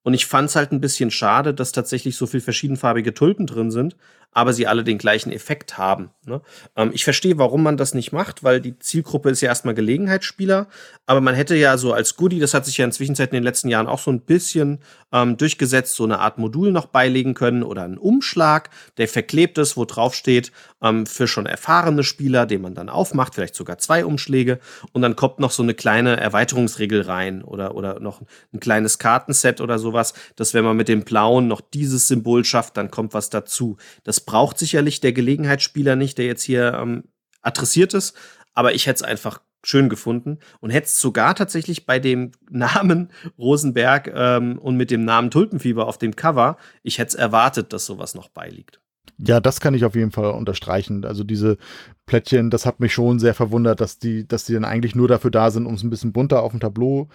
Und 0.08 0.14
ich 0.14 0.26
fand 0.26 0.48
es 0.48 0.56
halt 0.56 0.72
ein 0.72 0.80
bisschen 0.80 1.12
schade, 1.12 1.54
dass 1.54 1.74
tatsächlich 1.74 2.16
so 2.16 2.28
viel 2.28 2.40
verschiedenfarbige 2.40 3.14
Tulpen 3.14 3.46
drin 3.46 3.72
sind, 3.72 3.98
aber 4.38 4.54
sie 4.54 4.68
alle 4.68 4.84
den 4.84 5.00
gleichen 5.00 5.32
Effekt 5.32 5.80
haben. 5.80 6.12
Ne? 6.28 6.42
Ähm, 6.76 6.92
ich 6.94 7.04
verstehe, 7.04 7.40
warum 7.40 7.64
man 7.64 7.76
das 7.76 7.96
nicht 7.96 8.12
macht, 8.12 8.44
weil 8.44 8.62
die 8.62 8.78
Zielgruppe 8.78 9.32
ist 9.32 9.42
ja 9.42 9.50
erstmal 9.50 9.74
Gelegenheitsspieler, 9.74 10.68
aber 11.08 11.22
man 11.22 11.34
hätte 11.34 11.56
ja 11.56 11.76
so 11.80 11.92
als 11.92 12.18
Goodie, 12.18 12.40
das 12.40 12.54
hat 12.54 12.64
sich 12.64 12.78
ja 12.78 12.86
inzwischen 12.86 13.16
in 13.16 13.30
den 13.32 13.42
letzten 13.42 13.68
Jahren 13.68 13.88
auch 13.88 13.98
so 13.98 14.12
ein 14.12 14.22
bisschen 14.22 14.78
ähm, 15.12 15.38
durchgesetzt, 15.38 15.96
so 15.96 16.04
eine 16.04 16.20
Art 16.20 16.38
Modul 16.38 16.72
noch 16.72 16.86
beilegen 16.86 17.34
können 17.34 17.64
oder 17.64 17.82
einen 17.82 17.98
Umschlag, 17.98 18.70
der 18.98 19.08
verklebt 19.08 19.58
ist, 19.58 19.76
wo 19.76 19.86
drauf 19.86 20.14
steht, 20.14 20.52
ähm, 20.84 21.08
für 21.08 21.28
schon 21.28 21.48
erfahrene 21.48 22.04
Spieler, 22.04 22.46
den 22.46 22.62
man 22.62 22.76
dann 22.76 22.90
aufmacht, 22.90 23.34
vielleicht 23.34 23.56
sogar 23.56 23.80
zwei 23.80 24.06
Umschläge 24.06 24.60
und 24.92 25.02
dann 25.02 25.16
kommt 25.16 25.40
noch 25.40 25.50
so 25.50 25.64
eine 25.64 25.74
kleine 25.74 26.18
Erweiterungsregel 26.18 27.02
rein 27.02 27.44
oder, 27.44 27.74
oder 27.74 28.00
noch 28.00 28.22
ein 28.54 28.60
kleines 28.60 29.00
Kartenset 29.00 29.62
oder 29.62 29.80
sowas, 29.80 30.14
dass 30.36 30.54
wenn 30.54 30.64
man 30.64 30.78
mit 30.78 30.90
dem 30.90 31.06
blauen 31.06 31.48
noch 31.48 31.62
dieses 31.62 32.08
Symbol 32.08 32.46
schafft, 32.46 32.78
dann 32.78 32.92
kommt 32.92 33.16
was 33.16 33.32
dazu. 33.32 33.78
Das 34.04 34.27
braucht 34.28 34.60
sicherlich 34.60 35.02
der 35.02 35.14
Gelegenheitsspieler 35.14 35.96
nicht, 35.96 36.20
der 36.20 36.28
jetzt 36.28 36.44
hier 36.44 36.76
ähm, 36.76 37.06
adressiert 37.42 37.96
ist, 37.96 38.16
aber 38.54 38.76
ich 38.76 38.86
hätte 38.86 38.98
es 38.98 39.04
einfach 39.04 39.42
schön 39.64 39.90
gefunden 39.90 40.38
und 40.60 40.70
hätte 40.70 40.86
es 40.86 41.00
sogar 41.00 41.34
tatsächlich 41.34 41.88
bei 41.88 41.98
dem 41.98 42.34
Namen 42.52 43.10
Rosenberg 43.40 44.12
ähm, 44.14 44.60
und 44.60 44.78
mit 44.78 44.92
dem 44.92 45.04
Namen 45.04 45.32
Tulpenfieber 45.32 45.88
auf 45.88 45.98
dem 45.98 46.16
Cover, 46.16 46.58
ich 46.84 47.00
hätte 47.00 47.10
es 47.10 47.16
erwartet, 47.16 47.74
dass 47.74 47.88
sowas 47.88 48.14
noch 48.14 48.30
beiliegt. 48.30 48.80
Ja, 49.20 49.40
das 49.40 49.60
kann 49.60 49.74
ich 49.74 49.84
auf 49.84 49.96
jeden 49.96 50.12
Fall 50.12 50.32
unterstreichen. 50.32 51.04
Also 51.04 51.24
diese 51.24 51.58
Plättchen, 52.06 52.52
das 52.52 52.68
hat 52.68 52.80
mich 52.80 52.94
schon 52.94 53.18
sehr 53.18 53.34
verwundert, 53.34 53.82
dass 53.82 53.98
die, 53.98 54.28
dass 54.28 54.46
die 54.46 54.54
dann 54.54 54.66
eigentlich 54.66 54.94
nur 54.94 55.08
dafür 55.08 55.32
da 55.32 55.50
sind, 55.50 55.66
um 55.66 55.74
es 55.74 55.84
ein 55.84 55.90
bisschen 55.90 56.14
bunter 56.14 56.44
auf 56.44 56.52
dem 56.52 56.60
Tableau 56.60 57.10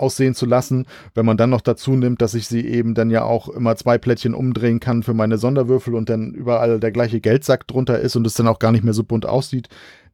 aussehen 0.00 0.34
zu 0.34 0.46
lassen. 0.46 0.86
Wenn 1.14 1.26
man 1.26 1.36
dann 1.36 1.50
noch 1.50 1.60
dazu 1.60 1.92
nimmt, 1.92 2.22
dass 2.22 2.34
ich 2.34 2.46
sie 2.46 2.66
eben 2.66 2.94
dann 2.94 3.10
ja 3.10 3.22
auch 3.22 3.48
immer 3.48 3.76
zwei 3.76 3.98
Plättchen 3.98 4.34
umdrehen 4.34 4.80
kann 4.80 5.02
für 5.02 5.14
meine 5.14 5.38
Sonderwürfel 5.38 5.94
und 5.94 6.08
dann 6.08 6.32
überall 6.32 6.80
der 6.80 6.92
gleiche 6.92 7.20
Geldsack 7.20 7.66
drunter 7.66 8.00
ist 8.00 8.16
und 8.16 8.26
es 8.26 8.34
dann 8.34 8.48
auch 8.48 8.58
gar 8.58 8.72
nicht 8.72 8.84
mehr 8.84 8.94
so 8.94 9.04
bunt 9.04 9.26
aussieht, 9.26 9.68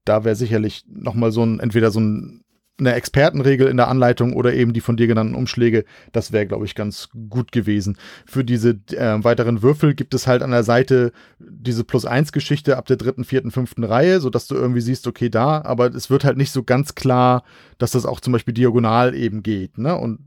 da 0.04 0.24
wäre 0.24 0.36
sicherlich 0.36 0.84
nochmal 0.88 1.32
so 1.32 1.44
ein, 1.44 1.60
entweder 1.60 1.90
so 1.90 2.00
ein, 2.00 2.42
eine 2.78 2.94
Expertenregel 2.94 3.68
in 3.68 3.76
der 3.76 3.88
Anleitung 3.88 4.34
oder 4.34 4.52
eben 4.52 4.72
die 4.72 4.80
von 4.80 4.96
dir 4.96 5.06
genannten 5.06 5.34
Umschläge. 5.34 5.84
Das 6.12 6.32
wäre, 6.32 6.46
glaube 6.46 6.66
ich, 6.66 6.74
ganz 6.74 7.08
gut 7.28 7.52
gewesen. 7.52 7.96
Für 8.26 8.44
diese 8.44 8.78
äh, 8.92 9.24
weiteren 9.24 9.62
Würfel 9.62 9.94
gibt 9.94 10.14
es 10.14 10.26
halt 10.26 10.42
an 10.42 10.50
der 10.50 10.62
Seite 10.62 11.12
diese 11.38 11.84
Plus-1-Geschichte 11.84 12.76
ab 12.76 12.86
der 12.86 12.96
dritten, 12.96 13.24
vierten, 13.24 13.50
fünften 13.50 13.84
Reihe, 13.84 14.20
sodass 14.20 14.46
du 14.46 14.54
irgendwie 14.54 14.82
siehst, 14.82 15.06
okay, 15.06 15.30
da, 15.30 15.62
aber 15.62 15.94
es 15.94 16.10
wird 16.10 16.24
halt 16.24 16.36
nicht 16.36 16.50
so 16.50 16.62
ganz 16.62 16.94
klar, 16.94 17.44
dass 17.78 17.92
das 17.92 18.06
auch 18.06 18.20
zum 18.20 18.32
Beispiel 18.32 18.54
diagonal 18.54 19.14
eben 19.14 19.42
geht. 19.42 19.78
Ne? 19.78 19.96
Und 19.96 20.18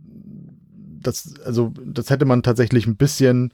das, 1.01 1.35
also, 1.45 1.73
das 1.85 2.09
hätte 2.09 2.25
man 2.25 2.43
tatsächlich 2.43 2.87
ein 2.87 2.97
bisschen 2.97 3.53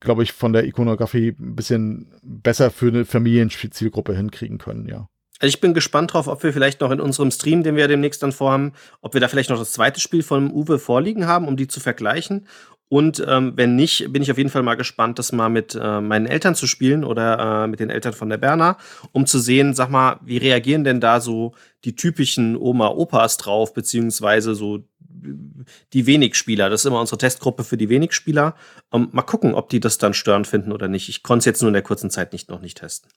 glaube 0.00 0.22
ich, 0.22 0.32
von 0.32 0.52
der 0.52 0.66
Ikonografie 0.66 1.34
ein 1.38 1.56
bisschen 1.56 2.08
besser 2.22 2.70
für 2.70 2.88
eine 2.88 3.04
Familienzielgruppe 3.06 4.14
hinkriegen 4.14 4.58
können, 4.58 4.86
ja. 4.86 5.08
Also 5.40 5.48
ich 5.48 5.60
bin 5.60 5.74
gespannt 5.74 6.12
drauf, 6.12 6.28
ob 6.28 6.42
wir 6.42 6.52
vielleicht 6.52 6.80
noch 6.80 6.90
in 6.90 7.00
unserem 7.00 7.30
Stream, 7.30 7.62
den 7.62 7.76
wir 7.76 7.88
demnächst 7.88 8.22
dann 8.22 8.32
vorhaben, 8.32 8.72
ob 9.00 9.14
wir 9.14 9.20
da 9.20 9.28
vielleicht 9.28 9.50
noch 9.50 9.58
das 9.58 9.72
zweite 9.72 10.00
Spiel 10.00 10.22
von 10.22 10.52
Uwe 10.52 10.78
vorliegen 10.78 11.26
haben, 11.26 11.48
um 11.48 11.56
die 11.56 11.66
zu 11.66 11.80
vergleichen. 11.80 12.46
Und 12.88 13.24
ähm, 13.26 13.54
wenn 13.56 13.74
nicht, 13.74 14.12
bin 14.12 14.22
ich 14.22 14.30
auf 14.30 14.38
jeden 14.38 14.50
Fall 14.50 14.62
mal 14.62 14.76
gespannt, 14.76 15.18
das 15.18 15.32
mal 15.32 15.48
mit 15.48 15.74
äh, 15.74 16.00
meinen 16.00 16.26
Eltern 16.26 16.54
zu 16.54 16.66
spielen 16.66 17.02
oder 17.02 17.64
äh, 17.64 17.66
mit 17.66 17.80
den 17.80 17.90
Eltern 17.90 18.12
von 18.12 18.28
der 18.28 18.36
Berna, 18.36 18.76
um 19.10 19.26
zu 19.26 19.38
sehen, 19.38 19.74
sag 19.74 19.90
mal, 19.90 20.20
wie 20.22 20.36
reagieren 20.36 20.84
denn 20.84 21.00
da 21.00 21.20
so 21.20 21.54
die 21.84 21.96
typischen 21.96 22.56
Oma-Opas 22.56 23.38
drauf, 23.38 23.74
beziehungsweise 23.74 24.54
so 24.54 24.84
die 25.92 26.06
Wenigspieler. 26.06 26.70
Das 26.70 26.82
ist 26.82 26.86
immer 26.86 27.00
unsere 27.00 27.18
Testgruppe 27.18 27.64
für 27.64 27.76
die 27.76 27.88
Wenigspieler. 27.88 28.54
Ähm, 28.92 29.08
mal 29.12 29.22
gucken, 29.22 29.54
ob 29.54 29.70
die 29.70 29.80
das 29.80 29.98
dann 29.98 30.14
störend 30.14 30.46
finden 30.46 30.70
oder 30.70 30.86
nicht. 30.86 31.08
Ich 31.08 31.22
konnte 31.22 31.40
es 31.40 31.46
jetzt 31.46 31.62
nur 31.62 31.70
in 31.70 31.74
der 31.74 31.82
kurzen 31.82 32.10
Zeit 32.10 32.32
nicht 32.32 32.50
noch 32.50 32.60
nicht 32.60 32.78
testen. 32.78 33.10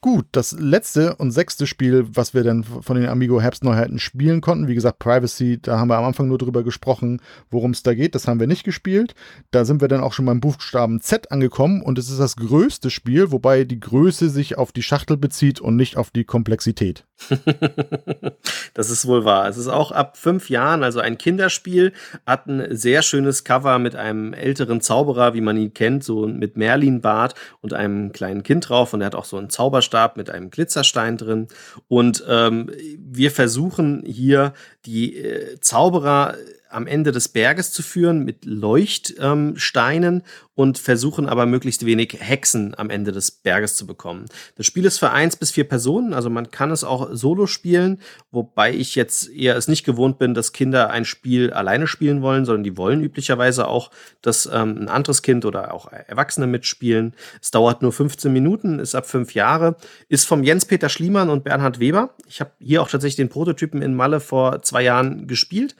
Gut, 0.00 0.26
das 0.32 0.52
letzte 0.52 1.16
und 1.16 1.30
sechste 1.30 1.66
Spiel, 1.66 2.06
was 2.08 2.34
wir 2.34 2.44
dann 2.44 2.64
von 2.64 2.96
den 2.96 3.08
Amigo 3.08 3.40
Herbstneuheiten 3.40 3.98
spielen 3.98 4.40
konnten, 4.40 4.68
wie 4.68 4.74
gesagt, 4.74 4.98
Privacy, 4.98 5.58
da 5.60 5.78
haben 5.78 5.88
wir 5.88 5.98
am 5.98 6.04
Anfang 6.04 6.28
nur 6.28 6.38
drüber 6.38 6.62
gesprochen, 6.62 7.20
worum 7.50 7.72
es 7.72 7.82
da 7.82 7.94
geht, 7.94 8.14
das 8.14 8.28
haben 8.28 8.40
wir 8.40 8.46
nicht 8.46 8.64
gespielt. 8.64 9.14
Da 9.50 9.64
sind 9.64 9.80
wir 9.80 9.88
dann 9.88 10.00
auch 10.00 10.12
schon 10.12 10.26
beim 10.26 10.40
Buchstaben 10.40 11.00
Z 11.00 11.30
angekommen 11.32 11.82
und 11.82 11.98
es 11.98 12.10
ist 12.10 12.20
das 12.20 12.36
größte 12.36 12.90
Spiel, 12.90 13.32
wobei 13.32 13.64
die 13.64 13.80
Größe 13.80 14.28
sich 14.28 14.58
auf 14.58 14.72
die 14.72 14.82
Schachtel 14.82 15.16
bezieht 15.16 15.60
und 15.60 15.76
nicht 15.76 15.96
auf 15.96 16.10
die 16.10 16.24
Komplexität. 16.24 17.07
das 18.74 18.90
ist 18.90 19.06
wohl 19.06 19.24
wahr. 19.24 19.48
Es 19.48 19.56
ist 19.56 19.68
auch 19.68 19.92
ab 19.92 20.16
fünf 20.16 20.50
Jahren, 20.50 20.82
also 20.82 21.00
ein 21.00 21.18
Kinderspiel, 21.18 21.92
hat 22.26 22.46
ein 22.46 22.76
sehr 22.76 23.02
schönes 23.02 23.44
Cover 23.44 23.78
mit 23.78 23.96
einem 23.96 24.32
älteren 24.32 24.80
Zauberer, 24.80 25.34
wie 25.34 25.40
man 25.40 25.56
ihn 25.56 25.72
kennt, 25.72 26.04
so 26.04 26.26
mit 26.26 26.56
Merlin-Bart 26.56 27.34
und 27.60 27.74
einem 27.74 28.12
kleinen 28.12 28.42
Kind 28.42 28.68
drauf 28.68 28.92
und 28.92 29.00
er 29.00 29.06
hat 29.06 29.14
auch 29.14 29.24
so 29.24 29.36
einen 29.36 29.50
Zauber 29.50 29.78
Zauberstab 29.78 30.16
mit 30.16 30.30
einem 30.30 30.50
Glitzerstein 30.50 31.16
drin. 31.16 31.48
Und 31.88 32.24
ähm, 32.28 32.70
wir 32.98 33.30
versuchen 33.30 34.02
hier 34.04 34.54
die 34.86 35.16
äh, 35.16 35.60
Zauberer 35.60 36.34
am 36.70 36.86
Ende 36.86 37.12
des 37.12 37.28
Berges 37.28 37.72
zu 37.72 37.82
führen 37.82 38.24
mit 38.24 38.44
Leuchtsteinen 38.44 40.14
ähm, 40.14 40.22
und 40.54 40.78
versuchen 40.78 41.28
aber 41.28 41.46
möglichst 41.46 41.86
wenig 41.86 42.16
Hexen 42.18 42.74
am 42.76 42.90
Ende 42.90 43.12
des 43.12 43.30
Berges 43.30 43.76
zu 43.76 43.86
bekommen. 43.86 44.26
Das 44.56 44.66
Spiel 44.66 44.84
ist 44.84 44.98
für 44.98 45.10
eins 45.10 45.36
bis 45.36 45.52
vier 45.52 45.64
Personen, 45.64 46.12
also 46.12 46.30
man 46.30 46.50
kann 46.50 46.70
es 46.70 46.82
auch 46.84 47.10
solo 47.12 47.46
spielen, 47.46 48.00
wobei 48.32 48.74
ich 48.74 48.94
jetzt 48.96 49.30
eher 49.30 49.56
es 49.56 49.68
nicht 49.68 49.84
gewohnt 49.84 50.18
bin, 50.18 50.34
dass 50.34 50.52
Kinder 50.52 50.90
ein 50.90 51.04
Spiel 51.04 51.52
alleine 51.52 51.86
spielen 51.86 52.22
wollen, 52.22 52.44
sondern 52.44 52.64
die 52.64 52.76
wollen 52.76 53.02
üblicherweise 53.02 53.68
auch, 53.68 53.90
dass 54.20 54.46
ähm, 54.46 54.78
ein 54.82 54.88
anderes 54.88 55.22
Kind 55.22 55.44
oder 55.44 55.72
auch 55.72 55.92
Erwachsene 55.92 56.46
mitspielen. 56.46 57.14
Es 57.40 57.50
dauert 57.50 57.82
nur 57.82 57.92
15 57.92 58.32
Minuten, 58.32 58.78
ist 58.78 58.94
ab 58.94 59.06
fünf 59.06 59.34
Jahre, 59.34 59.76
ist 60.08 60.26
vom 60.26 60.42
Jens-Peter 60.42 60.88
Schliemann 60.88 61.30
und 61.30 61.44
Bernhard 61.44 61.78
Weber. 61.78 62.14
Ich 62.26 62.40
habe 62.40 62.50
hier 62.58 62.82
auch 62.82 62.88
tatsächlich 62.88 63.16
den 63.16 63.28
Prototypen 63.28 63.80
in 63.80 63.94
Malle 63.94 64.20
vor 64.20 64.62
zwei 64.62 64.82
Jahren 64.82 65.28
gespielt 65.28 65.76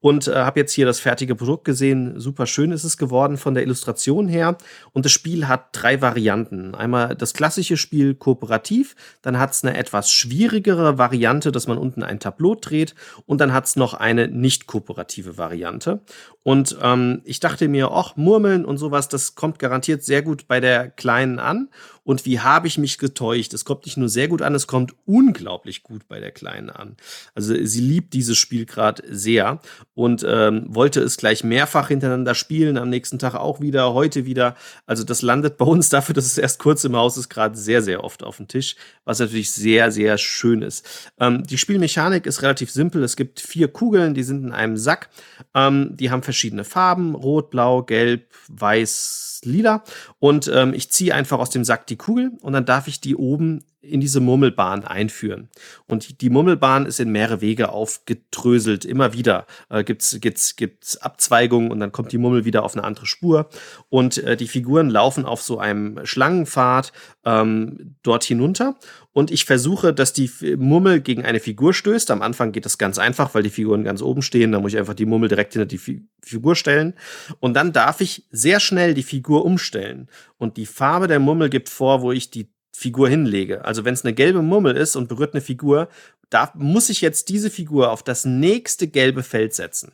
und 0.00 0.26
äh, 0.32 0.36
habe 0.36 0.60
jetzt 0.60 0.72
hier 0.72 0.86
das 0.86 1.00
fertige 1.00 1.34
Produkt 1.34 1.64
gesehen. 1.64 2.18
Super 2.18 2.46
schön 2.46 2.72
ist 2.72 2.84
es 2.84 2.96
geworden 2.96 3.36
von 3.36 3.54
der 3.54 3.62
Illustration 3.62 4.26
her. 4.28 4.56
Und 4.92 5.04
das 5.04 5.12
Spiel 5.12 5.46
hat 5.46 5.68
drei 5.72 6.00
Varianten. 6.00 6.74
Einmal 6.74 7.14
das 7.14 7.34
klassische 7.34 7.76
Spiel 7.76 8.14
kooperativ, 8.14 8.96
dann 9.22 9.38
hat 9.38 9.52
es 9.52 9.62
eine 9.62 9.76
etwas 9.76 10.10
schwierigere 10.10 10.98
Variante, 10.98 11.52
dass 11.52 11.66
man 11.66 11.78
unten 11.78 12.02
ein 12.02 12.18
Tableau 12.18 12.54
dreht 12.54 12.94
und 13.26 13.40
dann 13.40 13.52
hat 13.52 13.66
es 13.66 13.76
noch 13.76 13.94
eine 13.94 14.28
nicht 14.28 14.66
kooperative 14.66 15.38
Variante. 15.38 16.00
Und 16.42 16.76
ähm, 16.82 17.22
ich 17.24 17.38
dachte 17.38 17.68
mir, 17.68 17.92
ach, 17.92 18.16
Murmeln 18.16 18.64
und 18.64 18.78
sowas, 18.78 19.08
das 19.08 19.34
kommt 19.34 19.58
garantiert 19.58 20.02
sehr 20.02 20.22
gut 20.22 20.48
bei 20.48 20.58
der 20.58 20.90
Kleinen 20.90 21.38
an. 21.38 21.68
Und 22.04 22.26
wie 22.26 22.40
habe 22.40 22.66
ich 22.66 22.78
mich 22.78 22.98
getäuscht? 22.98 23.54
Es 23.54 23.64
kommt 23.64 23.86
nicht 23.86 23.96
nur 23.96 24.08
sehr 24.08 24.28
gut 24.28 24.42
an, 24.42 24.54
es 24.54 24.66
kommt 24.66 24.94
unglaublich 25.06 25.82
gut 25.82 26.08
bei 26.08 26.20
der 26.20 26.32
Kleinen 26.32 26.70
an. 26.70 26.96
Also 27.34 27.54
sie 27.64 27.80
liebt 27.80 28.12
dieses 28.12 28.38
Spiel 28.38 28.66
gerade 28.66 29.02
sehr 29.08 29.60
und 29.94 30.24
ähm, 30.28 30.64
wollte 30.68 31.00
es 31.00 31.16
gleich 31.16 31.44
mehrfach 31.44 31.88
hintereinander 31.88 32.34
spielen, 32.34 32.76
am 32.76 32.90
nächsten 32.90 33.18
Tag 33.18 33.34
auch 33.34 33.60
wieder, 33.60 33.94
heute 33.94 34.26
wieder. 34.26 34.56
Also 34.86 35.04
das 35.04 35.22
landet 35.22 35.58
bei 35.58 35.64
uns 35.64 35.88
dafür, 35.90 36.14
dass 36.14 36.26
es 36.26 36.38
erst 36.38 36.58
kurz 36.58 36.84
im 36.84 36.96
Haus 36.96 37.16
ist, 37.16 37.28
gerade 37.28 37.56
sehr, 37.56 37.82
sehr 37.82 38.02
oft 38.02 38.22
auf 38.22 38.38
dem 38.38 38.48
Tisch, 38.48 38.76
was 39.04 39.20
natürlich 39.20 39.50
sehr, 39.50 39.92
sehr 39.92 40.18
schön 40.18 40.62
ist. 40.62 41.10
Ähm, 41.20 41.44
die 41.44 41.58
Spielmechanik 41.58 42.26
ist 42.26 42.42
relativ 42.42 42.70
simpel. 42.70 43.02
Es 43.04 43.16
gibt 43.16 43.40
vier 43.40 43.68
Kugeln, 43.68 44.14
die 44.14 44.22
sind 44.22 44.44
in 44.44 44.52
einem 44.52 44.76
Sack. 44.76 45.08
Ähm, 45.54 45.96
die 45.96 46.10
haben 46.10 46.22
verschiedene 46.22 46.64
Farben, 46.64 47.14
rot, 47.14 47.50
blau, 47.50 47.82
gelb, 47.82 48.26
weiß, 48.48 49.40
lila. 49.44 49.84
Und 50.18 50.50
ähm, 50.52 50.74
ich 50.74 50.90
ziehe 50.90 51.14
einfach 51.14 51.38
aus 51.38 51.50
dem 51.50 51.64
Sack 51.64 51.86
die 51.86 51.91
Kugel 51.96 52.32
und 52.40 52.52
dann 52.52 52.64
darf 52.64 52.88
ich 52.88 53.00
die 53.00 53.16
oben 53.16 53.64
in 53.82 54.00
diese 54.00 54.20
Murmelbahn 54.20 54.84
einführen. 54.84 55.48
Und 55.86 56.20
die 56.20 56.30
Murmelbahn 56.30 56.86
ist 56.86 57.00
in 57.00 57.10
mehrere 57.10 57.40
Wege 57.40 57.70
aufgedröselt. 57.70 58.84
Immer 58.84 59.12
wieder 59.12 59.46
äh, 59.68 59.82
gibt's 59.82 60.16
gibt's 60.20 60.54
gibt's 60.54 60.96
Abzweigungen 60.98 61.70
und 61.72 61.80
dann 61.80 61.90
kommt 61.90 62.12
die 62.12 62.18
Mummel 62.18 62.44
wieder 62.44 62.62
auf 62.62 62.74
eine 62.74 62.84
andere 62.84 63.06
Spur. 63.06 63.48
Und 63.88 64.18
äh, 64.18 64.36
die 64.36 64.46
Figuren 64.46 64.88
laufen 64.88 65.26
auf 65.26 65.42
so 65.42 65.58
einem 65.58 65.98
Schlangenpfad 66.04 66.92
ähm, 67.24 67.96
dort 68.02 68.22
hinunter. 68.22 68.76
Und 69.12 69.30
ich 69.30 69.44
versuche, 69.44 69.92
dass 69.92 70.12
die 70.12 70.30
Mummel 70.56 71.00
gegen 71.00 71.24
eine 71.24 71.40
Figur 71.40 71.74
stößt. 71.74 72.10
Am 72.10 72.22
Anfang 72.22 72.52
geht 72.52 72.64
das 72.64 72.78
ganz 72.78 72.98
einfach, 72.98 73.34
weil 73.34 73.42
die 73.42 73.50
Figuren 73.50 73.84
ganz 73.84 74.00
oben 74.00 74.22
stehen. 74.22 74.52
Da 74.52 74.60
muss 74.60 74.72
ich 74.72 74.78
einfach 74.78 74.94
die 74.94 75.04
Mummel 75.06 75.28
direkt 75.28 75.52
hinter 75.52 75.66
die 75.66 75.78
Fi 75.78 76.06
Figur 76.24 76.54
stellen. 76.54 76.94
Und 77.40 77.54
dann 77.54 77.72
darf 77.72 78.00
ich 78.00 78.26
sehr 78.30 78.60
schnell 78.60 78.94
die 78.94 79.02
Figur 79.02 79.44
umstellen. 79.44 80.08
Und 80.38 80.56
die 80.56 80.66
Farbe 80.66 81.08
der 81.08 81.18
Mummel 81.18 81.50
gibt 81.50 81.68
vor, 81.68 82.00
wo 82.00 82.12
ich 82.12 82.30
die 82.30 82.51
Figur 82.72 83.08
hinlege. 83.08 83.64
Also 83.64 83.84
wenn 83.84 83.94
es 83.94 84.04
eine 84.04 84.14
gelbe 84.14 84.42
Mummel 84.42 84.76
ist 84.76 84.96
und 84.96 85.08
berührt 85.08 85.34
eine 85.34 85.42
Figur, 85.42 85.88
da 86.30 86.50
muss 86.54 86.88
ich 86.88 87.02
jetzt 87.02 87.28
diese 87.28 87.50
Figur 87.50 87.90
auf 87.90 88.02
das 88.02 88.24
nächste 88.24 88.88
gelbe 88.88 89.22
Feld 89.22 89.54
setzen. 89.54 89.92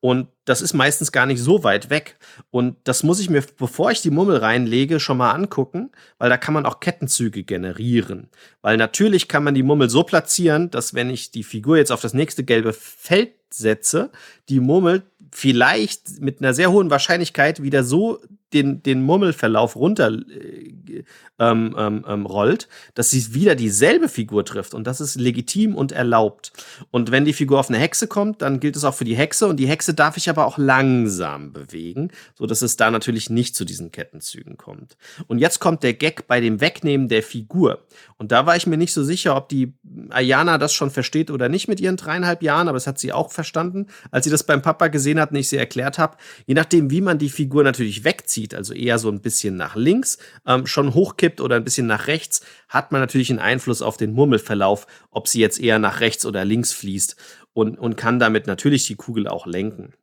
Und 0.00 0.28
das 0.44 0.60
ist 0.60 0.74
meistens 0.74 1.12
gar 1.12 1.24
nicht 1.24 1.40
so 1.40 1.64
weit 1.64 1.88
weg. 1.88 2.18
Und 2.50 2.76
das 2.84 3.02
muss 3.02 3.20
ich 3.20 3.30
mir, 3.30 3.42
bevor 3.56 3.90
ich 3.90 4.02
die 4.02 4.10
Mummel 4.10 4.36
reinlege, 4.36 5.00
schon 5.00 5.16
mal 5.16 5.32
angucken, 5.32 5.90
weil 6.18 6.28
da 6.28 6.36
kann 6.36 6.52
man 6.52 6.66
auch 6.66 6.80
Kettenzüge 6.80 7.42
generieren. 7.42 8.28
Weil 8.60 8.76
natürlich 8.76 9.28
kann 9.28 9.44
man 9.44 9.54
die 9.54 9.62
Mummel 9.62 9.88
so 9.88 10.02
platzieren, 10.02 10.70
dass 10.70 10.92
wenn 10.92 11.08
ich 11.08 11.30
die 11.30 11.42
Figur 11.42 11.78
jetzt 11.78 11.90
auf 11.90 12.02
das 12.02 12.12
nächste 12.12 12.44
gelbe 12.44 12.74
Feld 12.74 13.32
setze, 13.48 14.10
die 14.50 14.60
Mummel 14.60 15.04
vielleicht 15.32 16.20
mit 16.20 16.40
einer 16.40 16.52
sehr 16.52 16.70
hohen 16.70 16.90
Wahrscheinlichkeit 16.90 17.62
wieder 17.62 17.82
so 17.82 18.20
den, 18.52 18.82
den 18.82 19.02
Murmelverlauf 19.02 19.76
runter 19.76 20.12
äh, 20.12 21.04
ähm, 21.38 21.74
ähm, 21.76 22.04
ähm, 22.06 22.26
rollt, 22.26 22.68
dass 22.94 23.10
sie 23.10 23.34
wieder 23.34 23.56
dieselbe 23.56 24.08
Figur 24.08 24.44
trifft. 24.44 24.74
Und 24.74 24.86
das 24.86 25.00
ist 25.00 25.16
legitim 25.16 25.74
und 25.74 25.90
erlaubt. 25.90 26.52
Und 26.90 27.10
wenn 27.10 27.24
die 27.24 27.32
Figur 27.32 27.58
auf 27.58 27.68
eine 27.68 27.78
Hexe 27.78 28.06
kommt, 28.06 28.42
dann 28.42 28.60
gilt 28.60 28.76
es 28.76 28.84
auch 28.84 28.94
für 28.94 29.04
die 29.04 29.16
Hexe. 29.16 29.48
Und 29.48 29.58
die 29.58 29.66
Hexe 29.66 29.94
darf 29.94 30.16
ich 30.16 30.30
aber 30.30 30.46
auch 30.46 30.58
langsam 30.58 31.52
bewegen, 31.52 32.10
so 32.34 32.46
dass 32.46 32.62
es 32.62 32.76
da 32.76 32.90
natürlich 32.90 33.30
nicht 33.30 33.56
zu 33.56 33.64
diesen 33.64 33.90
Kettenzügen 33.90 34.56
kommt. 34.56 34.96
Und 35.26 35.38
jetzt 35.38 35.58
kommt 35.58 35.82
der 35.82 35.94
Gag 35.94 36.28
bei 36.28 36.40
dem 36.40 36.60
Wegnehmen 36.60 37.08
der 37.08 37.22
Figur. 37.22 37.84
Und 38.16 38.30
da 38.30 38.46
war 38.46 38.56
ich 38.56 38.66
mir 38.66 38.76
nicht 38.76 38.92
so 38.92 39.02
sicher, 39.02 39.36
ob 39.36 39.48
die 39.48 39.74
Ayana 40.10 40.58
das 40.58 40.72
schon 40.72 40.90
versteht 40.90 41.30
oder 41.30 41.48
nicht 41.48 41.66
mit 41.66 41.80
ihren 41.80 41.96
dreieinhalb 41.96 42.42
Jahren, 42.42 42.68
aber 42.68 42.76
es 42.76 42.86
hat 42.86 42.98
sie 42.98 43.12
auch 43.12 43.32
verstanden, 43.32 43.86
als 44.10 44.24
sie 44.24 44.30
das 44.30 44.44
beim 44.44 44.62
Papa 44.62 44.88
gesehen 44.88 45.18
hat 45.18 45.30
und 45.30 45.36
ich 45.36 45.48
sie 45.48 45.56
erklärt 45.56 45.98
habe. 45.98 46.16
Je 46.46 46.54
nachdem, 46.54 46.90
wie 46.90 47.00
man 47.00 47.18
die 47.18 47.28
Figur 47.28 47.64
natürlich 47.64 48.04
wegzieht, 48.04 48.43
also 48.52 48.74
eher 48.74 48.98
so 48.98 49.08
ein 49.08 49.20
bisschen 49.20 49.56
nach 49.56 49.76
links, 49.76 50.18
ähm, 50.44 50.66
schon 50.66 50.92
hochkippt 50.92 51.40
oder 51.40 51.54
ein 51.56 51.64
bisschen 51.64 51.86
nach 51.86 52.08
rechts, 52.08 52.44
hat 52.68 52.90
man 52.90 53.00
natürlich 53.00 53.30
einen 53.30 53.38
Einfluss 53.38 53.80
auf 53.80 53.96
den 53.96 54.12
Murmelverlauf, 54.12 54.86
ob 55.10 55.28
sie 55.28 55.40
jetzt 55.40 55.60
eher 55.60 55.78
nach 55.78 56.00
rechts 56.00 56.26
oder 56.26 56.44
links 56.44 56.72
fließt 56.72 57.16
und, 57.52 57.78
und 57.78 57.96
kann 57.96 58.18
damit 58.18 58.48
natürlich 58.48 58.86
die 58.86 58.96
Kugel 58.96 59.28
auch 59.28 59.46
lenken. 59.46 59.94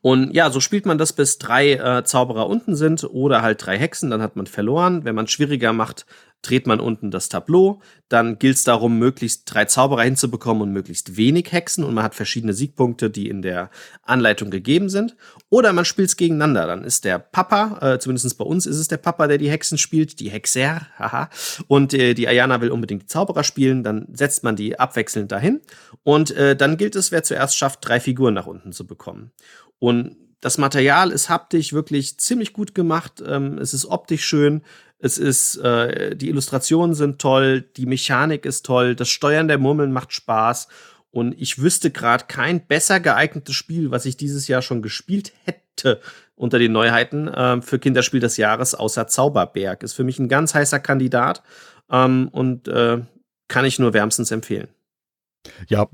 Und 0.00 0.34
ja, 0.34 0.50
so 0.50 0.60
spielt 0.60 0.86
man 0.86 0.98
das, 0.98 1.12
bis 1.12 1.38
drei 1.38 1.72
äh, 1.72 2.04
Zauberer 2.04 2.48
unten 2.48 2.76
sind 2.76 3.04
oder 3.04 3.42
halt 3.42 3.64
drei 3.64 3.78
Hexen, 3.78 4.10
dann 4.10 4.22
hat 4.22 4.36
man 4.36 4.46
verloren. 4.46 5.04
Wenn 5.04 5.14
man 5.14 5.26
schwieriger 5.26 5.72
macht, 5.72 6.06
dreht 6.44 6.66
man 6.66 6.78
unten 6.78 7.10
das 7.10 7.28
Tableau. 7.28 7.80
Dann 8.08 8.38
gilt 8.38 8.56
es 8.56 8.64
darum, 8.64 8.98
möglichst 8.98 9.42
drei 9.46 9.64
Zauberer 9.64 10.02
hinzubekommen 10.02 10.62
und 10.62 10.72
möglichst 10.72 11.16
wenig 11.16 11.52
Hexen. 11.52 11.84
Und 11.84 11.94
man 11.94 12.04
hat 12.04 12.14
verschiedene 12.14 12.52
Siegpunkte, 12.52 13.10
die 13.10 13.28
in 13.28 13.42
der 13.42 13.70
Anleitung 14.02 14.50
gegeben 14.50 14.88
sind. 14.88 15.16
Oder 15.48 15.72
man 15.72 15.84
spielt 15.84 16.08
es 16.08 16.16
gegeneinander. 16.16 16.66
Dann 16.66 16.84
ist 16.84 17.04
der 17.04 17.18
Papa, 17.18 17.94
äh, 17.94 17.98
zumindest 17.98 18.36
bei 18.36 18.44
uns 18.44 18.66
ist 18.66 18.78
es 18.78 18.88
der 18.88 18.98
Papa, 18.98 19.26
der 19.26 19.38
die 19.38 19.50
Hexen 19.50 19.78
spielt, 19.78 20.20
die 20.20 20.30
Hexer, 20.30 20.86
haha. 20.98 21.30
Und 21.66 21.94
äh, 21.94 22.14
die 22.14 22.28
Ayana 22.28 22.60
will 22.60 22.70
unbedingt 22.70 23.02
die 23.02 23.06
Zauberer 23.06 23.42
spielen. 23.42 23.82
Dann 23.82 24.06
setzt 24.12 24.44
man 24.44 24.54
die 24.54 24.78
abwechselnd 24.78 25.32
dahin. 25.32 25.62
Und 26.02 26.30
äh, 26.32 26.54
dann 26.54 26.76
gilt 26.76 26.94
es, 26.94 27.10
wer 27.10 27.22
zuerst 27.22 27.56
schafft, 27.56 27.80
drei 27.82 28.00
Figuren 28.00 28.34
nach 28.34 28.46
unten 28.46 28.72
zu 28.72 28.86
bekommen. 28.86 29.32
Und 29.78 30.16
das 30.44 30.58
Material 30.58 31.10
ist 31.10 31.30
haptisch 31.30 31.72
wirklich 31.72 32.18
ziemlich 32.18 32.52
gut 32.52 32.74
gemacht. 32.74 33.24
Ähm, 33.26 33.56
es 33.56 33.72
ist 33.72 33.86
optisch 33.86 34.26
schön. 34.26 34.60
Es 35.04 35.18
ist, 35.18 35.56
äh, 35.58 36.16
die 36.16 36.30
Illustrationen 36.30 36.94
sind 36.94 37.18
toll, 37.18 37.60
die 37.60 37.84
Mechanik 37.84 38.46
ist 38.46 38.64
toll, 38.64 38.96
das 38.96 39.10
Steuern 39.10 39.48
der 39.48 39.58
Murmeln 39.58 39.92
macht 39.92 40.14
Spaß. 40.14 40.66
Und 41.10 41.38
ich 41.38 41.60
wüsste 41.60 41.90
gerade 41.90 42.24
kein 42.26 42.66
besser 42.66 43.00
geeignetes 43.00 43.54
Spiel, 43.54 43.90
was 43.90 44.06
ich 44.06 44.16
dieses 44.16 44.48
Jahr 44.48 44.62
schon 44.62 44.80
gespielt 44.80 45.34
hätte 45.44 46.00
unter 46.36 46.58
den 46.58 46.72
Neuheiten 46.72 47.28
äh, 47.28 47.60
für 47.60 47.78
Kinderspiel 47.78 48.20
des 48.20 48.38
Jahres, 48.38 48.74
außer 48.74 49.06
Zauberberg. 49.06 49.82
Ist 49.82 49.92
für 49.92 50.04
mich 50.04 50.18
ein 50.18 50.30
ganz 50.30 50.54
heißer 50.54 50.80
Kandidat 50.80 51.42
ähm, 51.90 52.28
und 52.32 52.66
äh, 52.68 53.02
kann 53.46 53.66
ich 53.66 53.78
nur 53.78 53.92
wärmstens 53.92 54.30
empfehlen. 54.30 54.68
Ja, 55.68 55.86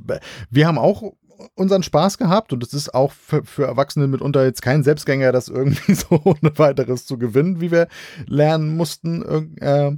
wir 0.50 0.68
haben 0.68 0.78
auch 0.78 1.14
unseren 1.54 1.82
Spaß 1.82 2.18
gehabt 2.18 2.52
und 2.52 2.62
es 2.62 2.74
ist 2.74 2.94
auch 2.94 3.12
für, 3.12 3.44
für, 3.44 3.64
Erwachsene 3.64 4.06
mitunter 4.06 4.44
jetzt 4.44 4.62
kein 4.62 4.82
Selbstgänger, 4.82 5.32
das 5.32 5.48
irgendwie 5.48 5.94
so 5.94 6.20
ohne 6.24 6.56
weiteres 6.56 7.06
zu 7.06 7.18
gewinnen, 7.18 7.60
wie 7.60 7.70
wir 7.70 7.88
lernen 8.26 8.76
mussten. 8.76 9.22
Äh, 9.60 9.96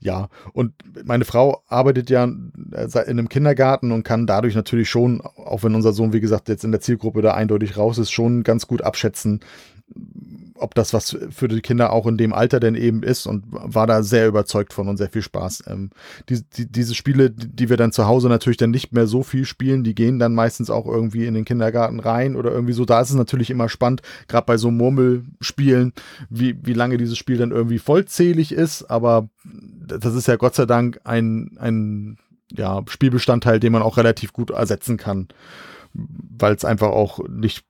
ja, 0.00 0.28
und 0.52 0.72
meine 1.04 1.24
Frau 1.24 1.62
arbeitet 1.68 2.10
ja 2.10 2.24
äh, 2.24 2.86
in 3.06 3.18
einem 3.18 3.28
Kindergarten 3.28 3.92
und 3.92 4.02
kann 4.02 4.26
dadurch 4.26 4.56
natürlich 4.56 4.90
schon, 4.90 5.20
auch 5.20 5.62
wenn 5.62 5.76
unser 5.76 5.92
Sohn, 5.92 6.12
wie 6.12 6.20
gesagt, 6.20 6.48
jetzt 6.48 6.64
in 6.64 6.72
der 6.72 6.80
Zielgruppe 6.80 7.22
da 7.22 7.34
eindeutig 7.34 7.76
raus 7.76 7.98
ist, 7.98 8.10
schon 8.10 8.42
ganz 8.42 8.66
gut 8.66 8.82
abschätzen, 8.82 9.40
ob 10.62 10.74
das 10.74 10.94
was 10.94 11.16
für 11.30 11.48
die 11.48 11.60
Kinder 11.60 11.92
auch 11.92 12.06
in 12.06 12.16
dem 12.16 12.32
Alter 12.32 12.60
denn 12.60 12.74
eben 12.74 13.02
ist 13.02 13.26
und 13.26 13.44
war 13.50 13.86
da 13.86 14.02
sehr 14.02 14.28
überzeugt 14.28 14.72
von 14.72 14.88
und 14.88 14.96
sehr 14.96 15.10
viel 15.10 15.22
Spaß. 15.22 15.64
Ähm, 15.66 15.90
die, 16.28 16.42
die, 16.56 16.70
diese 16.70 16.94
Spiele, 16.94 17.30
die 17.30 17.68
wir 17.68 17.76
dann 17.76 17.92
zu 17.92 18.06
Hause 18.06 18.28
natürlich 18.28 18.56
dann 18.56 18.70
nicht 18.70 18.92
mehr 18.92 19.06
so 19.06 19.22
viel 19.22 19.44
spielen, 19.44 19.84
die 19.84 19.94
gehen 19.94 20.18
dann 20.18 20.34
meistens 20.34 20.70
auch 20.70 20.86
irgendwie 20.86 21.26
in 21.26 21.34
den 21.34 21.44
Kindergarten 21.44 22.00
rein 22.00 22.36
oder 22.36 22.50
irgendwie 22.50 22.72
so. 22.72 22.84
Da 22.84 23.00
ist 23.00 23.10
es 23.10 23.16
natürlich 23.16 23.50
immer 23.50 23.68
spannend, 23.68 24.02
gerade 24.28 24.46
bei 24.46 24.56
so 24.56 24.70
Murmelspielen, 24.70 25.92
wie, 26.30 26.56
wie 26.62 26.74
lange 26.74 26.96
dieses 26.96 27.18
Spiel 27.18 27.38
dann 27.38 27.50
irgendwie 27.50 27.78
vollzählig 27.78 28.52
ist, 28.52 28.84
aber 28.84 29.28
das 29.44 30.14
ist 30.14 30.28
ja 30.28 30.36
Gott 30.36 30.54
sei 30.54 30.66
Dank 30.66 31.00
ein, 31.04 31.56
ein 31.58 32.18
ja, 32.50 32.82
Spielbestandteil, 32.86 33.60
den 33.60 33.72
man 33.72 33.82
auch 33.82 33.96
relativ 33.96 34.32
gut 34.32 34.50
ersetzen 34.50 34.96
kann 34.96 35.28
weil 35.94 36.54
es 36.54 36.64
einfach 36.64 36.88
auch 36.88 37.20
nicht 37.28 37.64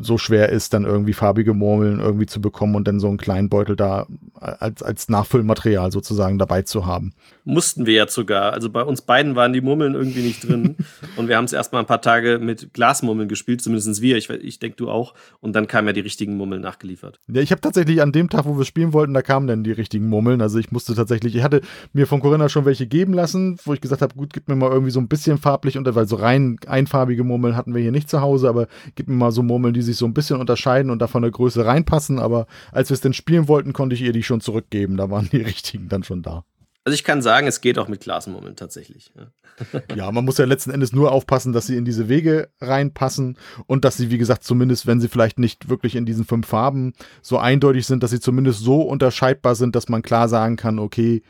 so 0.00 0.18
schwer 0.18 0.48
ist, 0.48 0.72
dann 0.72 0.84
irgendwie 0.84 1.12
farbige 1.12 1.54
Murmeln 1.54 2.00
irgendwie 2.00 2.26
zu 2.26 2.40
bekommen 2.40 2.74
und 2.74 2.88
dann 2.88 3.00
so 3.00 3.08
einen 3.08 3.18
kleinen 3.18 3.48
Beutel 3.48 3.76
da 3.76 4.06
als, 4.34 4.82
als 4.82 5.08
Nachfüllmaterial 5.08 5.92
sozusagen 5.92 6.38
dabei 6.38 6.62
zu 6.62 6.86
haben. 6.86 7.12
Mussten 7.44 7.86
wir 7.86 7.94
jetzt 7.94 8.14
sogar. 8.14 8.52
Also 8.52 8.70
bei 8.70 8.82
uns 8.82 9.02
beiden 9.02 9.36
waren 9.36 9.52
die 9.52 9.60
Murmeln 9.60 9.94
irgendwie 9.94 10.22
nicht 10.22 10.48
drin. 10.48 10.76
und 11.16 11.28
wir 11.28 11.36
haben 11.36 11.44
es 11.44 11.52
erstmal 11.52 11.82
ein 11.82 11.86
paar 11.86 12.00
Tage 12.00 12.38
mit 12.38 12.72
Glasmurmeln 12.74 13.28
gespielt, 13.28 13.62
zumindest 13.62 14.00
wir. 14.00 14.16
Ich, 14.16 14.30
ich 14.30 14.58
denke, 14.58 14.76
du 14.76 14.90
auch. 14.90 15.14
Und 15.40 15.54
dann 15.54 15.68
kamen 15.68 15.86
ja 15.86 15.92
die 15.92 16.00
richtigen 16.00 16.36
Murmeln 16.36 16.62
nachgeliefert. 16.62 17.20
Ja, 17.28 17.40
ich 17.40 17.50
habe 17.50 17.60
tatsächlich 17.60 18.02
an 18.02 18.12
dem 18.12 18.28
Tag, 18.30 18.46
wo 18.46 18.58
wir 18.58 18.64
spielen 18.64 18.92
wollten, 18.92 19.14
da 19.14 19.22
kamen 19.22 19.46
dann 19.46 19.64
die 19.64 19.72
richtigen 19.72 20.08
Murmeln. 20.08 20.40
Also 20.40 20.58
ich 20.58 20.72
musste 20.72 20.94
tatsächlich, 20.94 21.36
ich 21.36 21.42
hatte 21.42 21.60
mir 21.92 22.06
von 22.06 22.20
Corinna 22.20 22.48
schon 22.48 22.64
welche 22.64 22.86
geben 22.86 23.12
lassen, 23.12 23.58
wo 23.64 23.74
ich 23.74 23.80
gesagt 23.80 24.02
habe, 24.02 24.14
gut, 24.14 24.32
gib 24.32 24.48
mir 24.48 24.56
mal 24.56 24.70
irgendwie 24.70 24.90
so 24.90 25.00
ein 25.00 25.08
bisschen 25.08 25.38
farblich 25.38 25.78
unter, 25.78 25.94
weil 25.94 26.08
so 26.08 26.16
rein 26.16 26.56
einfarbige 26.66 27.24
Murmeln 27.24 27.56
hatten 27.66 27.74
wir 27.74 27.82
hier 27.82 27.90
nicht 27.90 28.08
zu 28.08 28.20
Hause, 28.20 28.48
aber 28.48 28.68
gib 28.94 29.08
mir 29.08 29.16
mal 29.16 29.32
so 29.32 29.42
Murmeln, 29.42 29.74
die 29.74 29.82
sich 29.82 29.96
so 29.96 30.06
ein 30.06 30.14
bisschen 30.14 30.38
unterscheiden 30.38 30.90
und 30.90 31.00
da 31.00 31.08
von 31.08 31.22
der 31.22 31.32
Größe 31.32 31.66
reinpassen. 31.66 32.20
Aber 32.20 32.46
als 32.70 32.90
wir 32.90 32.94
es 32.94 33.00
denn 33.00 33.12
spielen 33.12 33.48
wollten, 33.48 33.72
konnte 33.72 33.96
ich 33.96 34.02
ihr 34.02 34.12
die 34.12 34.22
schon 34.22 34.40
zurückgeben. 34.40 34.96
Da 34.96 35.10
waren 35.10 35.28
die 35.30 35.38
richtigen 35.42 35.88
dann 35.88 36.04
schon 36.04 36.22
da. 36.22 36.44
Also 36.84 36.94
ich 36.94 37.02
kann 37.02 37.20
sagen, 37.20 37.48
es 37.48 37.60
geht 37.60 37.80
auch 37.80 37.88
mit 37.88 38.02
Glasmurmeln 38.02 38.54
tatsächlich. 38.54 39.12
Ja. 39.16 39.82
ja, 39.96 40.12
man 40.12 40.24
muss 40.24 40.38
ja 40.38 40.44
letzten 40.44 40.70
Endes 40.70 40.92
nur 40.92 41.10
aufpassen, 41.10 41.52
dass 41.52 41.66
sie 41.66 41.76
in 41.76 41.84
diese 41.84 42.08
Wege 42.08 42.50
reinpassen 42.60 43.36
und 43.66 43.84
dass 43.84 43.96
sie, 43.96 44.12
wie 44.12 44.18
gesagt, 44.18 44.44
zumindest, 44.44 44.86
wenn 44.86 45.00
sie 45.00 45.08
vielleicht 45.08 45.40
nicht 45.40 45.68
wirklich 45.68 45.96
in 45.96 46.06
diesen 46.06 46.24
fünf 46.24 46.46
Farben 46.46 46.92
so 47.22 47.38
eindeutig 47.38 47.86
sind, 47.88 48.04
dass 48.04 48.12
sie 48.12 48.20
zumindest 48.20 48.60
so 48.60 48.82
unterscheidbar 48.82 49.56
sind, 49.56 49.74
dass 49.74 49.88
man 49.88 50.02
klar 50.02 50.28
sagen 50.28 50.54
kann, 50.54 50.78
okay, 50.78 51.24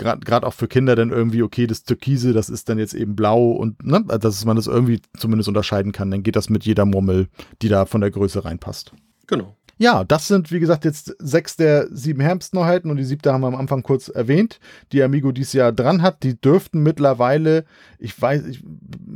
gerade 0.00 0.46
auch 0.46 0.54
für 0.54 0.68
Kinder 0.68 0.96
dann 0.96 1.10
irgendwie, 1.10 1.42
okay, 1.42 1.66
das 1.66 1.84
Türkise, 1.84 2.32
das 2.32 2.48
ist 2.48 2.68
dann 2.68 2.78
jetzt 2.78 2.94
eben 2.94 3.16
blau 3.16 3.50
und 3.52 3.84
ne, 3.84 4.04
dass 4.04 4.44
man 4.44 4.56
das 4.56 4.66
irgendwie 4.66 5.00
zumindest 5.16 5.48
unterscheiden 5.48 5.92
kann. 5.92 6.10
Dann 6.10 6.22
geht 6.22 6.36
das 6.36 6.50
mit 6.50 6.64
jeder 6.64 6.84
Murmel, 6.84 7.28
die 7.62 7.68
da 7.68 7.86
von 7.86 8.00
der 8.00 8.10
Größe 8.10 8.44
reinpasst. 8.44 8.92
Genau. 9.26 9.56
Ja, 9.82 10.04
das 10.04 10.28
sind, 10.28 10.52
wie 10.52 10.60
gesagt, 10.60 10.84
jetzt 10.84 11.16
sechs 11.18 11.56
der 11.56 11.88
sieben 11.90 12.20
Herbstneuheiten 12.20 12.90
und 12.90 12.98
die 12.98 13.04
siebte 13.04 13.32
haben 13.32 13.40
wir 13.40 13.46
am 13.46 13.54
Anfang 13.54 13.82
kurz 13.82 14.08
erwähnt, 14.08 14.60
die 14.92 15.02
Amigo 15.02 15.32
dieses 15.32 15.54
Jahr 15.54 15.72
dran 15.72 16.02
hat. 16.02 16.22
Die 16.22 16.38
dürften 16.38 16.82
mittlerweile, 16.82 17.64
ich 17.98 18.20
weiß, 18.20 18.44
ich, 18.44 18.62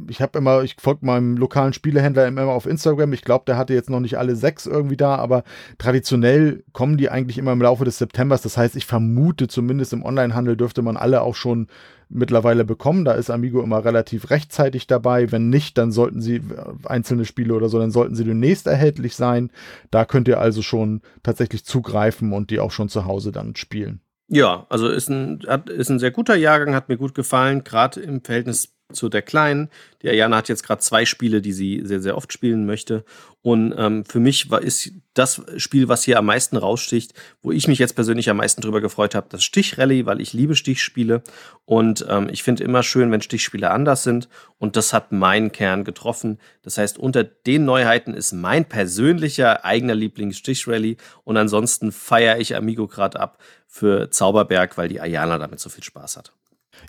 ich 0.08 0.22
habe 0.22 0.38
immer, 0.38 0.62
ich 0.62 0.76
folge 0.80 1.04
meinem 1.04 1.36
lokalen 1.36 1.74
Spielehändler 1.74 2.26
immer 2.26 2.46
auf 2.46 2.64
Instagram. 2.64 3.12
Ich 3.12 3.20
glaube, 3.20 3.44
der 3.46 3.58
hatte 3.58 3.74
jetzt 3.74 3.90
noch 3.90 4.00
nicht 4.00 4.16
alle 4.16 4.36
sechs 4.36 4.64
irgendwie 4.64 4.96
da, 4.96 5.16
aber 5.16 5.44
traditionell 5.76 6.64
kommen 6.72 6.96
die 6.96 7.10
eigentlich 7.10 7.36
immer 7.36 7.52
im 7.52 7.60
Laufe 7.60 7.84
des 7.84 7.98
Septembers. 7.98 8.40
Das 8.40 8.56
heißt, 8.56 8.74
ich 8.74 8.86
vermute, 8.86 9.48
zumindest 9.48 9.92
im 9.92 10.02
Onlinehandel 10.02 10.56
dürfte 10.56 10.80
man 10.80 10.96
alle 10.96 11.20
auch 11.20 11.34
schon 11.34 11.66
mittlerweile 12.14 12.64
bekommen. 12.64 13.04
Da 13.04 13.12
ist 13.12 13.30
Amigo 13.30 13.62
immer 13.62 13.84
relativ 13.84 14.30
rechtzeitig 14.30 14.86
dabei. 14.86 15.30
Wenn 15.32 15.50
nicht, 15.50 15.76
dann 15.76 15.92
sollten 15.92 16.22
sie 16.22 16.40
einzelne 16.84 17.24
Spiele 17.24 17.54
oder 17.54 17.68
so, 17.68 17.78
dann 17.78 17.90
sollten 17.90 18.14
sie 18.14 18.24
demnächst 18.24 18.66
erhältlich 18.66 19.16
sein. 19.16 19.50
Da 19.90 20.04
könnt 20.04 20.28
ihr 20.28 20.40
also 20.40 20.62
schon 20.62 21.02
tatsächlich 21.22 21.64
zugreifen 21.64 22.32
und 22.32 22.50
die 22.50 22.60
auch 22.60 22.70
schon 22.70 22.88
zu 22.88 23.04
Hause 23.04 23.32
dann 23.32 23.56
spielen. 23.56 24.00
Ja, 24.28 24.66
also 24.70 24.88
ist 24.88 25.10
ein, 25.10 25.40
ist 25.68 25.90
ein 25.90 25.98
sehr 25.98 26.10
guter 26.10 26.34
Jahrgang, 26.34 26.74
hat 26.74 26.88
mir 26.88 26.96
gut 26.96 27.14
gefallen, 27.14 27.62
gerade 27.62 28.00
im 28.00 28.22
Verhältnis 28.22 28.73
zu 28.92 29.08
der 29.08 29.22
Kleinen. 29.22 29.70
Die 30.02 30.08
Ayana 30.08 30.36
hat 30.36 30.48
jetzt 30.48 30.64
gerade 30.64 30.80
zwei 30.80 31.06
Spiele, 31.06 31.40
die 31.40 31.52
sie 31.52 31.80
sehr, 31.84 32.00
sehr 32.00 32.16
oft 32.16 32.32
spielen 32.32 32.66
möchte. 32.66 33.04
Und 33.40 33.74
ähm, 33.76 34.04
für 34.04 34.20
mich 34.20 34.50
war, 34.50 34.62
ist 34.62 34.92
das 35.14 35.42
Spiel, 35.56 35.88
was 35.88 36.04
hier 36.04 36.18
am 36.18 36.26
meisten 36.26 36.56
raussticht, 36.56 37.14
wo 37.42 37.50
ich 37.50 37.68
mich 37.68 37.78
jetzt 37.78 37.94
persönlich 37.94 38.28
am 38.28 38.38
meisten 38.38 38.60
drüber 38.60 38.80
gefreut 38.80 39.14
habe, 39.14 39.26
das 39.30 39.44
Stichrally, 39.44 40.06
weil 40.06 40.20
ich 40.20 40.32
liebe 40.32 40.54
Stichspiele. 40.54 41.22
Und 41.64 42.04
ähm, 42.08 42.28
ich 42.30 42.42
finde 42.42 42.64
immer 42.64 42.82
schön, 42.82 43.10
wenn 43.10 43.22
Stichspiele 43.22 43.70
anders 43.70 44.02
sind. 44.02 44.28
Und 44.58 44.76
das 44.76 44.92
hat 44.92 45.12
meinen 45.12 45.52
Kern 45.52 45.84
getroffen. 45.84 46.38
Das 46.62 46.76
heißt, 46.78 46.98
unter 46.98 47.24
den 47.24 47.64
Neuheiten 47.64 48.12
ist 48.12 48.32
mein 48.32 48.66
persönlicher 48.66 49.64
eigener 49.64 49.94
Lieblings 49.94 50.38
Stichrally. 50.38 50.98
Und 51.24 51.36
ansonsten 51.36 51.92
feiere 51.92 52.38
ich 52.38 52.56
Amigo 52.56 52.86
gerade 52.86 53.18
ab 53.20 53.38
für 53.66 54.10
Zauberberg, 54.10 54.76
weil 54.76 54.88
die 54.88 55.00
Ayana 55.00 55.38
damit 55.38 55.60
so 55.60 55.70
viel 55.70 55.84
Spaß 55.84 56.16
hat. 56.18 56.32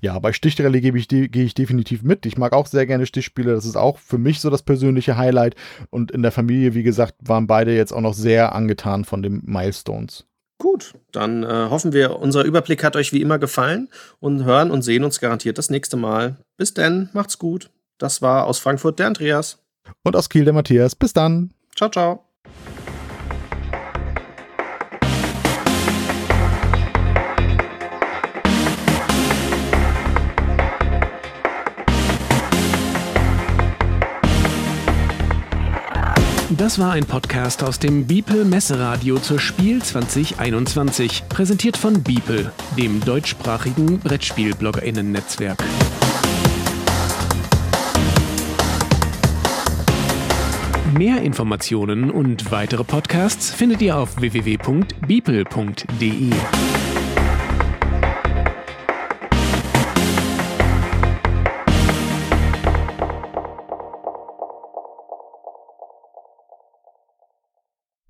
Ja, 0.01 0.19
bei 0.19 0.33
Stichrally 0.33 0.81
gehe 0.81 0.95
ich, 0.95 1.07
gehe 1.07 1.29
ich 1.31 1.53
definitiv 1.53 2.03
mit. 2.03 2.25
Ich 2.25 2.37
mag 2.37 2.53
auch 2.53 2.67
sehr 2.67 2.85
gerne 2.85 3.05
Stichspiele. 3.05 3.53
Das 3.53 3.65
ist 3.65 3.75
auch 3.75 3.97
für 3.97 4.17
mich 4.17 4.39
so 4.39 4.49
das 4.49 4.63
persönliche 4.63 5.17
Highlight. 5.17 5.55
Und 5.89 6.11
in 6.11 6.21
der 6.21 6.31
Familie, 6.31 6.73
wie 6.73 6.83
gesagt, 6.83 7.15
waren 7.21 7.47
beide 7.47 7.75
jetzt 7.75 7.93
auch 7.93 8.01
noch 8.01 8.13
sehr 8.13 8.53
angetan 8.53 9.05
von 9.05 9.21
den 9.21 9.41
Milestones. 9.45 10.25
Gut, 10.57 10.93
dann 11.11 11.43
äh, 11.43 11.67
hoffen 11.69 11.91
wir, 11.91 12.19
unser 12.19 12.43
Überblick 12.43 12.83
hat 12.83 12.95
euch 12.95 13.11
wie 13.11 13.21
immer 13.21 13.39
gefallen 13.39 13.89
und 14.19 14.45
hören 14.45 14.71
und 14.71 14.83
sehen 14.83 15.03
uns 15.03 15.19
garantiert 15.19 15.57
das 15.57 15.69
nächste 15.69 15.97
Mal. 15.97 16.37
Bis 16.57 16.73
denn, 16.73 17.09
macht's 17.13 17.39
gut. 17.39 17.69
Das 17.97 18.21
war 18.21 18.45
aus 18.45 18.59
Frankfurt 18.59 18.99
der 18.99 19.07
Andreas. 19.07 19.59
Und 20.03 20.15
aus 20.15 20.29
Kiel 20.29 20.45
der 20.45 20.53
Matthias. 20.53 20.95
Bis 20.95 21.13
dann. 21.13 21.51
Ciao, 21.75 21.89
ciao. 21.89 22.24
Das 36.65 36.79
war 36.79 36.93
ein 36.93 37.05
Podcast 37.05 37.61
aus 37.61 37.77
dem 37.77 38.07
Biepel 38.07 38.43
Messeradio 38.43 39.19
zur 39.19 39.37
Spiel 39.37 39.83
2021, 39.83 41.25
präsentiert 41.29 41.77
von 41.77 42.01
Biepel, 42.01 42.51
dem 42.75 43.01
deutschsprachigen 43.01 43.99
Brettspiel-BloggerInnen-Netzwerk. 43.99 45.63
Mehr 50.97 51.21
Informationen 51.21 52.09
und 52.09 52.49
weitere 52.49 52.83
Podcasts 52.83 53.51
findet 53.51 53.83
ihr 53.83 53.95
auf 53.95 54.19
www.biepel.de. 54.19 56.31